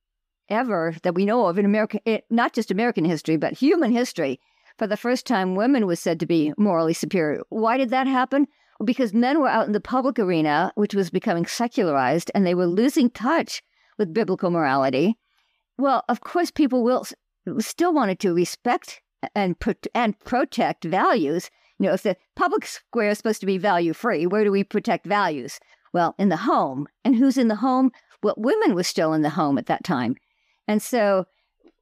ever 0.50 0.96
that 1.04 1.16
we 1.16 1.26
know 1.26 1.48
of 1.48 1.58
in 1.58 1.66
American, 1.66 2.00
eh, 2.06 2.20
not 2.30 2.54
just 2.54 2.72
American 2.72 3.06
history, 3.06 3.38
but 3.38 3.54
human 3.54 3.92
history, 3.92 4.40
for 4.78 4.88
the 4.88 4.98
first 4.98 5.28
time, 5.28 5.56
women 5.56 5.86
was 5.86 6.00
said 6.00 6.20
to 6.20 6.26
be 6.26 6.54
morally 6.58 6.94
superior. 6.94 7.42
Why 7.50 7.78
did 7.78 7.90
that 7.92 8.08
happen? 8.08 8.48
Because 8.84 9.14
men 9.14 9.40
were 9.40 9.48
out 9.48 9.68
in 9.68 9.72
the 9.72 9.80
public 9.80 10.18
arena, 10.18 10.72
which 10.76 10.96
was 10.96 11.10
becoming 11.10 11.46
secularized, 11.46 12.32
and 12.34 12.46
they 12.46 12.56
were 12.56 12.66
losing 12.66 13.10
touch 13.10 13.62
with 13.98 14.14
biblical 14.14 14.50
morality. 14.50 15.18
Well, 15.78 16.04
of 16.10 16.22
course, 16.22 16.50
people 16.50 16.84
will 16.84 17.06
still 17.60 17.94
wanted 17.94 18.20
to 18.22 18.34
respect 18.34 19.02
and 19.36 19.60
pro- 19.60 19.74
and 19.94 20.20
protect 20.20 20.84
values. 20.84 21.50
You 21.80 21.88
know, 21.88 21.94
if 21.94 22.04
the 22.04 22.18
public 22.36 22.66
square 22.66 23.10
is 23.10 23.18
supposed 23.18 23.42
to 23.42 23.46
be 23.46 23.58
value 23.58 23.94
free, 23.94 24.26
where 24.28 24.44
do 24.44 24.52
we 24.52 24.64
protect 24.64 25.06
values? 25.06 25.60
Well, 25.94 26.16
in 26.18 26.30
the 26.30 26.38
home. 26.38 26.88
And 27.04 27.16
who's 27.16 27.38
in 27.38 27.48
the 27.48 27.56
home? 27.56 27.92
Well, 28.22 28.36
women 28.38 28.74
were 28.74 28.84
still 28.84 29.14
in 29.14 29.22
the 29.22 29.30
home 29.30 29.58
at 29.58 29.66
that 29.66 29.84
time. 29.84 30.16
And 30.68 30.82
so 30.82 31.26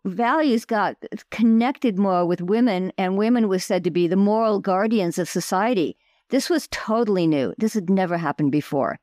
values 0.06 0.66
got 0.66 0.96
connected 1.30 2.00
more 2.00 2.26
with 2.26 2.42
women, 2.42 2.92
and 2.98 3.18
women 3.18 3.48
were 3.48 3.60
said 3.60 3.84
to 3.84 3.92
be 3.92 4.08
the 4.08 4.16
moral 4.16 4.60
guardians 4.60 5.20
of 5.20 5.30
society. 5.30 5.98
This 6.30 6.50
was 6.50 6.68
totally 6.72 7.28
new. 7.28 7.54
This 7.58 7.74
had 7.74 7.90
never 7.90 8.18
happened 8.18 8.52
before. 8.52 9.00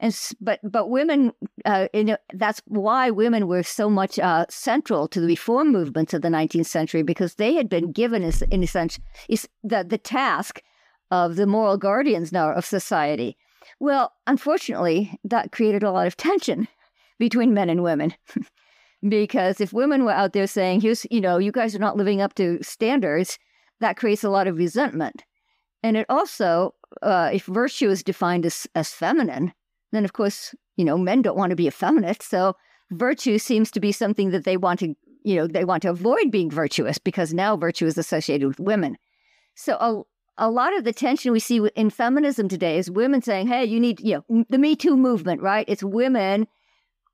And 0.00 0.18
but 0.40 0.60
but 0.64 0.88
women, 0.88 1.32
uh, 1.66 1.88
you 1.92 2.04
know, 2.04 2.16
that's 2.32 2.62
why 2.66 3.10
women 3.10 3.46
were 3.46 3.62
so 3.62 3.90
much 3.90 4.18
uh, 4.18 4.46
central 4.48 5.06
to 5.08 5.20
the 5.20 5.26
reform 5.26 5.70
movements 5.70 6.14
of 6.14 6.22
the 6.22 6.28
19th 6.28 6.66
century 6.66 7.02
because 7.02 7.34
they 7.34 7.54
had 7.54 7.68
been 7.68 7.92
given, 7.92 8.22
in 8.50 8.62
a 8.62 8.66
sense, 8.66 8.98
is 9.28 9.46
the 9.62 9.84
the 9.86 9.98
task 9.98 10.62
of 11.10 11.36
the 11.36 11.46
moral 11.46 11.76
guardians 11.76 12.32
now 12.32 12.50
of 12.50 12.64
society. 12.64 13.36
Well, 13.78 14.12
unfortunately, 14.26 15.18
that 15.24 15.52
created 15.52 15.82
a 15.82 15.92
lot 15.92 16.06
of 16.06 16.16
tension 16.16 16.66
between 17.18 17.54
men 17.54 17.68
and 17.68 17.82
women. 17.82 18.14
because 19.08 19.60
if 19.60 19.72
women 19.72 20.04
were 20.04 20.12
out 20.12 20.32
there 20.32 20.46
saying, 20.46 20.80
here's, 20.80 21.06
you 21.10 21.20
know, 21.20 21.38
you 21.38 21.52
guys 21.52 21.74
are 21.74 21.80
not 21.80 21.96
living 21.96 22.20
up 22.20 22.34
to 22.34 22.62
standards, 22.62 23.38
that 23.80 23.96
creates 23.96 24.24
a 24.24 24.30
lot 24.30 24.46
of 24.46 24.56
resentment. 24.56 25.24
And 25.82 25.96
it 25.96 26.06
also, 26.08 26.74
uh, 27.02 27.30
if 27.32 27.44
virtue 27.44 27.88
is 27.88 28.02
defined 28.02 28.44
as, 28.44 28.66
as 28.74 28.90
feminine, 28.90 29.52
then 29.92 30.04
of 30.04 30.12
course, 30.12 30.54
you 30.76 30.84
know, 30.84 30.96
men 30.96 31.22
don't 31.22 31.36
want 31.36 31.50
to 31.50 31.56
be 31.56 31.66
effeminate. 31.66 32.22
So 32.22 32.54
virtue 32.90 33.38
seems 33.38 33.70
to 33.72 33.80
be 33.80 33.92
something 33.92 34.30
that 34.30 34.44
they 34.44 34.56
want 34.56 34.80
to, 34.80 34.94
you 35.24 35.36
know, 35.36 35.46
they 35.46 35.64
want 35.64 35.82
to 35.82 35.90
avoid 35.90 36.30
being 36.30 36.50
virtuous 36.50 36.98
because 36.98 37.34
now 37.34 37.56
virtue 37.56 37.86
is 37.86 37.98
associated 37.98 38.46
with 38.46 38.60
women. 38.60 38.96
So 39.54 39.74
a, 39.74 40.02
a 40.46 40.50
lot 40.50 40.76
of 40.76 40.84
the 40.84 40.92
tension 40.92 41.32
we 41.32 41.40
see 41.40 41.60
in 41.76 41.90
feminism 41.90 42.48
today 42.48 42.78
is 42.78 42.90
women 42.90 43.20
saying, 43.22 43.48
hey, 43.48 43.64
you 43.64 43.78
need, 43.78 44.00
you 44.00 44.22
know, 44.28 44.44
the 44.48 44.58
Me 44.58 44.74
Too 44.74 44.96
movement, 44.96 45.42
right? 45.42 45.66
It's 45.68 45.82
women 45.82 46.46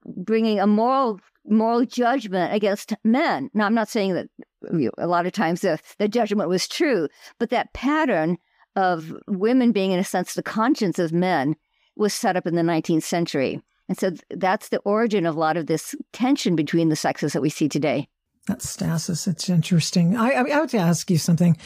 bringing 0.04 0.60
a 0.60 0.66
moral 0.66 1.20
moral 1.48 1.84
judgment 1.84 2.52
against 2.52 2.94
men. 3.04 3.50
Now, 3.54 3.66
I'm 3.66 3.74
not 3.74 3.88
saying 3.88 4.14
that 4.14 4.28
you 4.72 4.86
know, 4.86 4.90
a 4.98 5.06
lot 5.06 5.26
of 5.26 5.32
times 5.32 5.60
the, 5.60 5.78
the 5.98 6.08
judgment 6.08 6.48
was 6.48 6.66
true, 6.66 7.08
but 7.38 7.50
that 7.50 7.72
pattern 7.72 8.38
of 8.74 9.12
women 9.26 9.72
being, 9.72 9.92
in 9.92 9.98
a 9.98 10.04
sense, 10.04 10.34
the 10.34 10.42
conscience 10.42 10.98
of 10.98 11.12
men 11.12 11.56
was 11.97 12.14
set 12.14 12.36
up 12.36 12.47
in 12.47 12.55
the 12.55 12.62
19th 12.62 13.03
century. 13.03 13.61
And 13.88 13.99
so 13.99 14.12
that's 14.30 14.68
the 14.68 14.78
origin 14.78 15.26
of 15.26 15.36
a 15.36 15.40
lot 15.40 15.57
of 15.57 15.66
this 15.66 15.94
tension 16.12 16.57
between 16.57 16.88
the 16.88 16.97
sexes 16.97 17.32
that 17.32 17.42
we 17.42 17.51
see 17.51 17.68
today. 17.68 18.09
That's 18.47 18.68
stasis. 18.68 19.26
It's 19.26 19.49
interesting. 19.49 20.16
I, 20.16 20.30
I, 20.30 20.44
I 20.44 20.49
have 20.51 20.70
to 20.70 20.78
ask 20.78 21.11
you 21.11 21.18
something. 21.18 21.57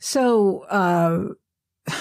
So, 0.00 0.60
uh, 0.70 1.92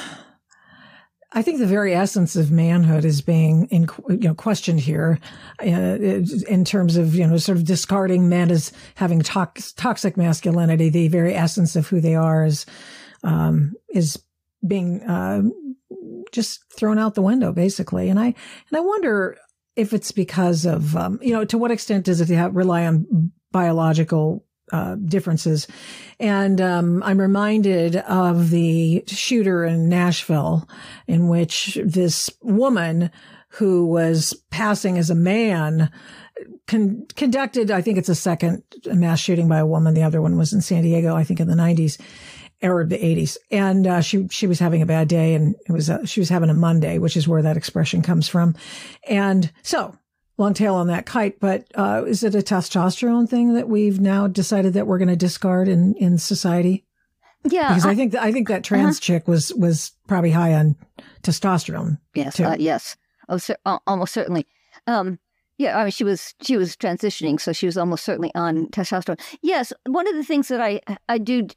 I 1.34 1.42
think 1.42 1.60
the 1.60 1.68
very 1.68 1.94
essence 1.94 2.38
of 2.38 2.52
manhood 2.52 3.04
is 3.04 3.22
being 3.22 3.66
in, 3.66 3.90
you 4.10 4.30
know, 4.30 4.34
questioned 4.34 4.80
here, 4.80 5.20
uh, 5.62 5.66
in 5.66 6.64
terms 6.64 6.96
of 6.96 7.16
you 7.16 7.28
know 7.28 7.38
sort 7.38 7.58
of 7.58 7.66
discarding 7.66 8.30
men 8.30 8.50
as 8.50 8.72
having 8.96 9.22
tox- 9.22 9.74
toxic 9.74 10.16
masculinity. 10.16 10.90
The 10.90 11.10
very 11.10 11.36
essence 11.36 11.76
of 11.76 11.86
who 11.86 12.00
they 12.00 12.16
are 12.16 12.46
is 12.46 12.66
um, 13.24 13.74
is 13.90 14.18
being 14.66 15.04
uh, 15.04 15.44
just 16.32 16.64
thrown 16.74 17.00
out 17.00 17.16
the 17.16 17.22
window, 17.22 17.52
basically. 17.52 18.10
And 18.10 18.20
I 18.20 18.28
and 18.28 18.76
I 18.76 18.80
wonder 18.80 19.38
if 19.76 19.94
it's 19.94 20.12
because 20.12 20.66
of 20.66 20.96
um, 20.96 21.20
you 21.22 21.34
know 21.34 21.46
to 21.46 21.58
what 21.58 21.72
extent 21.72 22.06
does 22.06 22.22
it 22.22 22.30
have, 22.30 22.56
rely 22.56 22.86
on 22.86 23.32
biological 23.52 24.46
uh, 24.72 24.96
differences. 24.96 25.68
And 26.20 26.60
um, 26.60 27.02
I'm 27.04 27.20
reminded 27.20 27.96
of 27.96 28.50
the 28.50 29.04
shooter 29.08 29.64
in 29.64 29.88
Nashville, 29.88 30.68
in 31.08 31.30
which 31.30 31.80
this 31.84 32.30
woman 32.42 33.12
who 33.52 33.86
was 33.88 34.34
passing 34.52 34.98
as 34.98 35.10
a 35.10 35.16
man 35.16 35.90
con- 36.68 37.08
conducted, 37.16 37.72
I 37.72 37.82
think 37.82 37.98
it's 37.98 38.10
a 38.10 38.16
second 38.16 38.64
mass 38.86 39.20
shooting 39.20 39.48
by 39.48 39.60
a 39.60 39.66
woman. 39.66 39.94
The 39.94 40.04
other 40.04 40.22
one 40.22 40.38
was 40.38 40.52
in 40.52 40.62
San 40.62 40.84
Diego, 40.84 41.16
I 41.16 41.24
think 41.24 41.40
in 41.40 41.48
the 41.48 41.56
90s 41.56 42.00
or 42.62 42.86
the 42.86 42.97
80s. 42.97 43.38
And 43.51 43.86
uh, 43.88 44.01
she 44.01 44.28
she 44.30 44.47
was 44.47 44.60
having 44.60 44.82
a 44.82 44.86
bad 44.86 45.08
day, 45.08 45.36
and 45.36 45.55
it 45.68 45.72
was 45.72 45.89
a, 45.89 46.05
she 46.05 46.20
was 46.20 46.30
having 46.30 46.49
a 46.49 46.53
Monday, 46.53 46.97
which 46.99 47.18
is 47.18 47.28
where 47.28 47.41
that 47.41 47.58
expression 47.58 48.01
comes 48.01 48.28
from. 48.28 48.55
And 49.08 49.51
so 49.64 49.95
long 50.38 50.53
tail 50.53 50.76
on 50.76 50.88
that 50.88 51.05
kite, 51.05 51.39
but 51.39 51.66
uh, 51.76 52.03
is 52.05 52.24
it 52.24 52.36
a 52.36 52.39
testosterone 52.39 53.28
thing 53.28 53.55
that 53.55 53.68
we've 53.68 53.99
now 53.99 54.28
decided 54.28 54.74
that 54.74 54.88
we're 54.88 54.99
going 54.99 55.08
to 55.08 55.16
discard 55.16 55.68
in 55.68 55.93
in 55.95 56.18
society? 56.18 56.84
Yeah, 57.49 57.70
Because 57.70 57.86
I, 57.86 57.95
think 57.95 58.16
I 58.16 58.32
think 58.32 58.47
that 58.49 58.64
trans 58.64 58.99
chick 58.99 59.28
was 59.28 59.53
was 59.53 59.91
probably 60.08 60.32
high 60.32 60.53
on 60.53 60.76
testosterone. 61.24 61.99
Yes, 62.14 62.39
uh, 62.39 62.55
yes. 62.60 62.97
Oh, 63.30 63.39
al- 63.66 63.84
almost 63.88 64.14
certainly. 64.14 64.47
Um, 64.86 65.20
yeah, 65.58 65.78
I 65.78 65.84
mean, 65.84 65.91
she 65.91 66.03
was 66.03 66.36
she 66.41 66.58
was 66.58 66.76
transitioning, 66.76 67.39
so 67.39 67.51
she 67.51 67.66
was 67.66 67.78
almost 67.78 68.03
certainly 68.03 68.32
on 68.36 68.68
testosterone. 68.68 69.20
Yes, 69.41 69.74
one 69.86 70.08
of 70.08 70.16
the 70.16 70.24
things 70.24 70.49
that 70.49 70.62
I 70.62 70.82
I 71.10 71.18
do 71.18 71.47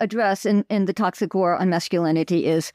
address 0.00 0.46
in 0.46 0.64
in 0.70 0.86
the 0.86 0.92
toxic 0.92 1.34
war 1.34 1.56
on 1.56 1.70
masculinity 1.70 2.46
is 2.46 2.72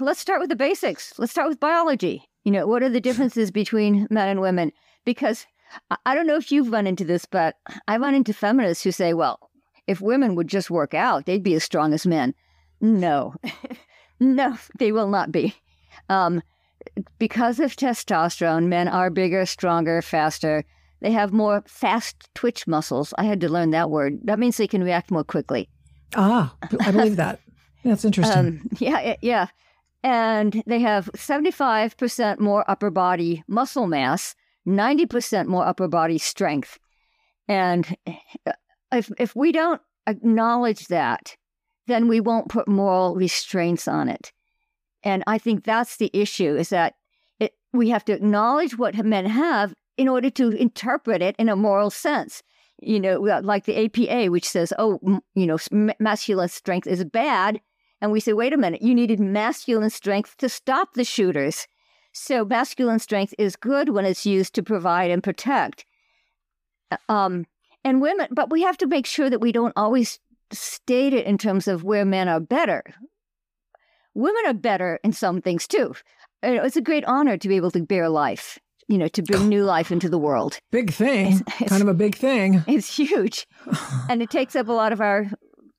let's 0.00 0.20
start 0.20 0.40
with 0.40 0.48
the 0.48 0.56
basics. 0.56 1.18
Let's 1.18 1.32
start 1.32 1.48
with 1.48 1.60
biology. 1.60 2.22
You 2.44 2.52
know, 2.52 2.66
what 2.66 2.82
are 2.82 2.88
the 2.88 3.00
differences 3.00 3.50
between 3.50 4.06
men 4.10 4.28
and 4.28 4.40
women? 4.40 4.72
Because 5.04 5.46
I- 5.90 6.14
don't 6.14 6.26
know 6.26 6.36
if 6.36 6.52
you've 6.52 6.70
run 6.70 6.86
into 6.86 7.04
this, 7.04 7.24
but 7.24 7.56
I 7.88 7.96
run 7.96 8.14
into 8.14 8.32
feminists 8.32 8.84
who 8.84 8.92
say, 8.92 9.14
well, 9.14 9.50
if 9.86 10.00
women 10.00 10.34
would 10.36 10.48
just 10.48 10.70
work 10.70 10.94
out, 10.94 11.26
they'd 11.26 11.42
be 11.42 11.54
as 11.54 11.64
strong 11.64 11.92
as 11.92 12.06
men. 12.06 12.34
No, 12.80 13.34
no, 14.20 14.56
they 14.78 14.92
will 14.92 15.08
not 15.08 15.32
be. 15.32 15.54
Um, 16.08 16.42
because 17.18 17.58
of 17.58 17.74
testosterone, 17.74 18.66
men 18.66 18.86
are 18.88 19.10
bigger, 19.10 19.44
stronger, 19.46 20.00
faster. 20.02 20.64
They 21.00 21.10
have 21.12 21.32
more 21.32 21.62
fast 21.66 22.28
twitch 22.34 22.66
muscles. 22.66 23.12
I 23.18 23.24
had 23.24 23.40
to 23.40 23.48
learn 23.48 23.70
that 23.70 23.90
word. 23.90 24.20
That 24.24 24.38
means 24.38 24.56
they 24.56 24.68
can 24.68 24.84
react 24.84 25.10
more 25.10 25.24
quickly. 25.24 25.68
Ah, 26.14 26.54
I 26.80 26.90
believe 26.90 27.16
that. 27.24 27.40
That's 27.84 28.04
interesting. 28.04 28.38
Um, 28.38 28.68
yeah, 28.78 29.16
yeah. 29.22 29.46
And 30.02 30.62
they 30.66 30.80
have 30.80 31.10
75% 31.16 32.38
more 32.38 32.68
upper 32.70 32.90
body 32.90 33.42
muscle 33.48 33.86
mass, 33.86 34.34
90% 34.66 35.46
more 35.46 35.66
upper 35.66 35.88
body 35.88 36.18
strength. 36.18 36.78
And 37.48 37.96
if, 38.92 39.10
if 39.18 39.34
we 39.34 39.52
don't 39.52 39.80
acknowledge 40.06 40.88
that, 40.88 41.36
then 41.86 42.08
we 42.08 42.20
won't 42.20 42.48
put 42.48 42.68
moral 42.68 43.14
restraints 43.14 43.86
on 43.88 44.08
it. 44.08 44.32
And 45.02 45.22
I 45.26 45.38
think 45.38 45.64
that's 45.64 45.96
the 45.96 46.10
issue 46.12 46.56
is 46.56 46.68
that 46.70 46.94
it, 47.38 47.54
we 47.72 47.90
have 47.90 48.04
to 48.06 48.12
acknowledge 48.12 48.76
what 48.76 48.96
men 48.96 49.26
have 49.26 49.74
in 49.96 50.08
order 50.08 50.30
to 50.30 50.50
interpret 50.50 51.22
it 51.22 51.36
in 51.38 51.48
a 51.48 51.56
moral 51.56 51.90
sense. 51.90 52.42
You 52.80 53.00
know, 53.00 53.20
like 53.20 53.64
the 53.64 53.84
APA, 53.84 54.30
which 54.30 54.48
says, 54.48 54.72
oh, 54.78 55.00
you 55.34 55.46
know, 55.46 55.58
masculine 55.98 56.48
strength 56.48 56.86
is 56.86 57.04
bad. 57.04 57.60
And 58.00 58.12
we 58.12 58.20
say, 58.20 58.34
wait 58.34 58.52
a 58.52 58.58
minute, 58.58 58.82
you 58.82 58.94
needed 58.94 59.18
masculine 59.18 59.90
strength 59.90 60.36
to 60.38 60.48
stop 60.48 60.92
the 60.92 61.04
shooters. 61.04 61.66
So 62.12 62.44
masculine 62.44 62.98
strength 62.98 63.34
is 63.38 63.56
good 63.56 63.90
when 63.90 64.04
it's 64.04 64.26
used 64.26 64.54
to 64.54 64.62
provide 64.62 65.10
and 65.10 65.22
protect. 65.22 65.84
Um, 67.08 67.46
and 67.84 68.00
women, 68.00 68.28
but 68.30 68.50
we 68.50 68.62
have 68.62 68.76
to 68.78 68.86
make 68.86 69.06
sure 69.06 69.30
that 69.30 69.40
we 69.40 69.52
don't 69.52 69.72
always 69.76 70.18
state 70.52 71.12
it 71.12 71.26
in 71.26 71.38
terms 71.38 71.68
of 71.68 71.84
where 71.84 72.04
men 72.04 72.28
are 72.28 72.40
better. 72.40 72.82
Women 74.14 74.42
are 74.46 74.54
better 74.54 74.98
in 75.02 75.12
some 75.12 75.40
things 75.40 75.66
too. 75.66 75.94
Uh, 76.42 76.62
It's 76.64 76.76
a 76.76 76.80
great 76.80 77.04
honor 77.04 77.36
to 77.36 77.48
be 77.48 77.56
able 77.56 77.70
to 77.72 77.82
bear 77.82 78.08
life, 78.08 78.58
you 78.88 78.98
know, 78.98 79.08
to 79.08 79.22
bring 79.22 79.48
new 79.48 79.64
life 79.64 79.90
into 79.90 80.08
the 80.08 80.18
world. 80.18 80.58
big 80.70 80.92
thing, 80.92 81.40
it's- 81.40 81.68
kind 81.68 81.82
of 81.82 81.88
a 81.88 81.94
big 81.94 82.14
thing. 82.14 82.62
It's 82.66 82.96
huge. 82.96 83.46
and 84.08 84.22
it 84.22 84.30
takes 84.30 84.54
up 84.56 84.68
a 84.68 84.72
lot 84.72 84.92
of 84.92 85.00
our 85.00 85.30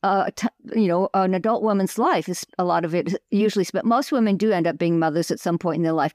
uh, 0.04 0.30
t- 0.36 0.48
you 0.76 0.88
know, 0.88 1.10
an 1.14 1.34
adult 1.34 1.64
woman's 1.64 1.98
life 1.98 2.30
is 2.30 2.46
a 2.58 2.64
lot 2.64 2.86
of 2.86 2.94
it 2.94 3.20
usually 3.32 3.66
spent. 3.66 3.86
Most 3.86 4.12
women 4.12 4.38
do 4.38 4.52
end 4.52 4.68
up 4.68 4.78
being 4.78 5.00
mothers 5.00 5.32
at 5.32 5.40
some 5.40 5.58
point 5.58 5.78
in 5.78 5.84
their 5.84 5.92
life, 5.92 6.14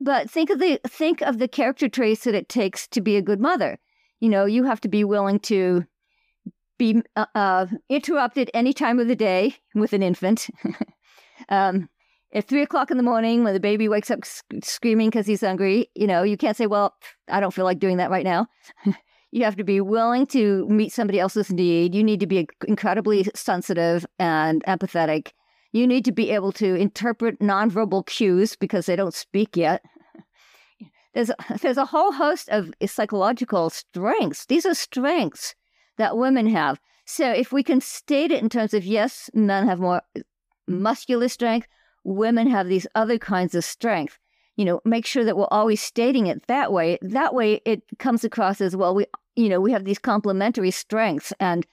but 0.00 0.30
think 0.30 0.50
of 0.50 0.58
the 0.60 0.80
think 0.86 1.20
of 1.20 1.38
the 1.38 1.48
character 1.48 1.88
traits 1.88 2.24
that 2.24 2.34
it 2.34 2.48
takes 2.48 2.86
to 2.88 3.00
be 3.00 3.16
a 3.16 3.22
good 3.22 3.40
mother. 3.40 3.78
You 4.20 4.28
know, 4.28 4.44
you 4.44 4.64
have 4.64 4.80
to 4.82 4.88
be 4.88 5.04
willing 5.04 5.40
to 5.40 5.84
be 6.78 7.02
uh, 7.16 7.26
uh, 7.34 7.66
interrupted 7.88 8.50
any 8.54 8.72
time 8.72 8.98
of 8.98 9.08
the 9.08 9.16
day 9.16 9.56
with 9.74 9.92
an 9.92 10.02
infant. 10.02 10.48
um, 11.48 11.88
at 12.34 12.46
three 12.48 12.62
o'clock 12.62 12.90
in 12.90 12.96
the 12.96 13.02
morning, 13.02 13.44
when 13.44 13.54
the 13.54 13.60
baby 13.60 13.88
wakes 13.88 14.10
up 14.10 14.24
sc- 14.24 14.44
screaming 14.62 15.08
because 15.08 15.26
he's 15.26 15.40
hungry, 15.40 15.88
you 15.94 16.06
know, 16.06 16.22
you 16.22 16.36
can't 16.36 16.56
say, 16.56 16.66
"Well, 16.66 16.94
I 17.28 17.40
don't 17.40 17.54
feel 17.54 17.64
like 17.64 17.78
doing 17.78 17.96
that 17.98 18.10
right 18.10 18.24
now." 18.24 18.46
you 19.34 19.44
have 19.44 19.56
to 19.56 19.64
be 19.64 19.80
willing 19.80 20.26
to 20.26 20.66
meet 20.68 20.92
somebody 20.92 21.18
else's 21.18 21.50
need. 21.50 21.94
You 21.94 22.04
need 22.04 22.20
to 22.20 22.26
be 22.26 22.46
incredibly 22.68 23.26
sensitive 23.34 24.06
and 24.18 24.62
empathetic. 24.64 25.32
You 25.72 25.88
need 25.88 26.04
to 26.04 26.12
be 26.12 26.30
able 26.30 26.52
to 26.52 26.76
interpret 26.76 27.40
nonverbal 27.40 28.06
cues 28.06 28.54
because 28.54 28.86
they 28.86 28.94
don't 28.94 29.14
speak 29.14 29.56
yet. 29.56 29.84
There's 31.14 31.30
there's 31.62 31.76
a 31.76 31.86
whole 31.86 32.10
host 32.10 32.48
of 32.48 32.72
psychological 32.86 33.70
strengths. 33.70 34.46
These 34.46 34.66
are 34.66 34.74
strengths 34.74 35.54
that 35.96 36.16
women 36.16 36.48
have. 36.48 36.80
So 37.06 37.30
if 37.30 37.52
we 37.52 37.62
can 37.62 37.80
state 37.80 38.32
it 38.32 38.42
in 38.42 38.48
terms 38.48 38.74
of 38.74 38.84
yes, 38.84 39.30
men 39.32 39.68
have 39.68 39.78
more 39.78 40.02
uh, 40.16 40.20
muscular 40.66 41.28
strength, 41.28 41.68
women 42.04 42.48
have 42.48 42.68
these 42.68 42.86
other 42.94 43.18
kinds 43.18 43.54
of 43.54 43.64
strength. 43.64 44.18
You 44.56 44.64
know, 44.64 44.80
make 44.84 45.04
sure 45.04 45.24
that 45.24 45.36
we're 45.36 45.48
always 45.50 45.80
stating 45.80 46.28
it 46.28 46.46
that 46.46 46.72
way. 46.72 46.98
That 47.02 47.34
way 47.34 47.60
it 47.64 47.82
comes 47.98 48.22
across 48.22 48.60
as 48.60 48.76
well. 48.76 48.94
We, 48.94 49.06
you 49.34 49.48
know, 49.48 49.60
we 49.60 49.72
have 49.72 49.84
these 49.84 49.98
complementary 49.98 50.70
strengths 50.70 51.32
and 51.40 51.66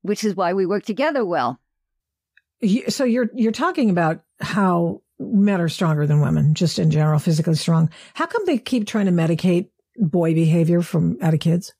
which 0.00 0.24
is 0.24 0.34
why 0.34 0.54
we 0.54 0.64
work 0.64 0.84
together 0.84 1.24
well. 1.24 1.60
So 2.88 3.04
you're, 3.04 3.28
you're 3.34 3.52
talking 3.52 3.90
about 3.90 4.22
how 4.40 5.02
men 5.18 5.60
are 5.60 5.68
stronger 5.68 6.06
than 6.06 6.20
women, 6.20 6.54
just 6.54 6.78
in 6.78 6.90
general, 6.90 7.18
physically 7.18 7.56
strong. 7.56 7.90
How 8.14 8.24
come 8.26 8.46
they 8.46 8.56
keep 8.58 8.86
trying 8.86 9.06
to 9.06 9.12
medicate 9.12 9.68
boy 9.96 10.32
behavior 10.32 10.80
from 10.80 11.18
out 11.20 11.34
of 11.34 11.40
kids? 11.40 11.74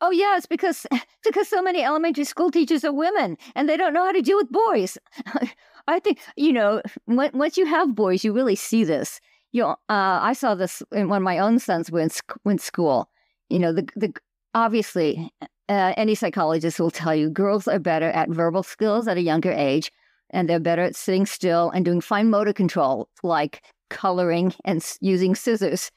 Oh 0.00 0.10
yeah, 0.10 0.36
it's 0.36 0.46
because 0.46 0.86
because 1.24 1.48
so 1.48 1.62
many 1.62 1.82
elementary 1.82 2.24
school 2.24 2.50
teachers 2.50 2.84
are 2.84 2.92
women 2.92 3.36
and 3.54 3.68
they 3.68 3.76
don't 3.76 3.92
know 3.92 4.04
how 4.04 4.12
to 4.12 4.22
deal 4.22 4.38
with 4.38 4.50
boys. 4.50 4.98
I 5.86 6.00
think 6.00 6.18
you 6.36 6.52
know 6.52 6.82
when, 7.06 7.30
once 7.34 7.56
you 7.56 7.66
have 7.66 7.94
boys, 7.94 8.24
you 8.24 8.32
really 8.32 8.56
see 8.56 8.84
this. 8.84 9.20
You 9.52 9.62
know, 9.62 9.70
uh, 9.88 10.20
I 10.22 10.32
saw 10.32 10.54
this 10.54 10.82
when 10.90 11.22
my 11.22 11.38
own 11.38 11.58
sons 11.58 11.88
in, 11.88 12.10
in 12.44 12.58
school. 12.58 13.10
You 13.48 13.58
know, 13.58 13.72
the 13.72 13.88
the 13.96 14.12
obviously 14.54 15.30
uh, 15.68 15.94
any 15.96 16.14
psychologist 16.14 16.80
will 16.80 16.90
tell 16.90 17.14
you 17.14 17.30
girls 17.30 17.68
are 17.68 17.78
better 17.78 18.10
at 18.10 18.28
verbal 18.30 18.62
skills 18.62 19.08
at 19.08 19.16
a 19.16 19.22
younger 19.22 19.52
age, 19.52 19.90
and 20.30 20.48
they're 20.48 20.60
better 20.60 20.82
at 20.82 20.96
sitting 20.96 21.26
still 21.26 21.70
and 21.70 21.84
doing 21.84 22.00
fine 22.00 22.30
motor 22.30 22.52
control 22.52 23.08
like 23.22 23.62
coloring 23.88 24.54
and 24.64 24.84
using 25.00 25.34
scissors 25.34 25.90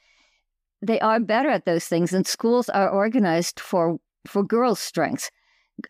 they 0.84 1.00
are 1.00 1.20
better 1.20 1.48
at 1.48 1.64
those 1.64 1.86
things, 1.86 2.12
and 2.12 2.26
schools 2.26 2.68
are 2.68 2.90
organized 2.90 3.58
for 3.58 3.98
for 4.26 4.42
girls' 4.42 4.80
strengths. 4.80 5.30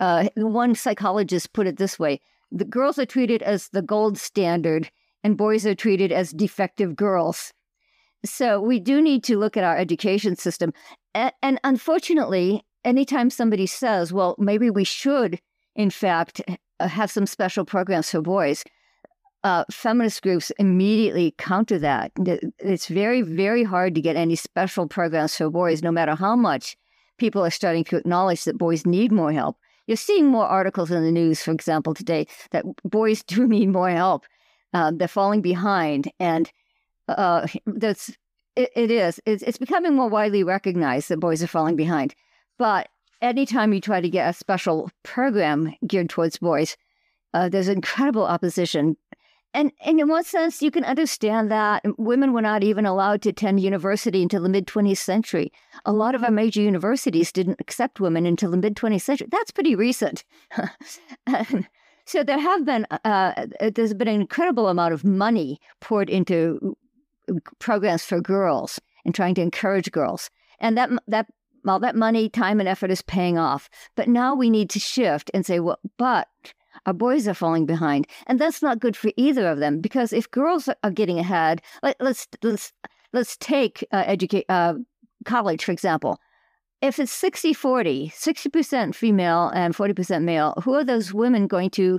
Uh, 0.01 0.29
one 0.37 0.75
psychologist 0.75 1.53
put 1.53 1.67
it 1.67 1.77
this 1.79 1.99
way: 1.99 2.21
the 2.55 2.65
girls 2.65 2.99
are 2.99 3.07
treated 3.07 3.43
as 3.43 3.69
the 3.69 3.83
gold 3.83 4.17
standard, 4.17 4.91
and 5.23 5.37
boys 5.37 5.67
are 5.67 5.75
treated 5.75 6.13
as 6.13 6.31
defective 6.31 6.97
girls. 6.97 7.53
So 8.25 8.61
we 8.61 8.81
do 8.81 9.03
need 9.03 9.25
to 9.25 9.39
look 9.39 9.57
at 9.57 9.65
our 9.65 9.77
education 9.77 10.37
system, 10.37 10.73
and, 11.15 11.61
unfortunately, 11.65 12.65
anytime 12.85 13.31
somebody 13.31 13.67
says, 13.67 14.13
"Well, 14.13 14.35
maybe 14.39 14.71
we 14.71 14.85
should," 14.85 15.41
in 15.75 15.91
fact, 15.91 16.41
have 16.81 17.11
some 17.11 17.27
special 17.27 17.65
programs 17.65 18.11
for 18.11 18.23
boys 18.23 18.65
uh, 19.45 19.65
feminist 19.71 20.23
groups 20.23 20.51
immediately 20.59 21.35
counter 21.37 21.79
that. 21.79 22.11
It's 22.59 22.89
very, 22.89 23.21
very 23.21 23.63
hard 23.63 23.95
to 23.95 24.01
get 24.01 24.17
any 24.17 24.35
special 24.37 24.89
programs 24.89 25.37
for 25.37 25.51
boys, 25.51 25.83
no 25.83 25.93
matter 25.93 26.15
how 26.15 26.35
much 26.35 26.77
people 27.19 27.45
are 27.45 27.51
starting 27.51 27.85
to 27.85 27.97
acknowledge 27.97 28.45
that 28.45 28.59
boys 28.59 28.87
need 28.87 29.13
more 29.13 29.33
help. 29.33 29.57
You're 29.87 29.97
seeing 29.97 30.27
more 30.27 30.47
articles 30.47 30.91
in 30.91 31.03
the 31.03 31.13
news, 31.13 31.43
for 31.43 31.53
example, 31.53 31.95
today 31.95 32.27
that 32.51 32.65
boys 32.85 33.23
do 33.27 33.47
need 33.47 33.69
more 33.69 33.91
help. 33.91 34.25
Uh, 34.73 34.93
they're 34.95 35.09
falling 35.09 35.41
behind, 35.41 36.11
and 36.19 36.51
uh, 37.09 37.47
that's 37.67 38.11
it, 38.57 38.71
it 38.75 38.91
is. 38.91 39.21
It's, 39.27 39.43
it's 39.43 39.59
becoming 39.59 39.95
more 39.95 40.09
widely 40.09 40.45
recognized 40.45 41.09
that 41.09 41.21
boys 41.21 41.43
are 41.43 41.49
falling 41.49 41.77
behind. 41.77 42.15
But 42.59 42.89
anytime 43.21 43.73
you 43.73 43.81
try 43.81 44.01
to 44.01 44.09
get 44.09 44.29
a 44.29 44.33
special 44.33 44.91
program 45.03 45.75
geared 45.87 46.11
towards 46.11 46.39
boys, 46.39 46.77
uh, 47.33 47.49
there's 47.49 47.69
incredible 47.69 48.25
opposition 48.25 48.97
and, 49.55 49.73
in 49.85 50.09
one 50.09 50.25
sense 50.25 50.61
you 50.61 50.71
can 50.71 50.85
understand 50.85 51.51
that 51.51 51.85
women 51.97 52.33
were 52.33 52.43
not 52.43 52.63
even 52.63 52.85
allowed 52.85 53.23
to 53.23 53.31
attend 53.31 53.61
university 53.61 54.23
until 54.23 54.43
the 54.43 54.49
mid 54.49 54.67
20th 54.67 54.99
century. 54.99 55.53
A 55.85 55.93
lot 55.93 56.15
of 56.15 56.23
our 56.25 56.31
major 56.31 56.61
universities 56.61 57.33
didn't 57.33 57.61
accept 57.61 58.01
women 58.01 58.27
until 58.27 58.51
the 58.51 58.57
mid 58.57 58.75
20th 58.75 59.03
century. 59.03 59.29
That's 59.31 59.51
pretty 59.51 59.75
recent. 59.75 60.25
so 62.05 62.23
there 62.25 62.39
have 62.39 62.65
been 62.65 62.87
uh, 63.05 63.47
there's 63.75 63.95
been 63.95 64.09
an 64.09 64.21
incredible 64.21 64.69
amount 64.69 64.93
of 64.93 65.05
money 65.05 65.61
poured 65.81 66.11
into 66.11 66.77
programs 67.59 68.05
for 68.05 68.21
girls 68.21 68.81
and 69.05 69.15
trying 69.15 69.35
to 69.37 69.43
encourage 69.43 69.91
girls, 69.91 70.31
and 70.59 70.77
that 70.77 70.91
that 71.07 71.27
all 71.67 71.81
that 71.81 71.97
money, 71.97 72.29
time, 72.29 72.61
and 72.61 72.69
effort 72.69 72.91
is 72.91 73.03
paying 73.03 73.39
off. 73.39 73.71
But 73.95 74.09
now 74.09 74.35
we 74.35 74.51
need 74.51 74.71
to 74.71 74.79
shift 74.79 75.31
and 75.33 75.47
say, 75.47 75.61
well, 75.61 75.79
but 75.97 76.29
our 76.87 76.93
boys 76.93 77.27
are 77.29 77.35
falling 77.35 77.67
behind, 77.67 78.07
and 78.27 78.39
that's 78.39 78.63
not 78.63 78.81
good 78.81 78.97
for 78.97 79.11
either 79.17 79.47
of 79.49 79.59
them 79.59 79.81
because 79.81 80.13
if 80.13 80.31
girls 80.31 80.69
are 80.83 80.91
getting 80.91 81.19
ahead, 81.19 81.63
let, 81.83 81.97
us 82.01 82.05
let's, 82.05 82.29
let's 82.43 82.73
let's 83.13 83.37
take 83.39 83.87
uh, 83.93 84.05
educate 84.07 84.47
uh, 84.49 84.75
college 85.25 85.65
for 85.65 85.73
example. 85.73 86.21
If 86.83 86.99
it's 86.99 87.13
60 87.13 87.55
40, 87.55 88.13
60% 88.15 88.95
female 88.95 89.51
and 89.55 89.75
40% 89.75 90.23
male, 90.23 90.53
who 90.63 90.75
are 90.75 90.85
those 90.85 91.15
women 91.15 91.47
going 91.47 91.71
to 91.71 91.99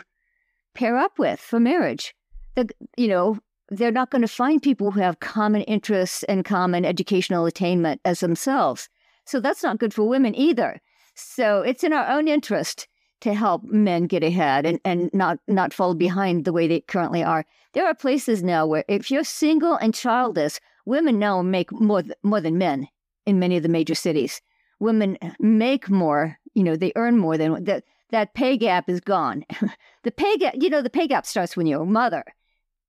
pair 0.76 0.96
up 0.96 1.18
with 1.18 1.40
for 1.40 1.60
marriage? 1.60 2.14
The, 2.54 2.70
you 2.96 3.08
know, 3.08 3.40
they're 3.70 3.92
not 3.92 4.12
going 4.12 4.22
to 4.22 4.28
find 4.28 4.62
people 4.62 4.92
who 4.92 5.00
have 5.00 5.20
common 5.20 5.62
interests 5.62 6.24
and 6.24 6.46
common 6.46 6.86
educational 6.86 7.48
attainment 7.48 8.00
as 8.06 8.20
themselves. 8.20 8.88
So 9.26 9.40
that's 9.40 9.64
not 9.64 9.80
good 9.80 9.94
for 9.94 10.08
women 10.08 10.36
either. 10.36 10.80
So 11.16 11.62
it's 11.62 11.84
in 11.84 11.94
our 11.94 12.08
own 12.08 12.28
interest 12.28 12.88
to 13.22 13.34
help 13.34 13.64
men 13.64 14.08
get 14.08 14.24
ahead 14.24 14.66
and, 14.66 14.80
and 14.84 15.10
not, 15.14 15.40
not 15.48 15.74
fall 15.74 15.96
behind 15.96 16.46
the 16.46 16.54
way 16.54 16.68
they 16.68 16.82
currently 16.82 17.24
are. 17.24 17.46
There 17.74 17.86
are 17.86 17.96
places 17.96 18.44
now 18.44 18.66
where 18.66 18.86
if 18.88 19.10
you're 19.10 19.24
single 19.24 19.76
and 19.76 19.94
childless, 19.94 20.60
women 20.86 21.20
now 21.20 21.42
make 21.42 21.72
more, 21.72 22.04
th- 22.04 22.16
more 22.24 22.42
than 22.42 22.58
men 22.58 22.88
in 23.26 23.40
many 23.40 23.58
of 23.58 23.64
the 23.64 23.70
major 23.70 23.96
cities. 23.96 24.42
Women 24.80 25.18
make 25.40 25.90
more, 25.90 26.38
you 26.54 26.64
know, 26.64 26.76
they 26.76 26.92
earn 26.96 27.18
more 27.18 27.38
than 27.38 27.64
that. 27.66 27.84
That 28.12 28.36
pay 28.36 28.56
gap 28.56 28.88
is 28.88 29.00
gone. 29.00 29.44
the 30.04 30.12
pay 30.12 30.38
gap, 30.38 30.54
you 30.58 30.70
know, 30.70 30.82
the 30.82 30.92
pay 30.92 31.08
gap 31.08 31.26
starts 31.26 31.58
when 31.58 31.66
you're 31.66 31.82
a 31.82 31.86
mother. 31.86 32.24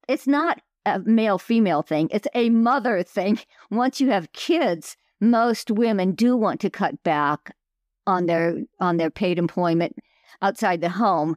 It's 0.09 0.27
not 0.27 0.61
a 0.85 1.01
male 1.01 1.39
female 1.39 1.83
thing, 1.83 2.09
it's 2.13 2.29
a 2.35 2.51
mother 2.51 3.03
thing. 3.03 3.41
Once 3.71 4.01
you 4.01 4.11
have 4.11 4.33
kids, 4.33 4.97
most 5.21 5.71
women 5.71 6.13
do 6.13 6.37
want 6.37 6.61
to 6.61 6.71
cut 6.71 7.03
back 7.03 7.57
on 8.07 8.27
their 8.27 8.59
on 8.79 8.99
their 8.99 9.11
paid 9.11 9.39
employment 9.39 9.97
outside 10.43 10.81
the 10.81 10.89
home 10.89 11.37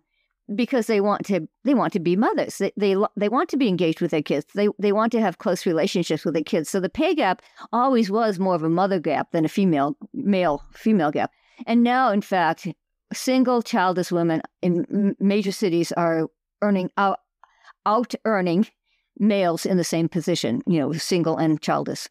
because 0.55 0.87
they 0.87 1.01
want 1.01 1.25
to 1.27 1.47
they 1.63 1.73
want 1.73 1.93
to 1.93 1.99
be 1.99 2.15
mothers. 2.15 2.57
They, 2.57 2.71
they 2.75 2.95
they 3.15 3.29
want 3.29 3.49
to 3.49 3.57
be 3.57 3.67
engaged 3.67 4.01
with 4.01 4.11
their 4.11 4.21
kids. 4.21 4.45
They 4.55 4.69
they 4.79 4.91
want 4.91 5.11
to 5.11 5.21
have 5.21 5.37
close 5.37 5.65
relationships 5.65 6.25
with 6.25 6.33
their 6.33 6.43
kids. 6.43 6.69
So 6.69 6.79
the 6.79 6.89
pay 6.89 7.13
gap 7.13 7.41
always 7.71 8.09
was 8.09 8.39
more 8.39 8.55
of 8.55 8.63
a 8.63 8.69
mother 8.69 8.99
gap 8.99 9.31
than 9.31 9.45
a 9.45 9.49
female 9.49 9.95
male 10.13 10.63
female 10.73 11.11
gap. 11.11 11.31
And 11.67 11.83
now, 11.83 12.11
in 12.11 12.21
fact, 12.21 12.67
single 13.13 13.61
childless 13.61 14.11
women 14.11 14.41
in 14.61 15.15
major 15.19 15.51
cities 15.51 15.91
are 15.91 16.27
earning 16.61 16.89
out 16.97 17.19
out 17.85 18.15
earning 18.25 18.67
males 19.17 19.65
in 19.65 19.77
the 19.77 19.83
same 19.83 20.09
position. 20.09 20.61
You 20.65 20.79
know, 20.79 20.93
single 20.93 21.37
and 21.37 21.61
childless. 21.61 22.09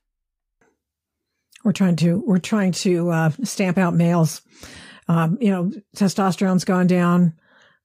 We're 1.65 1.73
trying 1.73 1.97
to 1.97 2.23
we're 2.25 2.39
trying 2.39 2.73
to 2.73 3.11
uh, 3.11 3.31
stamp 3.43 3.79
out 3.79 3.95
males 3.95 4.43
um, 5.09 5.39
you 5.41 5.51
know, 5.51 5.73
testosterone's 5.97 6.65
gone 6.65 6.87
down 6.87 7.35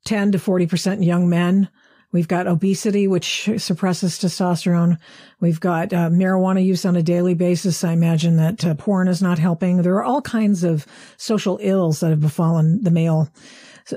10 0.06 0.34
to 0.34 0.38
40% 0.38 0.94
in 0.94 1.04
young 1.04 1.30
men. 1.30 1.70
We've 2.12 2.28
got 2.28 2.46
obesity, 2.46 3.08
which 3.08 3.50
suppresses 3.58 4.20
testosterone. 4.20 4.98
We've 5.40 5.60
got 5.60 5.92
uh, 5.94 6.10
marijuana 6.10 6.64
use 6.64 6.86
on 6.86 6.96
a 6.96 7.02
daily 7.02 7.34
basis. 7.34 7.84
I 7.84 7.94
imagine 7.94 8.38
that 8.38 8.64
uh, 8.64 8.76
porn 8.76 9.08
is 9.08 9.22
not 9.22 9.40
helping. 9.40 9.82
There 9.82 9.96
are 9.96 10.04
all 10.04 10.22
kinds 10.22 10.64
of 10.64 10.86
social 11.18 11.58
ills 11.62 12.02
that 12.02 12.12
have 12.12 12.22
befallen 12.22 12.84
the 12.84 12.92
male, 12.92 13.30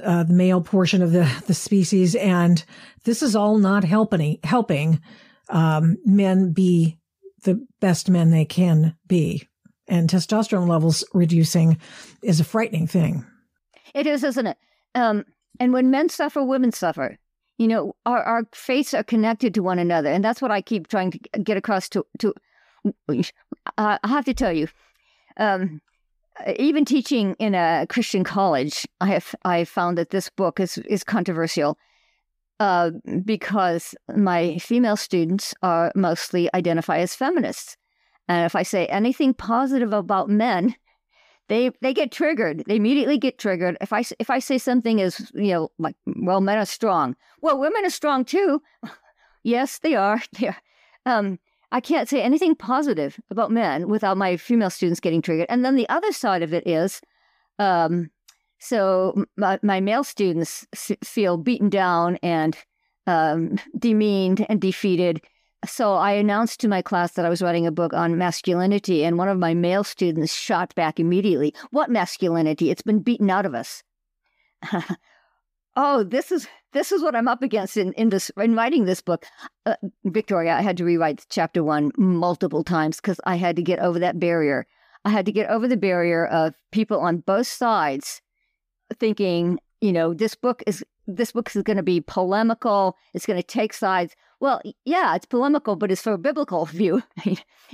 uh, 0.03 0.22
the 0.22 0.33
male 0.33 0.62
portion 0.62 1.03
of 1.03 1.12
the, 1.12 1.31
the 1.47 1.53
species. 1.53 2.14
And 2.14 2.64
this 3.05 3.22
is 3.22 3.37
all 3.37 3.59
not 3.59 3.85
helping, 3.85 4.39
helping, 4.45 5.01
um, 5.51 5.99
men 6.07 6.53
be 6.53 6.99
the 7.45 7.66
best 7.81 8.09
men 8.09 8.31
they 8.31 8.47
can 8.47 8.97
be 9.07 9.47
and 9.89 10.09
testosterone 10.09 10.68
levels 10.68 11.05
reducing 11.14 11.78
is 12.22 12.41
a 12.41 12.45
frightening 12.45 12.87
thing. 12.87 13.24
It 13.95 14.07
is, 14.07 14.24
isn't 14.24 14.47
it? 14.47 14.59
Um, 14.95 15.24
and 15.61 15.72
when 15.72 15.91
men 15.91 16.09
suffer, 16.09 16.43
women 16.43 16.72
suffer. 16.72 17.18
You 17.59 17.68
know, 17.68 17.97
our, 18.05 18.22
our 18.22 18.43
fates 18.53 18.93
are 18.93 19.03
connected 19.03 19.55
to 19.55 19.62
one 19.62 19.78
another. 19.78 20.11
And 20.11 20.22
that's 20.22 20.43
what 20.43 20.51
I 20.51 20.61
keep 20.61 20.89
trying 20.89 21.12
to 21.12 21.18
get 21.43 21.57
across 21.57 21.89
to, 21.91 22.05
to 22.18 22.34
uh, 23.78 23.99
I 24.03 24.09
have 24.09 24.24
to 24.26 24.34
tell 24.34 24.53
you, 24.53 24.68
um, 25.39 25.80
even 26.59 26.84
teaching 26.84 27.34
in 27.39 27.55
a 27.55 27.87
Christian 27.89 28.24
college, 28.24 28.87
I 29.01 29.07
have 29.07 29.34
I 29.45 29.64
found 29.64 29.97
that 29.99 30.11
this 30.11 30.28
book 30.28 30.61
is 30.61 30.78
is 30.78 31.03
controversial 31.03 31.78
uh, 32.61 32.91
because 33.24 33.95
my 34.14 34.59
female 34.59 34.97
students 34.97 35.55
are 35.62 35.93
mostly 35.95 36.51
identify 36.55 36.99
as 36.99 37.14
feminists, 37.14 37.76
and 38.29 38.45
if 38.45 38.55
I 38.57 38.62
say 38.62 38.87
anything 38.87 39.35
positive 39.35 39.93
about 39.93 40.29
men, 40.29 40.74
they 41.49 41.70
they 41.81 41.95
get 41.95 42.11
triggered. 42.11 42.64
They 42.66 42.77
immediately 42.77 43.18
get 43.18 43.39
triggered. 43.39 43.77
If 43.81 43.93
I 43.93 44.05
if 44.18 44.31
I 44.31 44.39
say 44.39 44.59
something 44.59 44.99
is 44.99 45.31
you 45.35 45.53
know 45.53 45.70
like 45.79 45.97
well 46.16 46.41
men 46.41 46.59
are 46.59 46.66
strong, 46.66 47.16
well 47.41 47.59
women 47.59 47.85
are 47.85 47.91
strong 47.91 48.24
too. 48.24 48.62
yes, 49.43 49.79
they 49.79 49.95
are. 49.95 50.20
They 50.39 50.49
are. 50.49 50.57
Um, 51.07 51.39
I 51.72 51.81
can't 51.81 52.09
say 52.09 52.22
anything 52.22 52.55
positive 52.55 53.20
about 53.31 53.51
men 53.51 53.89
without 53.89 54.16
my 54.16 54.37
female 54.37 54.70
students 54.70 55.01
getting 55.01 55.22
triggered. 55.22 55.47
And 55.49 55.64
then 55.64 55.74
the 55.77 55.89
other 55.89 56.12
side 56.12 56.43
of 56.43 56.55
it 56.55 56.66
is, 56.66 57.01
um, 57.59 58.11
so 58.59 59.24
my, 59.37 59.59
my, 59.62 59.81
male 59.81 60.05
students 60.05 60.66
feel 61.05 61.37
beaten 61.37 61.68
down 61.68 62.16
and 62.22 62.57
um, 63.07 63.59
demeaned 63.79 64.47
and 64.49 64.61
defeated. 64.61 65.20
So 65.65 65.95
I 65.95 66.13
announced 66.13 66.61
to 66.61 66.69
my 66.69 66.83
class 66.83 67.13
that 67.13 67.25
I 67.25 67.29
was 67.29 67.43
writing 67.43 67.67
a 67.67 67.73
book 67.73 67.93
on 67.93 68.19
masculinity, 68.19 69.05
and 69.05 69.19
one 69.19 69.29
of 69.29 69.39
my 69.39 69.55
male 69.55 69.85
students 69.85 70.35
shot 70.35 70.75
back 70.75 71.01
immediately. 71.01 71.55
What 71.71 71.91
masculinity? 71.91 72.71
It's 72.71 72.83
been 72.83 73.01
beaten 73.01 73.31
out 73.31 73.47
of 73.47 73.55
us. 73.55 73.83
oh, 75.77 76.05
this 76.05 76.31
is 76.31 76.47
this 76.73 76.93
is 76.93 77.03
what 77.03 77.17
I'm 77.17 77.29
up 77.29 77.43
against 77.43 77.77
in, 77.77 77.93
in 77.95 78.11
this 78.11 78.31
in 78.37 78.55
writing 78.55 78.85
this 78.85 79.01
book. 79.01 79.25
Uh, 79.65 79.77
Victoria, 80.05 80.55
I 80.55 80.63
had 80.63 80.77
to 80.77 80.85
rewrite 80.85 81.27
chapter 81.31 81.65
one 81.65 81.91
multiple 81.97 82.63
times 82.63 82.97
because 82.97 83.21
I 83.25 83.37
had 83.37 83.57
to 83.57 83.63
get 83.63 83.79
over 83.79 83.99
that 83.99 84.21
barrier. 84.21 84.67
I 85.05 85.11
had 85.11 85.27
to 85.27 85.33
get 85.33 85.49
over 85.49 85.69
the 85.69 85.77
barrier 85.77 86.27
of 86.27 86.55
people 86.73 87.01
on 87.01 87.19
both 87.19 87.47
sides 87.47 88.21
thinking, 88.99 89.59
you 89.81 89.93
know, 89.93 90.13
this 90.13 90.35
book 90.35 90.63
is 90.67 90.85
this 91.07 91.33
book 91.33 91.55
is 91.55 91.63
going 91.63 91.77
to 91.77 91.83
be 91.83 92.01
polemical. 92.01 92.97
It's 93.15 93.27
going 93.27 93.39
to 93.41 93.47
take 93.47 93.73
sides. 93.73 94.15
Well, 94.39 94.61
yeah, 94.84 95.14
it's 95.14 95.26
polemical, 95.26 95.76
but 95.76 95.91
it's 95.91 96.03
for 96.03 96.12
a 96.12 96.18
biblical 96.18 96.64
view. 96.66 97.03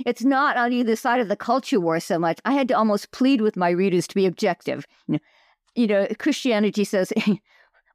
it's 0.05 0.23
not 0.23 0.57
on 0.57 0.71
either 0.71 0.95
side 0.95 1.19
of 1.19 1.27
the 1.27 1.35
culture 1.35 1.79
war 1.79 1.99
so 1.99 2.17
much. 2.17 2.39
I 2.45 2.53
had 2.53 2.67
to 2.69 2.77
almost 2.77 3.11
plead 3.11 3.41
with 3.41 3.57
my 3.57 3.69
readers 3.69 4.07
to 4.07 4.15
be 4.15 4.25
objective. 4.25 4.85
You 5.07 5.13
know, 5.13 5.19
you 5.75 5.87
know 5.87 6.07
Christianity 6.19 6.83
says 6.83 7.11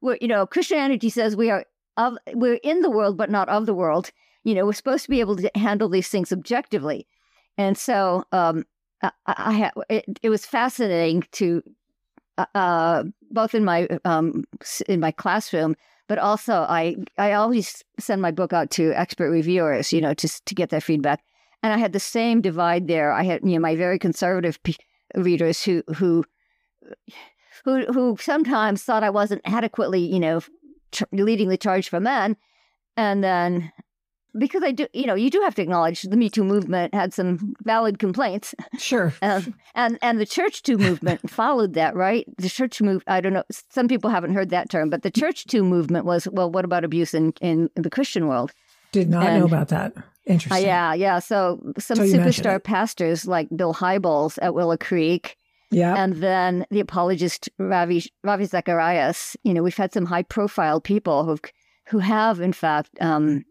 you 0.01 0.27
know, 0.27 0.45
Christianity 0.45 1.09
says 1.09 1.35
we 1.35 1.49
are 1.49 1.65
of, 1.97 2.17
we're 2.33 2.59
in 2.63 2.81
the 2.81 2.89
world, 2.89 3.17
but 3.17 3.29
not 3.29 3.49
of 3.49 3.65
the 3.65 3.73
world. 3.73 4.11
You 4.43 4.55
know, 4.55 4.65
we're 4.65 4.73
supposed 4.73 5.03
to 5.03 5.09
be 5.09 5.19
able 5.19 5.35
to 5.37 5.51
handle 5.55 5.89
these 5.89 6.07
things 6.07 6.31
objectively. 6.31 7.07
And 7.57 7.77
so, 7.77 8.23
um, 8.31 8.65
I, 9.01 9.11
I 9.27 9.71
it, 9.89 10.05
it, 10.23 10.29
was 10.29 10.45
fascinating 10.45 11.23
to, 11.33 11.61
uh, 12.37 12.45
uh, 12.55 13.03
both 13.31 13.53
in 13.53 13.65
my, 13.65 13.87
um, 14.05 14.45
in 14.87 14.99
my 14.99 15.11
classroom, 15.11 15.75
but 16.09 16.17
also 16.17 16.65
I, 16.67 16.97
I 17.17 17.33
always 17.33 17.85
send 17.99 18.21
my 18.21 18.31
book 18.31 18.51
out 18.51 18.71
to 18.71 18.91
expert 18.93 19.29
reviewers, 19.29 19.93
you 19.93 20.01
know, 20.01 20.15
to, 20.15 20.27
to 20.45 20.55
get 20.55 20.71
their 20.71 20.81
feedback. 20.81 21.21
And 21.61 21.71
I 21.71 21.77
had 21.77 21.93
the 21.93 21.99
same 21.99 22.41
divide 22.41 22.87
there. 22.87 23.11
I 23.13 23.23
had, 23.23 23.41
you 23.43 23.53
know, 23.53 23.59
my 23.59 23.75
very 23.75 23.99
conservative 23.99 24.61
p- 24.63 24.75
readers 25.13 25.63
who, 25.63 25.83
who, 25.95 26.25
who 27.63 27.85
who 27.85 28.17
sometimes 28.19 28.83
thought 28.83 29.03
I 29.03 29.09
wasn't 29.11 29.41
adequately, 29.45 29.99
you 29.99 30.19
know, 30.19 30.41
ch- 30.91 31.03
leading 31.11 31.49
the 31.49 31.57
charge 31.57 31.89
for 31.89 31.99
men, 31.99 32.35
and 32.97 33.23
then 33.23 33.71
because 34.37 34.63
I 34.63 34.71
do, 34.71 34.87
you 34.93 35.05
know, 35.05 35.15
you 35.15 35.29
do 35.29 35.41
have 35.41 35.55
to 35.55 35.61
acknowledge 35.61 36.03
the 36.03 36.17
Me 36.17 36.29
Too 36.29 36.43
movement 36.43 36.93
had 36.93 37.13
some 37.13 37.55
valid 37.63 37.99
complaints. 37.99 38.55
Sure. 38.77 39.13
Um, 39.21 39.53
and 39.75 39.99
and 40.01 40.19
the 40.19 40.25
Church 40.25 40.63
Too 40.63 40.77
movement 40.77 41.29
followed 41.29 41.73
that, 41.73 41.95
right? 41.95 42.25
The 42.37 42.49
Church 42.49 42.81
move. 42.81 43.03
I 43.05 43.21
don't 43.21 43.33
know. 43.33 43.43
Some 43.69 43.87
people 43.87 44.09
haven't 44.09 44.33
heard 44.33 44.49
that 44.49 44.69
term, 44.69 44.89
but 44.89 45.03
the 45.03 45.11
Church 45.11 45.45
Too 45.45 45.63
movement 45.63 46.05
was 46.05 46.27
well. 46.31 46.49
What 46.49 46.65
about 46.65 46.83
abuse 46.83 47.13
in 47.13 47.33
in 47.41 47.69
the 47.75 47.89
Christian 47.89 48.27
world? 48.27 48.53
Did 48.91 49.09
not 49.09 49.27
and, 49.27 49.39
know 49.39 49.45
about 49.45 49.67
that. 49.69 49.93
Interesting. 50.25 50.63
Uh, 50.63 50.67
yeah, 50.67 50.93
yeah. 50.93 51.19
So 51.19 51.59
some 51.77 51.99
superstar 51.99 52.63
pastors 52.63 53.27
like 53.27 53.49
Bill 53.55 53.73
Hybels 53.73 54.39
at 54.41 54.53
Willow 54.53 54.77
Creek 54.77 55.37
yeah. 55.71 55.95
And 55.95 56.15
then 56.15 56.65
the 56.71 56.79
apologist 56.79 57.49
Ravi 57.57 58.03
Ravi 58.23 58.45
Zacharias. 58.45 59.37
You 59.43 59.53
know, 59.53 59.63
we've 59.63 59.77
had 59.77 59.93
some 59.93 60.05
high 60.05 60.23
profile 60.23 60.81
people 60.81 61.25
who've 61.25 61.41
who 61.87 61.99
have 61.99 62.39
in 62.39 62.53
fact 62.53 62.89
um, 63.01 63.45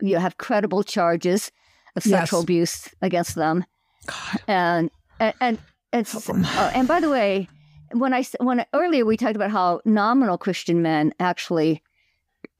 you 0.00 0.16
have 0.16 0.38
credible 0.38 0.82
charges 0.82 1.50
of 1.96 2.02
sexual 2.02 2.40
yes. 2.40 2.44
abuse 2.44 2.88
against 3.02 3.34
them. 3.34 3.64
God. 4.06 4.40
And 4.46 4.90
and 5.20 5.34
and 5.40 5.58
and, 5.92 6.06
uh, 6.28 6.70
and 6.74 6.86
by 6.86 7.00
the 7.00 7.10
way, 7.10 7.48
when 7.92 8.12
I 8.12 8.24
when 8.40 8.64
earlier 8.74 9.04
we 9.04 9.16
talked 9.16 9.36
about 9.36 9.50
how 9.50 9.80
nominal 9.84 10.38
Christian 10.38 10.82
men 10.82 11.12
actually 11.18 11.82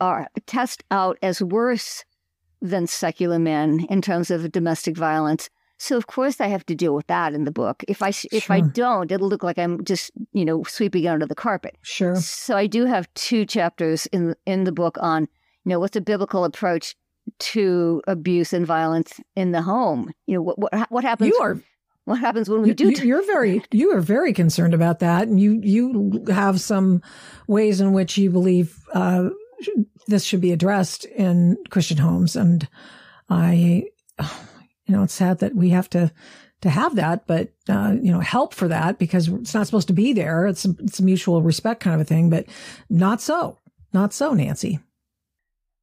are 0.01 0.29
test 0.47 0.85
out 0.91 1.19
as 1.23 1.43
worse 1.43 2.05
than 2.61 2.87
secular 2.87 3.39
men 3.39 3.87
in 3.89 4.03
terms 4.03 4.31
of 4.31 4.51
domestic 4.53 4.97
violence. 4.97 5.51
So 5.81 5.97
of 5.97 6.09
course 6.09 6.41
I 6.41 6.49
have 6.49 6.67
to 6.67 6.75
deal 6.75 6.95
with 6.95 7.07
that 7.07 7.35
in 7.35 7.45
the 7.45 7.53
book. 7.53 7.85
If 7.87 8.03
I 8.03 8.09
if 8.09 8.45
sure. 8.45 8.57
I 8.57 8.61
don't, 8.61 9.13
it'll 9.13 9.29
look 9.29 9.45
like 9.45 9.59
I'm 9.59 9.85
just 9.85 10.11
you 10.33 10.45
know 10.45 10.65
sweeping 10.65 11.07
under 11.07 11.27
the 11.27 11.35
carpet. 11.35 11.77
Sure. 11.83 12.17
So 12.17 12.57
I 12.57 12.67
do 12.67 12.87
have 12.87 13.13
two 13.15 13.45
chapters 13.47 14.07
in 14.07 14.35
in 14.47 14.65
the 14.65 14.73
book 14.73 14.97
on 15.01 15.23
you 15.65 15.71
know 15.71 15.81
what's 15.81 15.97
a 15.97 16.01
biblical 16.01 16.45
approach 16.45 16.97
to 17.39 18.03
abuse 18.07 18.53
and 18.53 18.67
violence 18.67 19.21
in 19.37 19.53
the 19.53 19.63
home. 19.63 20.13
You 20.27 20.37
know 20.37 20.43
what 20.43 20.59
what 20.59 20.91
what 20.91 21.05
happens. 21.05 21.33
You 21.35 21.41
are 21.43 21.61
what 22.05 22.19
happens 22.19 22.49
when 22.49 22.63
we 22.63 22.73
do 22.73 22.91
you, 22.91 23.05
you're 23.05 23.27
very 23.27 23.63
you 23.71 23.95
are 23.95 24.01
very 24.01 24.33
concerned 24.33 24.73
about 24.73 25.01
that 25.01 25.29
and 25.29 25.39
you 25.39 25.61
you 25.63 26.25
have 26.29 26.59
some 26.59 27.03
ways 27.47 27.83
in 27.83 27.93
which 27.93 28.17
you 28.17 28.31
believe 28.31 28.79
uh, 28.95 29.29
this 30.07 30.25
should 30.25 30.41
be 30.41 30.53
addressed 30.53 31.05
in 31.05 31.59
christian 31.69 31.99
homes 31.99 32.35
and 32.35 32.67
i 33.29 33.85
you 34.89 34.97
know, 34.97 35.03
it's 35.05 35.15
sad 35.15 35.39
that 35.39 35.55
we 35.55 35.69
have 35.71 35.89
to 35.91 36.11
to 36.61 36.71
have 36.71 36.97
that, 36.97 37.25
but 37.29 37.51
uh, 37.69 37.95
you 38.03 38.11
know, 38.11 38.19
help 38.19 38.53
for 38.53 38.67
that 38.67 38.99
because 38.99 39.29
it's 39.29 39.55
not 39.55 39.65
supposed 39.65 39.87
to 39.87 39.93
be 39.93 40.13
there. 40.13 40.47
It's 40.49 40.65
a, 40.65 40.75
it's 40.81 40.99
a 40.99 41.05
mutual 41.05 41.41
respect 41.41 41.81
kind 41.81 41.95
of 41.95 42.01
a 42.01 42.05
thing, 42.05 42.31
but 42.31 42.47
not 42.91 43.21
so, 43.21 43.59
not 43.93 44.13
so, 44.13 44.33
Nancy. 44.33 44.81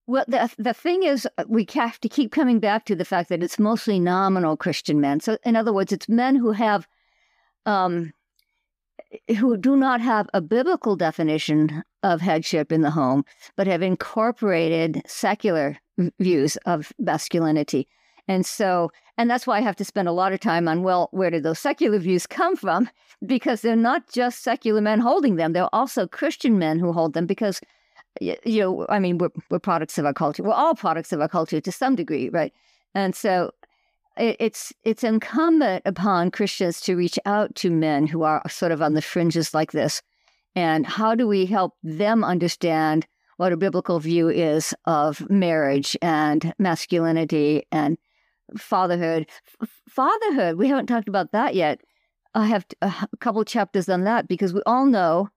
Well, 0.07 0.25
the 0.27 0.51
the 0.57 0.73
thing 0.73 1.03
is, 1.03 1.27
uh, 1.37 1.45
we 1.47 1.65
have 1.73 1.99
to 2.01 2.09
keep 2.09 2.31
coming 2.31 2.59
back 2.59 2.85
to 2.85 2.95
the 2.95 3.05
fact 3.05 3.29
that 3.29 3.41
it's 3.41 3.57
mostly 3.57 3.99
nominal 3.99 4.55
Christian 4.55 5.01
men. 5.01 5.19
So, 5.19 5.37
in 5.43 5.55
other 5.55 5.73
words, 5.73 5.91
it's 5.91 6.07
men 6.07 6.35
who 6.35 6.51
have, 6.51 6.87
um, 7.65 8.13
who 9.39 9.57
do 9.57 9.75
not 9.75 10.01
have 10.01 10.29
a 10.33 10.41
biblical 10.41 10.95
definition 10.95 11.83
of 12.03 12.21
headship 12.21 12.71
in 12.71 12.81
the 12.81 12.91
home, 12.91 13.25
but 13.55 13.65
have 13.65 13.81
incorporated 13.81 15.01
secular 15.07 15.77
views 16.19 16.57
of 16.67 16.93
masculinity. 16.99 17.87
And 18.27 18.45
so, 18.45 18.91
and 19.17 19.29
that's 19.29 19.47
why 19.47 19.57
I 19.57 19.61
have 19.61 19.75
to 19.77 19.85
spend 19.85 20.07
a 20.07 20.11
lot 20.11 20.33
of 20.33 20.39
time 20.39 20.67
on, 20.67 20.83
well, 20.83 21.09
where 21.11 21.29
did 21.29 21.43
those 21.43 21.59
secular 21.59 21.99
views 21.99 22.27
come 22.27 22.55
from? 22.55 22.89
Because 23.25 23.61
they're 23.61 23.75
not 23.75 24.11
just 24.11 24.43
secular 24.43 24.81
men 24.81 24.99
holding 24.99 25.35
them, 25.35 25.53
they're 25.53 25.73
also 25.73 26.07
Christian 26.07 26.59
men 26.59 26.79
who 26.79 26.91
hold 26.91 27.13
them 27.13 27.25
because, 27.25 27.61
you 28.21 28.37
know, 28.45 28.85
I 28.89 28.99
mean, 28.99 29.17
we're, 29.17 29.31
we're 29.49 29.59
products 29.59 29.97
of 29.97 30.05
our 30.05 30.13
culture. 30.13 30.43
We're 30.43 30.53
all 30.53 30.75
products 30.75 31.11
of 31.11 31.21
our 31.21 31.27
culture 31.27 31.59
to 31.59 31.71
some 31.71 31.95
degree, 31.95 32.29
right? 32.29 32.53
And 32.93 33.15
so 33.15 33.51
it's 34.17 34.71
it's 34.83 35.03
incumbent 35.03 35.83
upon 35.85 36.31
Christians 36.31 36.79
to 36.81 36.95
reach 36.95 37.19
out 37.25 37.53
to 37.55 37.69
men 37.69 38.07
who 38.07 38.23
are 38.23 38.41
sort 38.49 38.71
of 38.71 38.81
on 38.81 38.93
the 38.93 39.01
fringes 39.01 39.53
like 39.53 39.73
this. 39.73 40.01
And 40.55 40.85
how 40.85 41.15
do 41.15 41.27
we 41.27 41.45
help 41.45 41.73
them 41.83 42.23
understand 42.23 43.05
what 43.37 43.51
a 43.51 43.57
biblical 43.57 43.99
view 43.99 44.29
is 44.29 44.73
of 44.85 45.29
marriage 45.29 45.97
and 46.01 46.53
masculinity 46.57 47.63
and 47.71 47.97
fatherhood. 48.57 49.27
Fatherhood, 49.89 50.57
we 50.57 50.67
haven't 50.67 50.87
talked 50.87 51.07
about 51.07 51.31
that 51.31 51.55
yet. 51.55 51.81
I 52.33 52.47
have 52.47 52.65
a 52.81 53.07
couple 53.19 53.43
chapters 53.45 53.89
on 53.89 54.03
that 54.03 54.27
because 54.27 54.53
we 54.53 54.61
all 54.65 54.85
know 54.85 55.29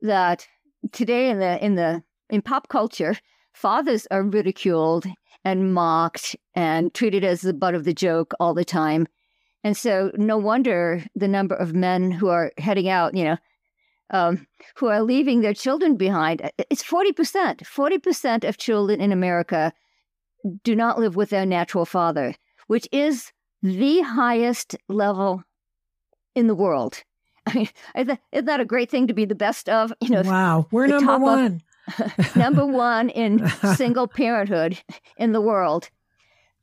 that 0.00 0.46
today 0.92 1.30
in 1.30 1.38
the 1.38 1.64
in 1.64 1.76
the 1.76 2.02
in 2.32 2.42
pop 2.42 2.68
culture, 2.68 3.16
fathers 3.52 4.08
are 4.10 4.24
ridiculed 4.24 5.06
and 5.44 5.72
mocked 5.72 6.34
and 6.54 6.92
treated 6.92 7.22
as 7.22 7.42
the 7.42 7.54
butt 7.54 7.74
of 7.74 7.84
the 7.84 7.94
joke 7.94 8.32
all 8.40 8.54
the 8.54 8.64
time. 8.64 9.06
And 9.62 9.76
so, 9.76 10.10
no 10.16 10.36
wonder 10.38 11.04
the 11.14 11.28
number 11.28 11.54
of 11.54 11.72
men 11.72 12.10
who 12.10 12.28
are 12.28 12.50
heading 12.58 12.88
out, 12.88 13.14
you 13.14 13.22
know, 13.22 13.36
um, 14.10 14.48
who 14.74 14.88
are 14.88 15.02
leaving 15.02 15.40
their 15.40 15.54
children 15.54 15.96
behind. 15.96 16.50
It's 16.68 16.82
40%. 16.82 17.60
40% 17.60 18.48
of 18.48 18.58
children 18.58 19.00
in 19.00 19.12
America 19.12 19.72
do 20.64 20.74
not 20.74 20.98
live 20.98 21.14
with 21.14 21.30
their 21.30 21.46
natural 21.46 21.84
father 21.84 22.34
which 22.72 22.88
is 22.90 23.32
the 23.62 24.00
highest 24.00 24.76
level 24.88 25.42
in 26.34 26.46
the 26.46 26.54
world. 26.54 27.02
I 27.46 27.54
mean, 27.54 27.68
isn't 27.94 28.46
that 28.46 28.60
a 28.60 28.64
great 28.64 28.90
thing 28.90 29.08
to 29.08 29.12
be 29.12 29.26
the 29.26 29.34
best 29.34 29.68
of? 29.68 29.92
You 30.00 30.08
know, 30.08 30.22
wow, 30.22 30.66
we're 30.70 30.86
number 30.86 31.18
one. 31.18 31.44
Of, 31.44 31.62
number 32.36 32.66
one 32.66 33.08
in 33.10 33.46
single 33.76 34.06
parenthood 34.06 34.78
in 35.16 35.32
the 35.32 35.40
world. 35.40 35.90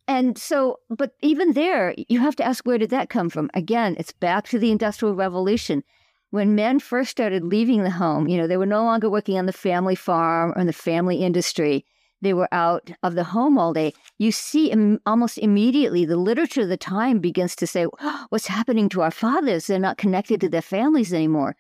And 0.08 0.38
so, 0.38 0.80
but 0.90 1.14
even 1.22 1.54
there, 1.54 1.94
you 2.08 2.20
have 2.20 2.36
to 2.38 2.44
ask 2.44 2.66
where 2.66 2.80
did 2.80 2.90
that 2.90 3.10
come 3.10 3.30
from? 3.30 3.50
Again, 3.54 3.96
it's 4.00 4.12
back 4.12 4.48
to 4.48 4.60
the 4.60 4.72
Industrial 4.72 5.14
Revolution. 5.14 5.84
When 6.32 6.56
men 6.56 6.80
first 6.80 7.12
started 7.12 7.44
leaving 7.44 7.84
the 7.84 7.90
home, 7.90 8.28
you 8.28 8.38
know, 8.38 8.48
they 8.48 8.58
were 8.58 8.66
no 8.66 8.84
longer 8.84 9.10
working 9.10 9.38
on 9.38 9.46
the 9.46 9.54
family 9.54 9.96
farm 9.96 10.54
or 10.56 10.62
in 10.62 10.68
the 10.68 10.74
family 10.74 11.18
industry 11.18 11.86
they 12.22 12.34
were 12.34 12.50
out 12.52 12.92
of 13.04 13.16
the 13.16 13.24
home 13.24 13.58
all 13.58 13.74
day, 13.74 13.94
you 14.18 14.32
see 14.32 14.72
Im- 14.72 15.00
almost 15.06 15.38
immediately 15.38 16.06
the 16.06 16.18
literature 16.18 16.62
of 16.62 16.70
the 16.70 16.78
time 16.78 17.20
begins 17.20 17.56
to 17.58 17.68
say, 17.68 17.84
what's 18.30 18.48
happening 18.48 18.90
to 18.90 19.02
our 19.02 19.12
fathers? 19.12 19.68
They're 19.68 19.80
not 19.80 19.98
connected 19.98 20.42
to 20.42 20.50
their 20.50 20.62
families 20.62 21.14
anymore. 21.14 21.56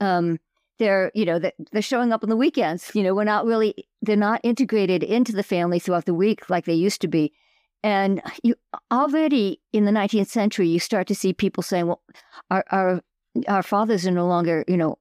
Um, 0.00 0.38
they're, 0.80 1.12
you 1.14 1.26
know, 1.26 1.38
they're 1.38 1.82
showing 1.82 2.10
up 2.10 2.24
on 2.24 2.30
the 2.30 2.36
weekends. 2.36 2.90
You 2.94 3.02
know, 3.02 3.14
we're 3.14 3.24
not 3.24 3.44
really, 3.44 3.86
they're 4.00 4.16
not 4.16 4.40
integrated 4.42 5.02
into 5.04 5.30
the 5.30 5.42
family 5.42 5.78
throughout 5.78 6.06
the 6.06 6.14
week 6.14 6.48
like 6.48 6.64
they 6.64 6.74
used 6.74 7.02
to 7.02 7.08
be. 7.08 7.32
And 7.84 8.22
you 8.42 8.54
already 8.90 9.60
in 9.72 9.84
the 9.84 9.92
19th 9.92 10.28
century, 10.28 10.68
you 10.68 10.80
start 10.80 11.06
to 11.08 11.14
see 11.14 11.34
people 11.34 11.62
saying, 11.62 11.86
well, 11.86 12.02
our, 12.50 12.64
our, 12.70 13.02
our 13.46 13.62
fathers 13.62 14.06
are 14.06 14.10
no 14.10 14.26
longer, 14.26 14.64
you 14.66 14.76
know, 14.78 14.98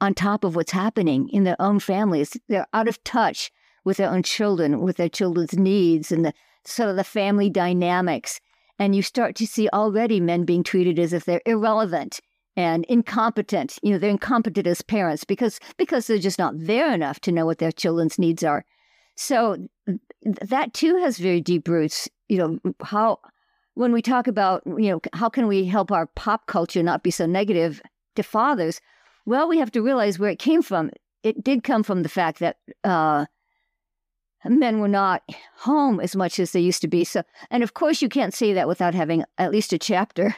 on 0.00 0.14
top 0.14 0.42
of 0.42 0.56
what's 0.56 0.72
happening 0.72 1.28
in 1.28 1.44
their 1.44 1.60
own 1.60 1.78
families. 1.78 2.36
They're 2.48 2.66
out 2.74 2.88
of 2.88 3.02
touch 3.04 3.52
with 3.84 3.98
their 3.98 4.10
own 4.10 4.24
children, 4.24 4.80
with 4.80 4.96
their 4.96 5.08
children's 5.08 5.54
needs 5.54 6.10
and 6.10 6.24
the 6.24 6.34
sort 6.64 6.90
of 6.90 6.96
the 6.96 7.04
family 7.04 7.50
dynamics. 7.50 8.40
And 8.80 8.96
you 8.96 9.02
start 9.02 9.36
to 9.36 9.46
see 9.46 9.68
already 9.72 10.18
men 10.18 10.44
being 10.44 10.64
treated 10.64 10.98
as 10.98 11.12
if 11.12 11.24
they're 11.24 11.42
irrelevant 11.46 12.20
and 12.56 12.84
incompetent. 12.86 13.78
You 13.82 13.92
know, 13.92 13.98
they're 13.98 14.10
incompetent 14.10 14.66
as 14.66 14.82
parents 14.82 15.24
because 15.24 15.58
because 15.76 16.06
they're 16.06 16.18
just 16.18 16.38
not 16.38 16.54
there 16.56 16.92
enough 16.92 17.20
to 17.20 17.32
know 17.32 17.46
what 17.46 17.58
their 17.58 17.72
children's 17.72 18.18
needs 18.18 18.42
are. 18.42 18.64
So 19.16 19.68
that 20.22 20.74
too 20.74 20.96
has 20.98 21.18
very 21.18 21.40
deep 21.40 21.68
roots. 21.68 22.08
You 22.28 22.38
know, 22.38 22.74
how 22.82 23.18
when 23.74 23.92
we 23.92 24.02
talk 24.02 24.26
about, 24.26 24.62
you 24.66 24.90
know, 24.90 25.00
how 25.12 25.28
can 25.28 25.46
we 25.46 25.64
help 25.64 25.90
our 25.90 26.06
pop 26.06 26.46
culture 26.46 26.82
not 26.82 27.02
be 27.02 27.10
so 27.10 27.26
negative 27.26 27.82
to 28.14 28.22
fathers? 28.22 28.80
Well, 29.26 29.48
we 29.48 29.58
have 29.58 29.72
to 29.72 29.82
realize 29.82 30.18
where 30.18 30.30
it 30.30 30.38
came 30.38 30.62
from. 30.62 30.90
It 31.22 31.42
did 31.42 31.64
come 31.64 31.82
from 31.82 32.02
the 32.02 32.08
fact 32.08 32.38
that 32.38 32.58
uh, 32.84 33.26
men 34.44 34.80
were 34.80 34.88
not 34.88 35.22
home 35.56 36.00
as 36.00 36.14
much 36.14 36.38
as 36.38 36.52
they 36.52 36.60
used 36.60 36.82
to 36.82 36.88
be. 36.88 37.04
So, 37.04 37.22
and 37.50 37.62
of 37.62 37.74
course, 37.74 38.02
you 38.02 38.08
can't 38.08 38.34
say 38.34 38.52
that 38.52 38.68
without 38.68 38.94
having 38.94 39.24
at 39.38 39.50
least 39.50 39.72
a 39.72 39.78
chapter 39.78 40.36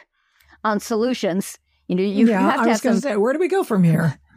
on 0.63 0.79
solutions. 0.79 1.59
You 1.87 1.95
know, 1.95 2.03
you 2.03 2.27
yeah, 2.27 2.41
have 2.41 2.55
to 2.55 2.61
I 2.61 2.67
was 2.67 2.81
going 2.81 2.95
to 2.95 3.01
say, 3.01 3.15
where 3.15 3.33
do 3.33 3.39
we 3.39 3.47
go 3.47 3.63
from 3.63 3.83
here? 3.83 4.19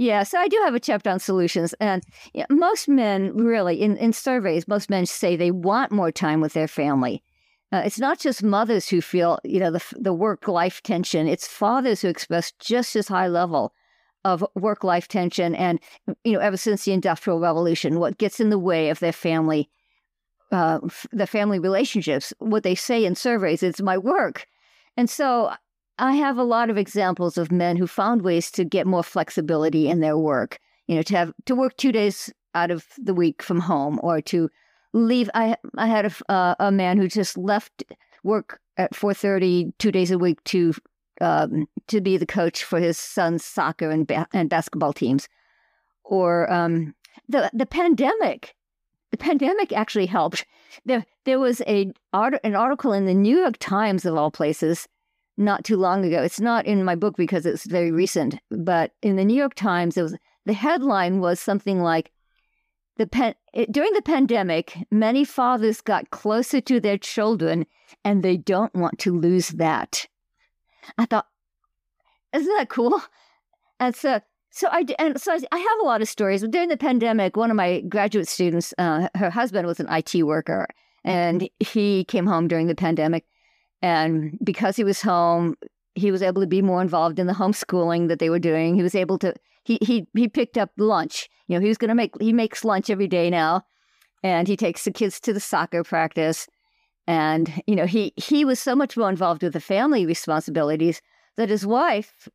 Yeah, 0.00 0.22
so 0.22 0.38
I 0.38 0.46
do 0.46 0.56
have 0.64 0.76
a 0.76 0.78
chapter 0.78 1.10
on 1.10 1.18
solutions, 1.18 1.74
and 1.80 2.04
you 2.32 2.44
know, 2.48 2.54
most 2.54 2.88
men 2.88 3.36
really, 3.36 3.82
in, 3.82 3.96
in 3.96 4.12
surveys, 4.12 4.68
most 4.68 4.88
men 4.88 5.06
say 5.06 5.34
they 5.34 5.50
want 5.50 5.90
more 5.90 6.12
time 6.12 6.40
with 6.40 6.52
their 6.52 6.68
family. 6.68 7.24
Uh, 7.72 7.82
it's 7.84 7.98
not 7.98 8.20
just 8.20 8.44
mothers 8.44 8.88
who 8.88 9.00
feel, 9.00 9.40
you 9.42 9.58
know, 9.58 9.72
the 9.72 9.84
the 9.98 10.12
work 10.12 10.46
life 10.46 10.80
tension. 10.84 11.26
It's 11.26 11.48
fathers 11.48 12.00
who 12.00 12.06
express 12.06 12.52
just 12.60 12.94
as 12.94 13.08
high 13.08 13.26
level 13.26 13.74
of 14.24 14.44
work 14.54 14.84
life 14.84 15.08
tension 15.08 15.54
and 15.54 15.80
you 16.24 16.32
know 16.32 16.40
ever 16.40 16.56
since 16.56 16.84
the 16.84 16.92
industrial 16.92 17.40
revolution 17.40 17.98
what 17.98 18.18
gets 18.18 18.40
in 18.40 18.50
the 18.50 18.58
way 18.58 18.90
of 18.90 18.98
their 18.98 19.12
family 19.12 19.70
uh, 20.50 20.80
the 21.12 21.26
family 21.26 21.58
relationships 21.58 22.32
what 22.38 22.62
they 22.62 22.74
say 22.74 23.04
in 23.04 23.14
surveys 23.14 23.62
is 23.62 23.80
my 23.80 23.96
work 23.96 24.46
and 24.96 25.08
so 25.08 25.52
i 25.98 26.14
have 26.14 26.38
a 26.38 26.44
lot 26.44 26.70
of 26.70 26.78
examples 26.78 27.38
of 27.38 27.52
men 27.52 27.76
who 27.76 27.86
found 27.86 28.22
ways 28.22 28.50
to 28.50 28.64
get 28.64 28.86
more 28.86 29.02
flexibility 29.02 29.88
in 29.88 30.00
their 30.00 30.18
work 30.18 30.58
you 30.86 30.96
know 30.96 31.02
to 31.02 31.16
have 31.16 31.32
to 31.44 31.54
work 31.54 31.76
two 31.76 31.92
days 31.92 32.32
out 32.54 32.70
of 32.70 32.86
the 32.96 33.14
week 33.14 33.42
from 33.42 33.60
home 33.60 34.00
or 34.02 34.20
to 34.20 34.48
leave 34.92 35.30
i 35.34 35.56
i 35.76 35.86
had 35.86 36.06
a, 36.06 36.32
uh, 36.32 36.54
a 36.60 36.72
man 36.72 36.98
who 36.98 37.08
just 37.08 37.36
left 37.36 37.84
work 38.24 38.60
at 38.76 38.92
4.30 38.92 39.72
two 39.78 39.92
days 39.92 40.10
a 40.10 40.18
week 40.18 40.42
to 40.44 40.72
um, 41.20 41.66
to 41.88 42.00
be 42.00 42.16
the 42.16 42.26
coach 42.26 42.64
for 42.64 42.78
his 42.78 42.98
son's 42.98 43.44
soccer 43.44 43.90
and, 43.90 44.06
ba- 44.06 44.28
and 44.32 44.48
basketball 44.48 44.92
teams. 44.92 45.28
Or 46.04 46.50
um, 46.52 46.94
the 47.28 47.50
the 47.52 47.66
pandemic. 47.66 48.54
The 49.10 49.16
pandemic 49.16 49.72
actually 49.72 50.06
helped. 50.06 50.44
There 50.84 51.04
there 51.24 51.40
was 51.40 51.62
a 51.66 51.92
an 52.12 52.54
article 52.54 52.92
in 52.92 53.06
the 53.06 53.14
New 53.14 53.38
York 53.38 53.56
Times 53.58 54.04
of 54.04 54.14
all 54.14 54.30
places 54.30 54.86
not 55.38 55.64
too 55.64 55.76
long 55.76 56.04
ago. 56.04 56.22
It's 56.22 56.40
not 56.40 56.66
in 56.66 56.84
my 56.84 56.94
book 56.94 57.16
because 57.16 57.46
it's 57.46 57.64
very 57.64 57.90
recent, 57.92 58.38
but 58.50 58.92
in 59.02 59.16
the 59.16 59.24
New 59.24 59.36
York 59.36 59.54
Times, 59.54 59.96
it 59.96 60.02
was 60.02 60.16
the 60.44 60.52
headline 60.52 61.20
was 61.20 61.40
something 61.40 61.80
like 61.80 62.10
the 62.96 63.06
pen, 63.06 63.34
it, 63.54 63.70
during 63.70 63.92
the 63.92 64.02
pandemic, 64.02 64.76
many 64.90 65.24
fathers 65.24 65.80
got 65.80 66.10
closer 66.10 66.60
to 66.62 66.80
their 66.80 66.98
children 66.98 67.66
and 68.04 68.22
they 68.22 68.36
don't 68.36 68.74
want 68.74 68.98
to 69.00 69.16
lose 69.16 69.48
that. 69.50 70.06
I 70.98 71.06
thought, 71.06 71.26
isn't 72.34 72.56
that 72.56 72.68
cool? 72.68 73.00
And 73.80 73.94
so, 73.94 74.20
so 74.50 74.66
I 74.72 74.84
and 74.98 75.20
so 75.20 75.38
I 75.52 75.58
have 75.58 75.78
a 75.80 75.84
lot 75.84 76.02
of 76.02 76.08
stories. 76.08 76.42
During 76.42 76.68
the 76.68 76.76
pandemic, 76.76 77.36
one 77.36 77.50
of 77.50 77.56
my 77.56 77.80
graduate 77.82 78.26
students, 78.26 78.74
uh, 78.76 79.08
her 79.14 79.30
husband 79.30 79.68
was 79.68 79.78
an 79.78 79.86
IT 79.88 80.24
worker, 80.24 80.66
and 81.04 81.48
he 81.60 82.04
came 82.04 82.26
home 82.26 82.48
during 82.48 82.66
the 82.66 82.74
pandemic, 82.74 83.24
and 83.82 84.38
because 84.42 84.76
he 84.76 84.84
was 84.84 85.00
home, 85.02 85.56
he 85.94 86.10
was 86.10 86.22
able 86.22 86.40
to 86.42 86.46
be 86.46 86.62
more 86.62 86.82
involved 86.82 87.18
in 87.18 87.26
the 87.26 87.32
homeschooling 87.32 88.08
that 88.08 88.18
they 88.18 88.30
were 88.30 88.38
doing. 88.38 88.74
He 88.74 88.82
was 88.82 88.94
able 88.94 89.18
to 89.18 89.34
he 89.64 89.78
he 89.82 90.06
he 90.14 90.28
picked 90.28 90.58
up 90.58 90.70
lunch. 90.76 91.28
You 91.46 91.56
know, 91.56 91.60
he 91.60 91.68
was 91.68 91.78
going 91.78 91.88
to 91.88 91.94
make 91.94 92.12
he 92.20 92.32
makes 92.32 92.64
lunch 92.64 92.90
every 92.90 93.08
day 93.08 93.30
now, 93.30 93.62
and 94.22 94.48
he 94.48 94.56
takes 94.56 94.84
the 94.84 94.92
kids 94.92 95.20
to 95.20 95.32
the 95.32 95.40
soccer 95.40 95.84
practice 95.84 96.48
and, 97.08 97.62
you 97.66 97.74
know, 97.74 97.86
he, 97.86 98.12
he 98.16 98.44
was 98.44 98.60
so 98.60 98.76
much 98.76 98.94
more 98.94 99.08
involved 99.08 99.42
with 99.42 99.54
the 99.54 99.62
family 99.62 100.04
responsibilities 100.04 101.00
that 101.38 101.48
his 101.48 101.66
wife, 101.66 102.28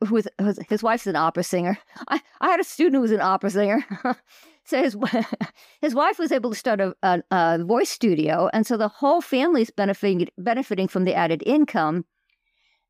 who 0.00 0.14
was, 0.14 0.26
his 0.70 0.82
wife's 0.82 1.06
an 1.06 1.14
opera 1.14 1.44
singer. 1.44 1.76
I, 2.08 2.22
I 2.40 2.48
had 2.48 2.58
a 2.58 2.64
student 2.64 2.94
who 2.94 3.02
was 3.02 3.12
an 3.12 3.20
opera 3.20 3.50
singer. 3.50 3.84
so 4.64 4.82
his, 4.82 4.96
his 5.80 5.94
wife 5.94 6.18
was 6.18 6.32
able 6.32 6.50
to 6.50 6.56
start 6.56 6.80
a, 6.80 6.94
a, 7.02 7.22
a 7.30 7.64
voice 7.64 7.90
studio. 7.90 8.48
And 8.52 8.66
so 8.66 8.76
the 8.76 8.88
whole 8.88 9.20
family's 9.20 9.70
benefiting, 9.70 10.28
benefiting 10.38 10.88
from 10.88 11.04
the 11.04 11.14
added 11.14 11.42
income. 11.46 12.04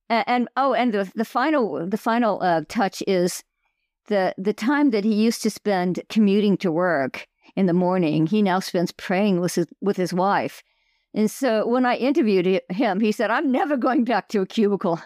And, 0.09 0.25
and 0.27 0.49
oh, 0.57 0.75
and 0.75 0.93
the, 0.93 1.11
the 1.15 1.25
final, 1.25 1.87
the 1.87 1.99
final 1.99 2.43
uh, 2.43 2.63
touch 2.69 3.03
is 3.07 3.43
the, 4.09 4.35
the 4.39 4.53
time 4.53 4.91
that 4.91 5.05
he 5.05 5.15
used 5.15 5.43
to 5.43 5.51
spend 5.51 6.03
commuting 6.09 6.57
to 6.59 6.71
work 6.71 7.27
in 7.57 7.67
the 7.67 7.73
morning, 7.73 8.27
he 8.27 8.43
now 8.43 8.59
spends 8.59 8.93
praying 8.93 9.41
with 9.41 9.55
his, 9.55 9.67
with 9.81 9.97
his 9.97 10.13
wife 10.13 10.63
and 11.15 11.31
so 11.31 11.67
when 11.67 11.87
I 11.87 11.97
interviewed 11.97 12.61
him, 12.69 13.01
he 13.01 13.13
said, 13.13 13.31
I'm 13.31 13.53
never 13.53 13.77
going 13.77 14.05
back 14.05 14.29
to 14.29 14.41
a 14.41 14.47
cubicle. 14.47 15.01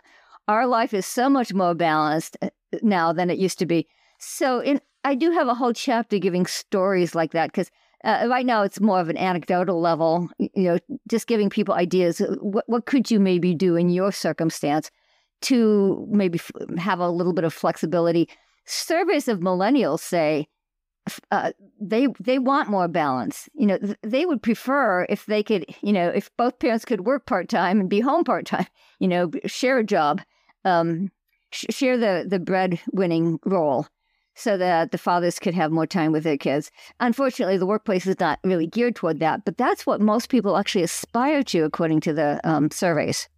Our 0.49 0.67
life 0.67 0.95
is 0.95 1.05
so 1.07 1.29
much 1.29 1.53
more 1.53 1.75
balanced 1.75 2.39
uh, 2.41 2.49
now 2.83 3.13
than 3.13 3.29
it 3.29 3.39
used 3.39 3.59
to 3.59 3.67
be. 3.67 3.87
So 4.19 4.61
in, 4.61 4.81
I 5.05 5.15
do 5.15 5.31
have 5.31 5.49
a 5.49 5.55
whole 5.55 5.73
chapter 5.73 6.19
giving 6.19 6.47
stories 6.47 7.15
like 7.15 7.33
that 7.33 7.51
because 7.51 7.71
uh, 8.05 8.27
right 8.31 8.47
now 8.47 8.63
it's 8.63 8.81
more 8.81 9.01
of 9.01 9.09
an 9.09 9.17
anecdotal 9.17 9.81
level, 9.81 10.29
you 10.39 10.51
know, 10.65 10.79
just 11.09 11.27
giving 11.27 11.51
people 11.51 11.75
ideas. 11.75 12.21
Uh, 12.21 12.37
what, 12.41 12.65
what 12.69 12.87
could 12.87 13.11
you 13.11 13.19
maybe 13.19 13.55
do 13.55 13.77
in 13.77 13.89
your 13.89 14.13
circumstance 14.13 14.91
to 15.43 16.07
maybe 16.11 16.39
f- 16.39 16.79
have 16.79 17.01
a 17.01 17.09
little 17.11 17.33
bit 17.33 17.45
of 17.45 17.53
flexibility? 17.53 18.29
Surveys 18.67 19.29
of 19.29 19.41
millennials 19.41 20.01
say 20.01 20.47
uh, 21.31 21.53
they 21.81 22.09
they 22.21 22.39
want 22.39 22.69
more 22.69 22.89
balance. 22.89 23.49
You 23.55 23.67
know, 23.67 23.79
they 24.03 24.27
would 24.27 24.43
prefer 24.43 25.07
if 25.09 25.27
they 25.27 25.43
could, 25.43 25.65
you 25.83 25.93
know, 25.93 26.09
if 26.09 26.31
both 26.37 26.59
parents 26.59 26.85
could 26.85 27.07
work 27.07 27.27
part 27.27 27.49
time 27.49 27.81
and 27.81 27.89
be 27.89 28.01
home 28.01 28.25
part 28.25 28.47
time. 28.47 28.67
You 28.99 29.09
know, 29.09 29.31
share 29.47 29.79
a 29.79 29.85
job, 29.85 30.21
um, 30.65 31.11
sh- 31.53 31.67
share 31.71 31.97
the 31.97 32.27
the 32.29 32.39
bread 32.39 32.81
winning 32.93 33.39
role, 33.45 33.87
so 34.39 34.57
that 34.57 34.93
the 34.93 34.99
fathers 34.99 35.39
could 35.39 35.55
have 35.55 35.73
more 35.73 35.87
time 35.87 36.13
with 36.13 36.25
their 36.25 36.39
kids. 36.39 36.71
Unfortunately, 37.01 37.59
the 37.59 37.67
workplace 37.67 38.07
is 38.07 38.19
not 38.21 38.39
really 38.45 38.67
geared 38.67 38.97
toward 38.97 39.19
that, 39.21 39.45
but 39.45 39.57
that's 39.57 39.85
what 39.85 40.01
most 40.01 40.29
people 40.29 40.57
actually 40.57 40.85
aspire 40.85 41.43
to, 41.43 41.65
according 41.65 42.01
to 42.01 42.13
the 42.13 42.41
um, 42.45 42.71
surveys. 42.71 43.29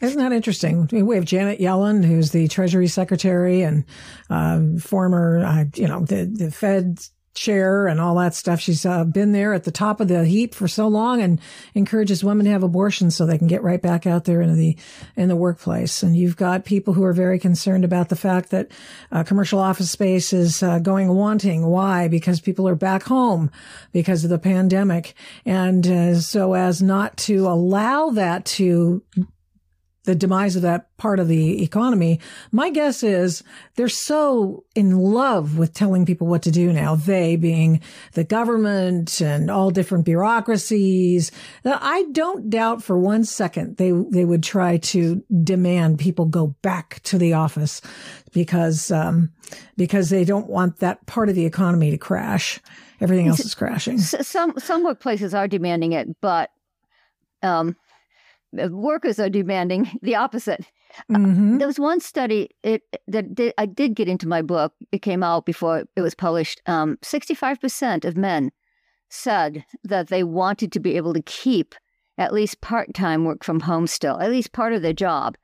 Isn't 0.00 0.20
that 0.20 0.32
interesting? 0.32 0.88
We 0.92 1.16
have 1.16 1.24
Janet 1.24 1.58
Yellen, 1.58 2.04
who's 2.04 2.30
the 2.30 2.46
Treasury 2.46 2.86
Secretary 2.86 3.62
and 3.62 3.84
uh, 4.30 4.60
former, 4.78 5.44
uh, 5.44 5.64
you 5.74 5.88
know, 5.88 6.04
the, 6.04 6.24
the 6.24 6.50
Fed 6.52 7.00
chair 7.34 7.86
and 7.86 8.00
all 8.00 8.16
that 8.16 8.34
stuff. 8.34 8.60
She's 8.60 8.84
uh, 8.84 9.04
been 9.04 9.32
there 9.32 9.54
at 9.54 9.64
the 9.64 9.70
top 9.70 10.00
of 10.00 10.08
the 10.08 10.24
heap 10.24 10.54
for 10.54 10.68
so 10.68 10.88
long 10.88 11.20
and 11.20 11.40
encourages 11.74 12.24
women 12.24 12.46
to 12.46 12.52
have 12.52 12.62
abortions 12.62 13.16
so 13.16 13.26
they 13.26 13.38
can 13.38 13.46
get 13.46 13.62
right 13.62 13.80
back 13.80 14.06
out 14.06 14.24
there 14.24 14.40
into 14.40 14.54
the 14.54 14.76
in 15.16 15.28
the 15.28 15.36
workplace. 15.36 16.02
And 16.02 16.16
you've 16.16 16.36
got 16.36 16.64
people 16.64 16.94
who 16.94 17.04
are 17.04 17.12
very 17.12 17.38
concerned 17.38 17.84
about 17.84 18.08
the 18.08 18.16
fact 18.16 18.50
that 18.50 18.70
uh, 19.12 19.22
commercial 19.22 19.60
office 19.60 19.90
space 19.90 20.32
is 20.32 20.62
uh, 20.62 20.78
going 20.80 21.08
wanting. 21.08 21.66
Why? 21.66 22.08
Because 22.08 22.40
people 22.40 22.68
are 22.68 22.74
back 22.74 23.04
home 23.04 23.50
because 23.92 24.24
of 24.24 24.30
the 24.30 24.38
pandemic, 24.38 25.14
and 25.44 25.86
uh, 25.86 26.14
so 26.16 26.54
as 26.54 26.82
not 26.82 27.16
to 27.18 27.46
allow 27.46 28.10
that 28.10 28.44
to 28.44 29.02
the 30.08 30.14
demise 30.14 30.56
of 30.56 30.62
that 30.62 30.96
part 30.96 31.20
of 31.20 31.28
the 31.28 31.62
economy. 31.62 32.18
My 32.50 32.70
guess 32.70 33.02
is 33.02 33.44
they're 33.76 33.90
so 33.90 34.64
in 34.74 34.96
love 34.96 35.58
with 35.58 35.74
telling 35.74 36.06
people 36.06 36.26
what 36.26 36.40
to 36.44 36.50
do 36.50 36.72
now, 36.72 36.94
they 36.94 37.36
being 37.36 37.82
the 38.14 38.24
government 38.24 39.20
and 39.20 39.50
all 39.50 39.70
different 39.70 40.06
bureaucracies, 40.06 41.30
that 41.62 41.78
I 41.82 42.04
don't 42.12 42.48
doubt 42.48 42.82
for 42.82 42.98
one 42.98 43.22
second 43.24 43.76
they, 43.76 43.90
they 43.90 44.24
would 44.24 44.42
try 44.42 44.78
to 44.78 45.22
demand 45.44 45.98
people 45.98 46.24
go 46.24 46.56
back 46.62 47.00
to 47.02 47.18
the 47.18 47.34
office 47.34 47.82
because, 48.32 48.90
um, 48.90 49.30
because 49.76 50.08
they 50.08 50.24
don't 50.24 50.48
want 50.48 50.78
that 50.78 51.04
part 51.04 51.28
of 51.28 51.34
the 51.34 51.44
economy 51.44 51.90
to 51.90 51.98
crash. 51.98 52.60
Everything 53.02 53.28
else 53.28 53.40
is 53.40 53.54
crashing. 53.54 53.98
Some, 53.98 54.54
some 54.58 54.86
workplaces 54.86 55.36
are 55.36 55.46
demanding 55.46 55.92
it, 55.92 56.18
but, 56.22 56.48
um, 57.42 57.76
workers 58.52 59.18
are 59.18 59.28
demanding 59.28 59.90
the 60.02 60.16
opposite. 60.16 60.64
Mm-hmm. 61.10 61.58
There 61.58 61.66
was 61.66 61.78
one 61.78 62.00
study 62.00 62.50
it, 62.62 62.82
that 63.06 63.34
did, 63.34 63.54
I 63.58 63.66
did 63.66 63.94
get 63.94 64.08
into 64.08 64.28
my 64.28 64.42
book. 64.42 64.72
It 64.92 65.02
came 65.02 65.22
out 65.22 65.46
before 65.46 65.84
it 65.96 66.00
was 66.00 66.14
published. 66.14 66.62
Um, 66.66 66.96
65% 67.02 68.04
of 68.04 68.16
men 68.16 68.50
said 69.10 69.64
that 69.84 70.08
they 70.08 70.24
wanted 70.24 70.72
to 70.72 70.80
be 70.80 70.96
able 70.96 71.14
to 71.14 71.22
keep 71.22 71.74
at 72.16 72.32
least 72.32 72.60
part 72.60 72.92
time 72.94 73.24
work 73.24 73.44
from 73.44 73.60
home 73.60 73.86
still, 73.86 74.20
at 74.20 74.30
least 74.30 74.52
part 74.52 74.72
of 74.72 74.82
their 74.82 74.92
job. 74.92 75.36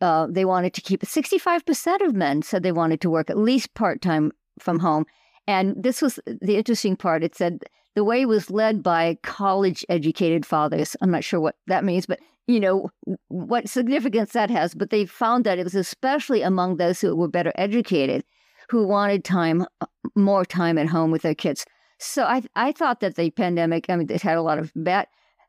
Uh, 0.00 0.26
they 0.28 0.44
wanted 0.44 0.74
to 0.74 0.80
keep 0.80 1.02
it. 1.02 1.08
65% 1.08 2.06
of 2.06 2.14
men 2.14 2.42
said 2.42 2.62
they 2.62 2.72
wanted 2.72 3.00
to 3.00 3.10
work 3.10 3.30
at 3.30 3.38
least 3.38 3.74
part 3.74 4.00
time 4.00 4.32
from 4.58 4.78
home. 4.78 5.04
And 5.46 5.82
this 5.82 6.02
was 6.02 6.20
the 6.26 6.56
interesting 6.56 6.96
part. 6.96 7.24
It 7.24 7.34
said 7.34 7.64
the 7.98 8.04
way 8.04 8.24
was 8.24 8.48
led 8.48 8.80
by 8.80 9.18
college 9.24 9.84
educated 9.88 10.46
fathers. 10.46 10.94
I'm 11.00 11.10
not 11.10 11.24
sure 11.24 11.40
what 11.40 11.56
that 11.66 11.84
means, 11.84 12.06
but 12.06 12.20
you 12.46 12.60
know, 12.60 12.92
what 13.26 13.68
significance 13.68 14.34
that 14.34 14.50
has, 14.50 14.72
but 14.72 14.90
they 14.90 15.04
found 15.04 15.42
that 15.44 15.58
it 15.58 15.64
was 15.64 15.74
especially 15.74 16.42
among 16.42 16.76
those 16.76 17.00
who 17.00 17.16
were 17.16 17.26
better 17.26 17.50
educated 17.56 18.22
who 18.70 18.86
wanted 18.86 19.24
time, 19.24 19.66
uh, 19.80 19.86
more 20.14 20.44
time 20.44 20.78
at 20.78 20.86
home 20.86 21.10
with 21.10 21.22
their 21.22 21.34
kids. 21.34 21.66
So 21.98 22.22
I, 22.22 22.44
I 22.54 22.70
thought 22.70 23.00
that 23.00 23.16
the 23.16 23.32
pandemic, 23.32 23.86
I 23.88 23.96
mean, 23.96 24.06
it 24.08 24.22
had 24.22 24.36
a 24.36 24.42
lot 24.42 24.60
of 24.60 24.70
bad. 24.76 25.08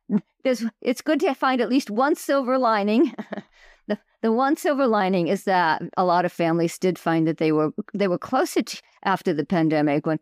There's, 0.43 0.65
it's 0.81 1.01
good 1.01 1.19
to 1.19 1.35
find 1.35 1.61
at 1.61 1.69
least 1.69 1.91
one 1.91 2.15
silver 2.15 2.57
lining. 2.57 3.13
the, 3.87 3.99
the 4.23 4.31
one 4.31 4.55
silver 4.55 4.87
lining 4.87 5.27
is 5.27 5.43
that 5.43 5.83
a 5.97 6.03
lot 6.03 6.25
of 6.25 6.31
families 6.31 6.79
did 6.79 6.97
find 6.97 7.27
that 7.27 7.37
they 7.37 7.51
were 7.51 7.69
they 7.93 8.07
were 8.07 8.17
closer 8.17 8.63
to, 8.63 8.81
after 9.03 9.33
the 9.35 9.45
pandemic 9.45 10.07
when, 10.07 10.19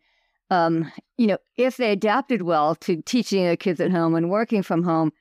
um, 0.50 0.92
you 1.18 1.28
know, 1.28 1.38
if 1.56 1.78
they 1.78 1.92
adapted 1.92 2.44
well 2.44 2.76
to 2.76 3.02
teaching 3.04 3.44
their 3.44 3.58
kids 3.58 3.80
at 3.80 3.92
home 3.92 4.16
and 4.16 4.30
working 4.30 4.64
from 4.64 4.84
home, 4.84 5.12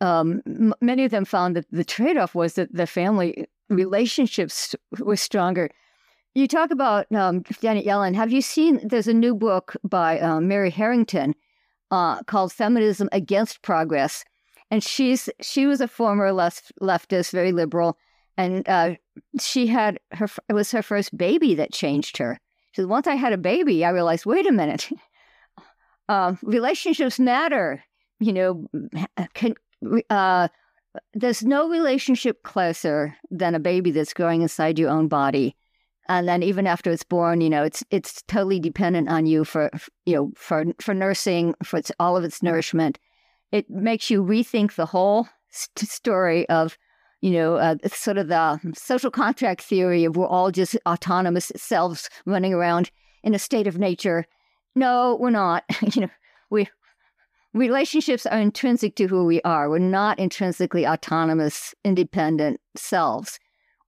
um, 0.00 0.42
m- 0.46 0.74
many 0.80 1.04
of 1.04 1.10
them 1.10 1.24
found 1.24 1.56
that 1.56 1.70
the 1.70 1.84
trade 1.84 2.16
off 2.16 2.34
was 2.34 2.54
that 2.54 2.72
the 2.74 2.86
family 2.86 3.46
relationships 3.68 4.74
were 4.98 5.16
stronger. 5.16 5.70
You 6.34 6.46
talk 6.46 6.70
about 6.70 7.10
um, 7.12 7.42
Janet 7.60 7.86
Yellen. 7.86 8.14
Have 8.14 8.32
you 8.32 8.42
seen? 8.42 8.80
There's 8.86 9.08
a 9.08 9.14
new 9.14 9.34
book 9.34 9.76
by 9.82 10.20
uh, 10.20 10.40
Mary 10.40 10.70
Harrington 10.70 11.34
uh, 11.90 12.22
called 12.24 12.52
"Feminism 12.52 13.08
Against 13.12 13.62
Progress," 13.62 14.24
and 14.70 14.82
she's 14.82 15.28
she 15.40 15.66
was 15.66 15.80
a 15.80 15.88
former 15.88 16.32
left 16.32 16.72
leftist, 16.80 17.32
very 17.32 17.50
liberal, 17.50 17.98
and 18.36 18.68
uh, 18.68 18.94
she 19.40 19.66
had 19.66 19.98
her. 20.12 20.28
It 20.48 20.52
was 20.52 20.70
her 20.70 20.82
first 20.82 21.16
baby 21.16 21.54
that 21.56 21.72
changed 21.72 22.18
her. 22.18 22.40
Said, 22.72 22.86
"Once 22.86 23.06
I 23.06 23.14
had 23.14 23.32
a 23.32 23.38
baby, 23.38 23.84
I 23.84 23.90
realized, 23.90 24.26
wait 24.26 24.46
a 24.46 24.52
minute, 24.52 24.90
uh, 26.08 26.34
relationships 26.42 27.18
matter. 27.18 27.82
You 28.18 28.32
know, 28.32 28.66
can, 29.34 29.54
uh, 30.10 30.48
there's 31.14 31.42
no 31.42 31.68
relationship 31.68 32.42
closer 32.42 33.16
than 33.30 33.54
a 33.54 33.60
baby 33.60 33.90
that's 33.90 34.12
growing 34.12 34.42
inside 34.42 34.78
your 34.78 34.90
own 34.90 35.08
body. 35.08 35.56
And 36.08 36.28
then 36.28 36.42
even 36.42 36.66
after 36.66 36.90
it's 36.90 37.04
born, 37.04 37.40
you 37.40 37.48
know, 37.48 37.62
it's 37.62 37.84
it's 37.90 38.22
totally 38.22 38.58
dependent 38.58 39.08
on 39.08 39.26
you 39.26 39.44
for 39.44 39.70
you 40.06 40.14
know 40.16 40.32
for 40.36 40.64
for 40.80 40.92
nursing, 40.92 41.54
for 41.62 41.78
its, 41.78 41.92
all 42.00 42.16
of 42.16 42.24
its 42.24 42.42
nourishment. 42.42 42.98
It 43.52 43.70
makes 43.70 44.10
you 44.10 44.22
rethink 44.22 44.74
the 44.74 44.86
whole 44.86 45.28
st- 45.50 45.88
story 45.88 46.48
of 46.48 46.76
you 47.20 47.32
know, 47.32 47.56
uh, 47.56 47.76
sort 47.86 48.18
of 48.18 48.28
the 48.28 48.58
social 48.74 49.10
contract 49.10 49.62
theory 49.62 50.04
of 50.04 50.16
we're 50.16 50.26
all 50.26 50.50
just 50.50 50.76
autonomous 50.86 51.52
selves 51.56 52.08
running 52.24 52.54
around 52.54 52.90
in 53.22 53.34
a 53.34 53.38
state 53.38 53.66
of 53.66 53.78
nature. 53.78 54.24
No, 54.74 55.16
we're 55.20 55.30
not. 55.30 55.64
you 55.94 56.02
know, 56.02 56.10
we 56.50 56.68
relationships 57.52 58.26
are 58.26 58.38
intrinsic 58.38 58.96
to 58.96 59.06
who 59.06 59.24
we 59.24 59.40
are. 59.42 59.68
We're 59.68 59.78
not 59.78 60.18
intrinsically 60.18 60.86
autonomous, 60.86 61.74
independent 61.84 62.60
selves. 62.76 63.38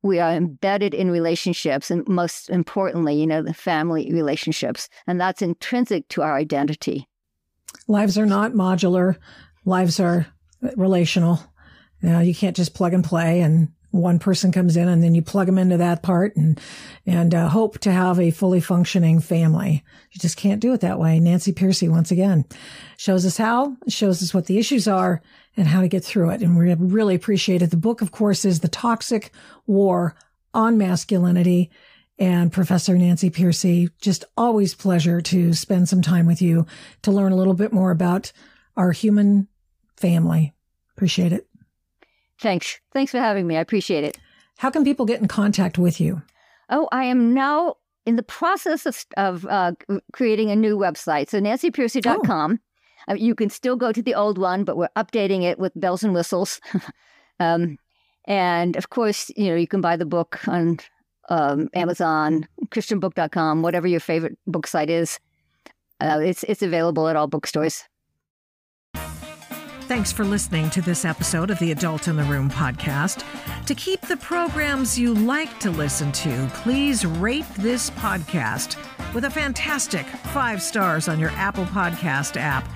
We 0.03 0.19
are 0.19 0.33
embedded 0.33 0.95
in 0.95 1.13
relationships, 1.13 1.91
and 1.91 2.07
most 2.09 2.51
importantly, 2.51 3.15
you 3.15 3.27
know, 3.27 3.41
the 3.41 3.55
family 3.55 4.11
relationships. 4.13 4.89
And 5.07 5.21
that's 5.21 5.43
intrinsic 5.43 6.09
to 6.09 6.23
our 6.23 6.37
identity. 6.37 7.09
Lives 7.87 8.19
are 8.19 8.27
not 8.27 8.53
modular, 8.53 9.17
lives 9.65 10.01
are 10.01 10.27
relational. 10.77 11.41
You, 12.03 12.19
you 12.21 12.35
can't 12.35 12.57
just 12.57 12.75
plug 12.75 12.93
and 12.93 13.05
play 13.05 13.41
and 13.41 13.73
one 13.93 14.19
person 14.19 14.53
comes 14.53 14.77
in 14.77 14.89
and 14.89 15.03
then 15.03 15.15
you 15.15 15.23
plug 15.23 15.47
them 15.47 15.59
into 15.59 15.77
that 15.77 16.03
part 16.03 16.35
and 16.35 16.59
and 17.07 17.35
uh, 17.35 17.49
hope 17.49 17.79
to 17.81 17.93
have 17.93 18.19
a 18.19 18.31
fully 18.31 18.61
functioning 18.61 19.21
family. 19.21 19.85
You 20.11 20.19
just 20.19 20.37
can't 20.37 20.61
do 20.61 20.73
it 20.73 20.81
that 20.81 20.99
way. 20.99 21.21
Nancy 21.21 21.53
Pearcey 21.53 21.89
once 21.89 22.11
again 22.11 22.45
shows 22.97 23.27
us 23.27 23.37
how, 23.37 23.77
shows 23.89 24.23
us 24.23 24.33
what 24.33 24.47
the 24.47 24.59
issues 24.59 24.89
are 24.89 25.21
and 25.57 25.69
how 25.69 25.83
to 25.83 25.89
get 25.89 26.05
through 26.05 26.31
it. 26.31 26.41
And 26.41 26.57
we 26.57 26.73
really 26.75 27.15
appreciate 27.15 27.61
it. 27.61 27.71
The 27.71 27.77
book, 27.77 28.01
of 28.01 28.13
course, 28.13 28.45
is 28.45 28.61
The 28.61 28.69
Toxic 28.69 29.33
War 29.67 30.17
on 30.55 30.79
Masculinity. 30.79 31.71
And 32.19 32.53
Professor 32.53 32.97
Nancy 32.97 33.31
Pearcey, 33.31 33.91
just 34.01 34.25
always 34.37 34.75
pleasure 34.75 35.21
to 35.23 35.55
spend 35.55 35.89
some 35.89 36.03
time 36.03 36.27
with 36.27 36.41
you 36.41 36.67
to 37.03 37.11
learn 37.11 37.33
a 37.33 37.37
little 37.37 37.55
bit 37.55 37.73
more 37.73 37.91
about 37.91 38.33
our 38.77 38.93
human 38.93 39.49
family. 39.97 40.53
Appreciate 40.95 41.33
it. 41.33 41.49
Thanks. 42.43 42.81
Thanks 42.93 43.13
for 43.13 43.19
having 43.19 43.47
me. 43.47 43.57
I 43.57 43.61
appreciate 43.61 44.03
it. 44.03 44.19
How 44.59 44.69
can 44.69 44.83
people 44.83 45.07
get 45.07 45.21
in 45.21 45.29
contact 45.29 45.79
with 45.79 46.01
you? 46.01 46.23
Oh, 46.69 46.89
I 46.91 47.05
am 47.05 47.33
now 47.33 47.77
in 48.05 48.17
the 48.17 48.25
process 48.25 48.85
of, 48.85 49.05
of 49.17 49.47
uh, 49.47 49.73
creating 50.13 50.51
a 50.51 50.57
new 50.57 50.77
website. 50.77 51.31
So 51.31 51.41
nancypearcey.com. 51.41 52.59
Oh. 52.61 53.13
Uh, 53.13 53.15
you 53.15 53.37
can 53.37 53.49
still 53.49 53.77
go 53.77 53.93
to 53.93 54.03
the 54.03 54.15
old 54.15 54.39
one, 54.39 54.65
but 54.65 54.77
we're 54.77 54.89
updating 54.97 55.45
it 55.45 55.59
with 55.59 55.73
bells 55.77 56.03
and 56.03 56.15
whistles. 56.15 56.61
um, 57.41 57.79
and 58.27 58.77
of 58.77 58.91
course, 58.91 59.31
you 59.37 59.51
know, 59.51 59.57
you 59.57 59.69
can 59.69 59.81
buy 59.81 59.97
the 59.97 60.07
book 60.07 60.41
on 60.49 60.81
um, 61.29 61.69
Amazon, 61.75 62.49
christianbook.com, 62.67 63.63
whatever 63.63 63.87
your 63.87 64.01
favorite 64.01 64.37
book 64.49 64.67
site 64.67 64.91
is. 64.91 65.21
Uh, 66.01 66.19
it's, 66.21 66.43
it's 66.45 66.63
available 66.63 67.07
at 67.07 67.15
all 67.15 67.29
bookstores. 67.29 67.85
Thanks 69.89 70.13
for 70.13 70.25
listening 70.25 70.71
to 70.71 70.81
this 70.81 71.05
episode 71.05 71.51
of 71.51 71.59
the 71.59 71.73
Adult 71.73 72.09
in 72.09 72.17
the 72.17 72.23
Room 72.25 72.51
podcast. 72.51 73.25
To 73.67 73.75
keep 73.75 74.01
the 74.03 74.17
programs 74.17 74.99
you 74.99 75.13
like 75.13 75.61
to 75.61 75.71
listen 75.71 76.13
to, 76.13 76.51
please 76.55 77.05
rate 77.05 77.45
this 77.57 77.91
podcast 77.91 78.77
with 79.13 79.25
a 79.25 79.31
fantastic 79.31 80.07
five 80.07 80.63
stars 80.63 81.09
on 81.09 81.19
your 81.19 81.31
Apple 81.31 81.65
Podcast 81.67 82.37
app 82.41 82.67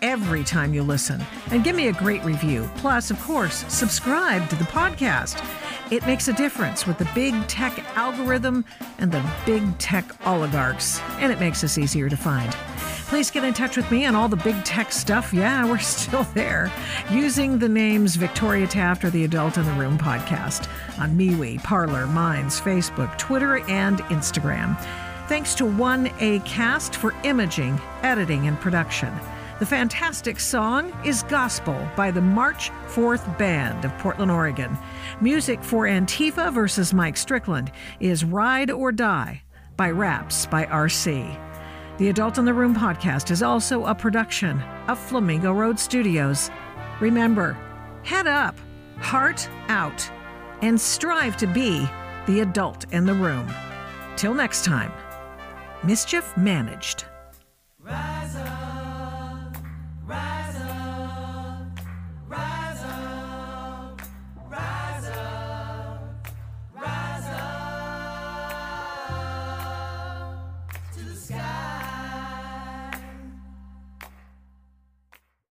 every 0.00 0.42
time 0.42 0.72
you 0.72 0.82
listen. 0.82 1.22
And 1.50 1.64
give 1.64 1.76
me 1.76 1.88
a 1.88 1.92
great 1.92 2.24
review. 2.24 2.70
Plus, 2.76 3.10
of 3.10 3.20
course, 3.20 3.64
subscribe 3.72 4.48
to 4.48 4.56
the 4.56 4.64
podcast. 4.64 5.44
It 5.90 6.06
makes 6.06 6.28
a 6.28 6.32
difference 6.32 6.86
with 6.86 6.98
the 6.98 7.08
big 7.14 7.34
tech 7.46 7.78
algorithm 7.96 8.64
and 8.98 9.12
the 9.12 9.24
big 9.44 9.76
tech 9.78 10.04
oligarchs, 10.26 11.00
and 11.18 11.30
it 11.30 11.40
makes 11.40 11.62
us 11.62 11.76
easier 11.76 12.08
to 12.08 12.16
find. 12.16 12.56
Please 13.08 13.30
get 13.30 13.44
in 13.44 13.54
touch 13.54 13.76
with 13.76 13.88
me 13.90 14.06
on 14.06 14.14
all 14.16 14.28
the 14.28 14.36
big 14.36 14.64
tech 14.64 14.90
stuff. 14.90 15.32
Yeah, 15.32 15.68
we're 15.68 15.78
still 15.96 16.24
there. 16.34 16.72
Using 17.10 17.58
the 17.58 17.68
names 17.68 18.16
Victoria 18.16 18.66
Taft 18.66 19.04
or 19.04 19.10
the 19.10 19.24
Adult 19.24 19.56
in 19.56 19.64
the 19.64 19.72
Room 19.72 19.98
podcast 19.98 20.68
on 20.98 21.16
MeWe, 21.16 21.62
Parler, 21.62 22.06
Minds, 22.06 22.60
Facebook, 22.60 23.16
Twitter, 23.18 23.58
and 23.68 23.98
Instagram. 24.04 24.76
Thanks 25.28 25.54
to 25.56 25.64
1A 25.64 26.44
Cast 26.44 26.96
for 26.96 27.14
imaging, 27.24 27.80
editing, 28.02 28.46
and 28.48 28.58
production. 28.60 29.12
The 29.60 29.66
fantastic 29.66 30.40
song 30.40 30.92
is 31.04 31.22
Gospel 31.24 31.88
by 31.96 32.10
the 32.10 32.20
March 32.20 32.70
4th 32.88 33.38
Band 33.38 33.84
of 33.84 33.96
Portland, 33.98 34.32
Oregon. 34.32 34.76
Music 35.20 35.62
for 35.62 35.84
Antifa 35.84 36.52
versus 36.52 36.92
Mike 36.92 37.16
Strickland 37.16 37.70
is 38.00 38.24
Ride 38.24 38.70
or 38.70 38.90
Die 38.90 39.42
by 39.76 39.90
Raps 39.90 40.46
by 40.46 40.64
RC. 40.66 41.53
The 41.96 42.08
Adult 42.08 42.38
in 42.38 42.44
the 42.44 42.52
Room 42.52 42.74
podcast 42.74 43.30
is 43.30 43.40
also 43.40 43.84
a 43.84 43.94
production 43.94 44.60
of 44.88 44.98
Flamingo 44.98 45.52
Road 45.52 45.78
Studios. 45.78 46.50
Remember, 46.98 47.56
head 48.02 48.26
up, 48.26 48.58
heart 48.98 49.48
out, 49.68 50.10
and 50.60 50.80
strive 50.80 51.36
to 51.36 51.46
be 51.46 51.86
the 52.26 52.40
adult 52.40 52.92
in 52.92 53.06
the 53.06 53.14
room. 53.14 53.48
Till 54.16 54.34
next 54.34 54.64
time, 54.64 54.90
mischief 55.84 56.36
managed. 56.36 57.04
Rise 57.78 58.34
up, 58.34 59.56
rise 60.04 60.43